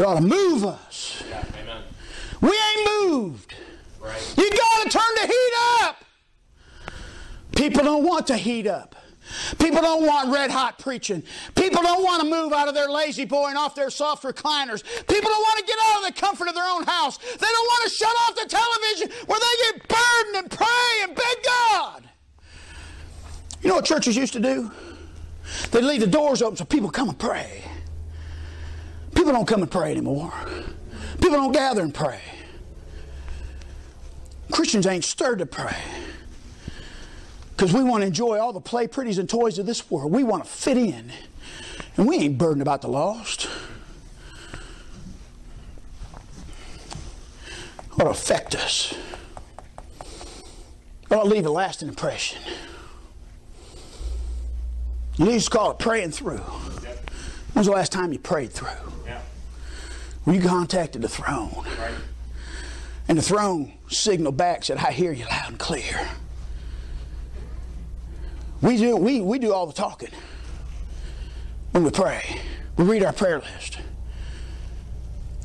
It 0.00 0.06
ought 0.06 0.14
to 0.14 0.22
move 0.22 0.64
us. 0.64 1.22
Yeah, 1.28 1.44
amen. 1.62 1.82
We 2.40 2.48
ain't 2.48 2.90
moved. 3.02 3.54
Right. 4.00 4.34
You 4.34 4.48
got 4.48 4.84
to 4.84 4.88
turn 4.88 5.14
the 5.16 5.26
heat 5.26 5.52
up. 5.82 6.04
People 7.54 7.84
don't 7.84 8.02
want 8.02 8.26
to 8.28 8.38
heat 8.38 8.66
up. 8.66 8.96
People 9.58 9.82
don't 9.82 10.06
want 10.06 10.32
red 10.32 10.50
hot 10.50 10.78
preaching. 10.78 11.22
People 11.54 11.82
don't 11.82 12.02
want 12.02 12.22
to 12.22 12.30
move 12.30 12.54
out 12.54 12.66
of 12.66 12.72
their 12.72 12.88
La-Z-Boy 12.88 13.48
and 13.48 13.58
off 13.58 13.74
their 13.74 13.90
soft 13.90 14.22
recliners. 14.22 14.82
People 15.06 15.30
don't 15.30 15.42
want 15.42 15.58
to 15.58 15.64
get 15.66 15.76
out 15.84 15.98
of 15.98 16.06
the 16.06 16.18
comfort 16.18 16.48
of 16.48 16.54
their 16.54 16.66
own 16.66 16.84
house. 16.84 17.18
They 17.18 17.46
don't 17.46 17.66
want 17.66 17.84
to 17.84 17.90
shut 17.90 18.16
off 18.26 18.36
the 18.36 18.48
television 18.48 19.10
where 19.26 19.38
they 19.38 19.78
get 19.78 19.86
burdened 19.86 20.36
and 20.36 20.50
pray 20.50 21.02
and 21.02 21.14
beg 21.14 21.44
God. 21.44 22.08
You 23.60 23.68
know 23.68 23.74
what 23.74 23.84
churches 23.84 24.16
used 24.16 24.32
to 24.32 24.40
do? 24.40 24.72
They'd 25.72 25.84
leave 25.84 26.00
the 26.00 26.06
doors 26.06 26.40
open 26.40 26.56
so 26.56 26.64
people 26.64 26.88
come 26.88 27.10
and 27.10 27.18
pray. 27.18 27.64
People 29.20 29.34
don't 29.34 29.44
come 29.44 29.60
and 29.60 29.70
pray 29.70 29.90
anymore. 29.90 30.32
People 31.20 31.32
don't 31.32 31.52
gather 31.52 31.82
and 31.82 31.92
pray. 31.92 32.22
Christians 34.50 34.86
ain't 34.86 35.04
stirred 35.04 35.40
to 35.40 35.46
pray. 35.46 35.76
Because 37.50 37.74
we 37.74 37.84
want 37.84 38.00
to 38.00 38.06
enjoy 38.06 38.38
all 38.38 38.54
the 38.54 38.62
play 38.62 38.86
pretties 38.86 39.18
and 39.18 39.28
toys 39.28 39.58
of 39.58 39.66
this 39.66 39.90
world. 39.90 40.10
We 40.10 40.24
want 40.24 40.44
to 40.44 40.50
fit 40.50 40.78
in. 40.78 41.12
And 41.98 42.08
we 42.08 42.16
ain't 42.16 42.38
burdened 42.38 42.62
about 42.62 42.80
the 42.80 42.88
lost. 42.88 43.42
What 47.96 48.06
affect 48.06 48.54
us? 48.54 48.94
It'll 51.10 51.26
leave 51.26 51.44
a 51.44 51.50
lasting 51.50 51.88
impression. 51.88 52.40
You 55.18 55.26
need 55.26 55.42
to 55.42 55.50
call 55.50 55.72
it 55.72 55.78
praying 55.78 56.12
through. 56.12 56.40
When's 57.52 57.66
the 57.66 57.72
last 57.72 57.92
time 57.92 58.12
you 58.12 58.18
prayed 58.18 58.52
through? 58.52 58.68
Yeah. 59.06 59.20
When 60.24 60.36
you 60.36 60.46
contacted 60.46 61.02
the 61.02 61.08
throne. 61.08 61.64
Right. 61.78 61.94
And 63.08 63.18
the 63.18 63.22
throne 63.22 63.72
signaled 63.88 64.36
back, 64.36 64.64
said, 64.64 64.78
I 64.78 64.92
hear 64.92 65.12
you 65.12 65.24
loud 65.26 65.48
and 65.48 65.58
clear. 65.58 66.08
We 68.62 68.76
do, 68.76 68.96
we, 68.96 69.20
we 69.20 69.38
do 69.38 69.52
all 69.52 69.66
the 69.66 69.72
talking 69.72 70.10
when 71.72 71.82
we 71.82 71.90
pray. 71.90 72.40
We 72.76 72.84
read 72.84 73.02
our 73.02 73.12
prayer 73.12 73.40
list, 73.40 73.78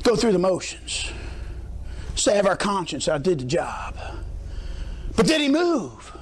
go 0.02 0.16
through 0.16 0.32
the 0.32 0.38
motions, 0.38 1.10
salve 2.14 2.46
our 2.46 2.56
conscience, 2.56 3.08
I 3.08 3.18
did 3.18 3.40
the 3.40 3.44
job. 3.44 3.96
But 5.16 5.26
did 5.26 5.40
he 5.40 5.48
move? 5.48 6.16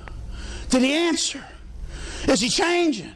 Did 0.71 0.83
he 0.83 0.93
answer? 0.93 1.45
Is 2.27 2.41
he 2.41 2.49
changing? 2.49 3.13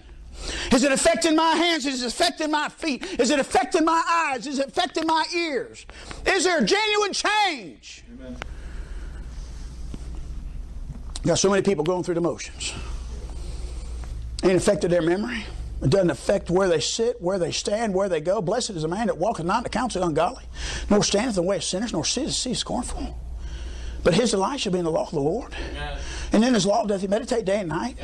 Is 0.72 0.84
it 0.84 0.92
affecting 0.92 1.36
my 1.36 1.54
hands? 1.54 1.86
Is 1.86 2.02
it 2.02 2.08
affecting 2.08 2.50
my 2.50 2.68
feet? 2.68 3.04
Is 3.20 3.30
it 3.30 3.38
affecting 3.38 3.84
my 3.84 4.02
eyes? 4.08 4.46
Is 4.46 4.58
it 4.58 4.68
affecting 4.68 5.06
my 5.06 5.24
ears? 5.34 5.86
Is 6.26 6.44
there 6.44 6.58
a 6.58 6.64
genuine 6.64 7.12
change? 7.12 8.04
Amen. 8.14 8.36
Got 11.26 11.38
so 11.38 11.50
many 11.50 11.62
people 11.62 11.84
going 11.84 12.04
through 12.04 12.14
the 12.14 12.20
motions. 12.20 12.72
Ain't 14.42 14.54
affected 14.54 14.90
their 14.90 15.02
memory. 15.02 15.44
It 15.82 15.90
doesn't 15.90 16.10
affect 16.10 16.50
where 16.50 16.68
they 16.68 16.80
sit, 16.80 17.20
where 17.20 17.38
they 17.38 17.52
stand, 17.52 17.94
where 17.94 18.08
they 18.08 18.20
go. 18.20 18.40
Blessed 18.40 18.70
is 18.70 18.82
the 18.82 18.88
man 18.88 19.06
that 19.06 19.16
walketh 19.16 19.46
not 19.46 19.58
in 19.58 19.62
the 19.64 19.68
counsel 19.68 20.02
of 20.02 20.06
the 20.06 20.08
ungodly, 20.08 20.44
nor 20.90 21.04
standeth 21.04 21.36
in 21.36 21.44
the 21.44 21.48
way 21.48 21.56
of 21.56 21.64
sinners, 21.64 21.92
nor 21.92 22.04
sitteth 22.04 22.30
the 22.30 22.34
seat 22.34 22.54
scornful. 22.54 23.16
But 24.08 24.14
his 24.14 24.30
delight 24.30 24.58
shall 24.58 24.72
be 24.72 24.78
in 24.78 24.86
the 24.86 24.90
law 24.90 25.04
of 25.04 25.10
the 25.10 25.20
Lord. 25.20 25.54
And 26.32 26.42
in 26.42 26.54
his 26.54 26.64
law 26.64 26.86
doth 26.86 27.02
he 27.02 27.06
meditate 27.06 27.44
day 27.44 27.60
and 27.60 27.68
night. 27.68 27.98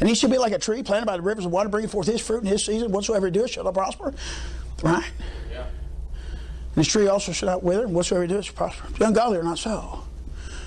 And 0.00 0.06
he 0.06 0.14
shall 0.14 0.28
be 0.28 0.36
like 0.36 0.52
a 0.52 0.58
tree 0.58 0.82
planted 0.82 1.06
by 1.06 1.16
the 1.16 1.22
rivers 1.22 1.46
of 1.46 1.50
water, 1.50 1.70
bringing 1.70 1.88
forth 1.88 2.06
his 2.06 2.20
fruit 2.20 2.42
in 2.42 2.46
his 2.46 2.62
season. 2.62 2.92
Whatsoever 2.92 3.28
he 3.28 3.32
doeth 3.32 3.52
shall 3.52 3.72
prosper. 3.72 4.12
Right? 4.82 5.10
Yeah. 5.50 5.60
And 5.60 6.74
his 6.74 6.88
tree 6.88 7.08
also 7.08 7.32
shall 7.32 7.48
not 7.48 7.62
wither, 7.62 7.84
and 7.84 7.94
whatsoever 7.94 8.26
he 8.26 8.28
doeth 8.28 8.44
shall 8.44 8.54
prosper. 8.54 8.86
The 8.98 9.06
ungodly 9.06 9.38
are 9.38 9.42
not 9.42 9.56
so. 9.56 10.04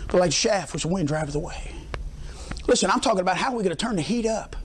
But 0.07 0.21
like 0.21 0.29
the 0.31 0.35
shaft 0.35 0.73
which 0.73 0.81
the 0.81 0.87
wind 0.87 1.07
driveth 1.07 1.35
away. 1.35 1.71
Listen, 2.65 2.89
I'm 2.89 2.99
talking 2.99 3.19
about 3.19 3.37
how 3.37 3.51
we're 3.51 3.61
going 3.61 3.69
to 3.69 3.75
turn 3.75 3.95
the 3.95 4.01
heat 4.01 4.25
up. 4.25 4.55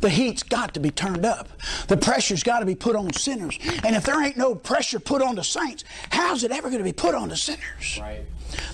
The 0.00 0.10
heat's 0.10 0.44
got 0.44 0.74
to 0.74 0.80
be 0.80 0.92
turned 0.92 1.26
up. 1.26 1.48
The 1.88 1.96
pressure's 1.96 2.44
got 2.44 2.60
to 2.60 2.66
be 2.66 2.76
put 2.76 2.94
on 2.94 3.12
sinners. 3.14 3.58
And 3.82 3.96
if 3.96 4.04
there 4.04 4.22
ain't 4.22 4.36
no 4.36 4.54
pressure 4.54 5.00
put 5.00 5.22
on 5.22 5.34
the 5.34 5.42
saints, 5.42 5.82
how's 6.10 6.44
it 6.44 6.52
ever 6.52 6.68
going 6.68 6.78
to 6.78 6.84
be 6.84 6.92
put 6.92 7.16
on 7.16 7.30
the 7.30 7.36
sinners? 7.36 7.98
Right. 8.00 8.20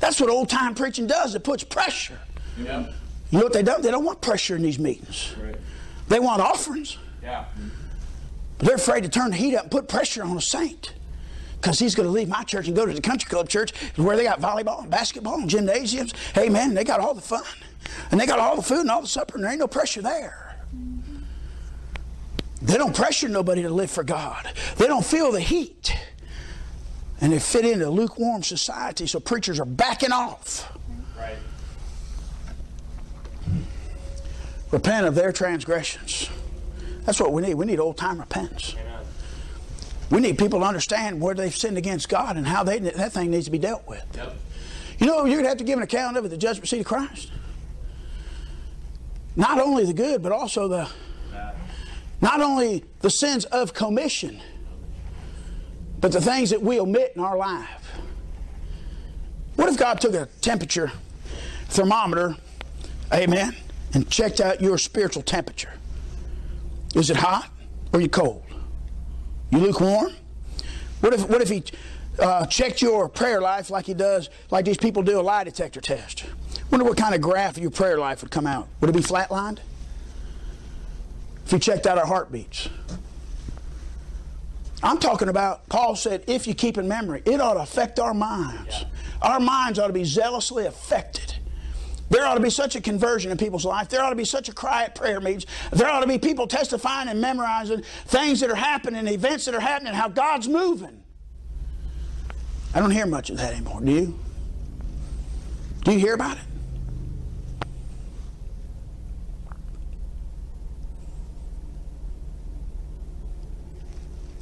That's 0.01 0.21
what 0.21 0.31
old 0.31 0.49
time 0.49 0.75
preaching 0.75 1.07
does. 1.07 1.35
It 1.35 1.45
puts 1.45 1.65
pressure. 1.65 2.19
Yeah. 2.59 2.87
You 3.31 3.39
know 3.39 3.45
what 3.45 3.53
they 3.53 3.63
don't? 3.63 3.83
They 3.83 3.91
don't 3.91 4.05
want 4.05 4.21
pressure 4.21 4.57
in 4.57 4.63
these 4.63 4.79
meetings. 4.79 5.35
Right. 5.41 5.57
They 6.09 6.19
want 6.19 6.41
offerings. 6.41 6.97
Yeah. 7.23 7.45
But 8.59 8.67
they're 8.67 8.77
afraid 8.77 9.03
to 9.05 9.09
turn 9.09 9.31
the 9.31 9.37
heat 9.37 9.55
up 9.55 9.65
and 9.65 9.71
put 9.71 9.89
pressure 9.89 10.25
on 10.25 10.37
a 10.37 10.41
saint. 10.41 10.95
Because 11.61 11.79
he's 11.79 11.95
going 11.95 12.07
to 12.07 12.13
leave 12.13 12.29
my 12.29 12.45
church 12.45 12.69
and 12.69 12.77
go 12.77 12.87
to 12.87 12.93
the 12.93 13.01
country 13.01 13.29
club 13.29 13.49
church 13.49 13.73
where 13.97 14.17
they 14.17 14.23
got 14.23 14.41
volleyball 14.41 14.83
and 14.83 14.91
basketball 14.91 15.35
and 15.35 15.51
gymnasiums. 15.51 16.15
Hey, 16.35 16.49
man, 16.49 16.75
they 16.75 16.85
got 16.85 17.01
all 17.01 17.15
the 17.15 17.21
fun. 17.21 17.43
And 18.11 18.21
they 18.21 18.27
got 18.27 18.39
all 18.39 18.57
the 18.57 18.63
food 18.63 18.81
and 18.81 18.91
all 18.91 19.01
the 19.01 19.09
supper, 19.09 19.35
and 19.35 19.45
there 19.45 19.51
ain't 19.51 19.61
no 19.61 19.67
pressure 19.67 20.03
there. 20.03 20.57
They 22.61 22.77
don't 22.77 22.95
pressure 22.95 23.29
nobody 23.29 23.63
to 23.63 23.71
live 23.71 23.91
for 23.91 24.05
God. 24.05 24.53
They 24.77 24.87
don't 24.87 25.05
feel 25.05 25.33
the 25.33 25.41
heat. 25.41 25.95
And 27.21 27.33
they 27.33 27.39
fit 27.39 27.65
into 27.65 27.91
lukewarm 27.91 28.43
society, 28.43 29.07
so 29.07 29.19
preachers 29.19 29.59
are 29.59 29.65
backing 29.65 30.13
off. 30.13 30.73
Right. 31.17 31.37
Repent 34.71 35.07
of 35.07 35.15
their 35.15 35.33
transgressions. 35.33 36.31
That's 37.05 37.21
what 37.21 37.33
we 37.33 37.43
need. 37.43 37.55
We 37.55 37.67
need 37.67 37.81
old 37.81 37.97
time 37.97 38.21
repentance. 38.21 38.75
Amen. 38.79 39.01
We 40.11 40.21
need 40.21 40.39
people 40.39 40.61
to 40.61 40.67
understand 40.67 41.21
where 41.21 41.35
they've 41.35 41.55
sinned 41.55 41.77
against 41.77 42.09
God 42.09 42.37
and 42.37 42.47
how 42.47 42.65
they, 42.65 42.79
that 42.79 43.13
thing 43.13 43.31
needs 43.31 43.47
to 43.47 43.51
be 43.51 43.59
dealt 43.59 43.87
with. 43.89 44.05
Yep. 44.15 44.37
You 44.99 45.07
know, 45.07 45.25
you're 45.25 45.37
going 45.37 45.45
to 45.45 45.49
have 45.49 45.59
to 45.59 45.65
give 45.65 45.79
an 45.79 45.83
account 45.83 46.17
of 46.17 46.25
it 46.25 46.27
at 46.27 46.31
the 46.31 46.37
judgment 46.37 46.69
seat 46.69 46.81
of 46.81 46.87
Christ. 46.87 47.31
Not 49.37 49.61
only 49.61 49.85
the 49.85 49.93
good, 49.93 50.23
but 50.23 50.33
also 50.33 50.69
the 50.69 50.89
not 52.21 52.41
only 52.41 52.85
the 53.01 53.11
sins 53.11 53.45
of 53.47 53.75
commission, 53.75 54.41
but 56.01 56.13
the 56.13 56.21
things 56.21 56.51
that 56.51 56.63
we 56.63 56.81
omit 56.81 57.13
in 57.17 57.23
our 57.23 57.37
life. 57.37 57.93
What 59.57 59.69
if 59.69 59.77
God 59.77 60.01
took 60.01 60.15
a 60.15 60.27
temperature 60.41 60.93
thermometer, 61.69 62.37
amen, 63.13 63.57
and 63.95 64.09
checked 64.09 64.41
out 64.41 64.61
your 64.61 64.79
spiritual 64.79 65.23
temperature? 65.23 65.73
Is 66.95 67.11
it 67.11 67.17
hot 67.17 67.51
or 67.93 68.01
you 68.01 68.09
cold? 68.09 68.45
You 69.51 69.59
lukewarm? 69.59 70.13
What 71.01 71.15
if, 71.15 71.29
what 71.29 71.43
if 71.43 71.49
he 71.49 71.65
uh, 72.19 72.47
checked 72.47 72.83
your 72.83 73.09
prayer 73.09 73.41
life 73.41 73.71
like 73.71 73.87
he 73.87 73.95
does, 73.95 74.31
like 74.51 74.65
these 74.65 74.77
people 74.77 75.03
do 75.03 75.21
a 75.21 75.23
lie 75.23 75.45
detector 75.45 75.81
test? 75.81 76.25
Wonder 76.71 76.85
what 76.85 76.97
kind 76.97 77.15
of 77.15 77.21
graph 77.21 77.57
of 77.57 77.63
your 77.63 77.71
prayer 77.71 77.99
life 77.99 78.23
would 78.23 78.31
come 78.31 78.47
out. 78.47 78.69
Would 78.81 78.91
it 78.91 78.97
be 78.97 79.03
flatlined? 79.03 79.59
If 81.45 81.53
he 81.53 81.59
checked 81.59 81.87
out 81.87 81.99
our 81.99 82.07
heartbeats. 82.07 82.69
I'm 84.83 84.99
talking 84.99 85.29
about, 85.29 85.69
Paul 85.69 85.97
said, 85.97 86.25
if 86.27 86.47
you 86.47 86.55
keep 86.55 86.79
in 86.79 86.87
memory, 86.87 87.23
it 87.25 87.41
ought 87.41 87.55
to 87.55 87.61
affect 87.61 87.99
our 87.99 88.15
minds. 88.15 88.81
Yeah. 88.81 88.89
Our 89.23 89.41
minds 89.41 89.79
ought 89.79 89.89
to 89.89 89.93
be 89.93 90.05
zealously 90.05 90.67
affected. 90.67 91.35
There 92.11 92.25
ought 92.25 92.35
to 92.35 92.41
be 92.41 92.51
such 92.51 92.75
a 92.77 92.81
conversion 92.81 93.31
in 93.31 93.37
people's 93.37 93.65
life. 93.65 93.89
There 93.89 94.03
ought 94.03 94.11
to 94.11 94.17
be 94.17 94.25
such 94.25 94.49
a 94.49 94.53
cry 94.53 94.85
at 94.85 94.95
prayer 94.95 95.21
meetings. 95.21 95.47
There 95.73 95.89
ought 95.89 96.01
to 96.01 96.07
be 96.07 96.19
people 96.19 96.47
testifying 96.47 97.09
and 97.09 97.21
memorizing 97.21 97.83
things 98.07 98.41
that 98.41 98.51
are 98.51 98.55
happening, 98.55 99.07
events 99.09 99.45
that 99.45 99.55
are 99.55 99.61
happening, 99.61 99.93
how 99.93 100.09
God's 100.09 100.49
moving. 100.49 101.03
I 102.75 102.81
don't 102.81 102.91
hear 102.91 103.07
much 103.07 103.31
of 103.31 103.37
that 103.39 103.53
anymore. 103.53 103.81
Do 103.81 103.93
you? 103.93 104.19
Do 105.85 105.93
you 105.93 105.99
hear 105.99 106.15
about 106.15 106.39
it? 106.39 106.45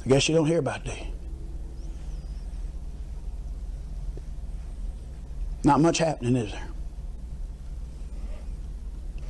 I 0.07 0.09
guess 0.09 0.29
you 0.29 0.35
don't 0.35 0.45
hear 0.45 0.59
about 0.59 0.85
you? 0.85 0.93
Not 5.65 5.81
much 5.81 5.97
happening, 5.97 6.37
is 6.37 6.49
there? 6.49 6.69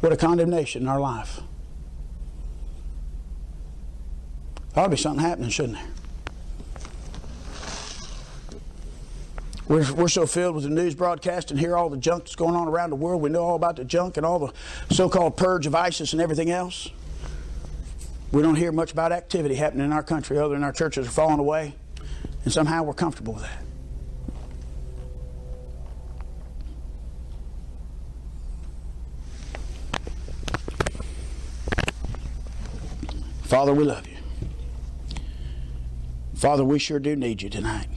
What 0.01 0.13
a 0.13 0.17
condemnation 0.17 0.83
in 0.83 0.87
our 0.87 0.99
life. 0.99 1.39
There 4.75 4.83
ought 4.83 4.85
to 4.85 4.91
be 4.91 4.97
something 4.97 5.25
happening, 5.25 5.49
shouldn't 5.49 5.79
there? 5.79 5.87
We're, 9.67 9.93
we're 9.95 10.07
so 10.07 10.27
filled 10.27 10.53
with 10.53 10.65
the 10.65 10.69
news 10.69 10.93
broadcast 10.93 11.49
and 11.49 11.59
hear 11.59 11.75
all 11.75 11.89
the 11.89 11.97
junk 11.97 12.25
that's 12.25 12.35
going 12.35 12.55
on 12.55 12.67
around 12.67 12.91
the 12.91 12.97
world. 12.97 13.23
We 13.23 13.31
know 13.31 13.41
all 13.41 13.55
about 13.55 13.77
the 13.77 13.83
junk 13.83 14.17
and 14.17 14.25
all 14.27 14.37
the 14.37 14.93
so 14.93 15.09
called 15.09 15.37
purge 15.37 15.65
of 15.65 15.73
ISIS 15.73 16.13
and 16.13 16.21
everything 16.21 16.51
else. 16.51 16.91
We 18.31 18.41
don't 18.41 18.55
hear 18.55 18.71
much 18.71 18.91
about 18.91 19.11
activity 19.11 19.55
happening 19.55 19.85
in 19.85 19.93
our 19.93 20.03
country 20.03 20.37
other 20.37 20.53
than 20.53 20.63
our 20.63 20.73
churches 20.73 21.07
are 21.07 21.11
falling 21.11 21.39
away. 21.39 21.75
And 22.43 22.53
somehow 22.53 22.83
we're 22.83 22.93
comfortable 22.93 23.33
with 23.33 23.43
that. 23.43 23.63
Father, 33.43 33.73
we 33.73 33.85
love 33.85 34.05
you. 34.07 34.17
Father, 36.35 36.65
we 36.65 36.79
sure 36.79 36.99
do 36.99 37.15
need 37.15 37.41
you 37.41 37.49
tonight. 37.49 37.87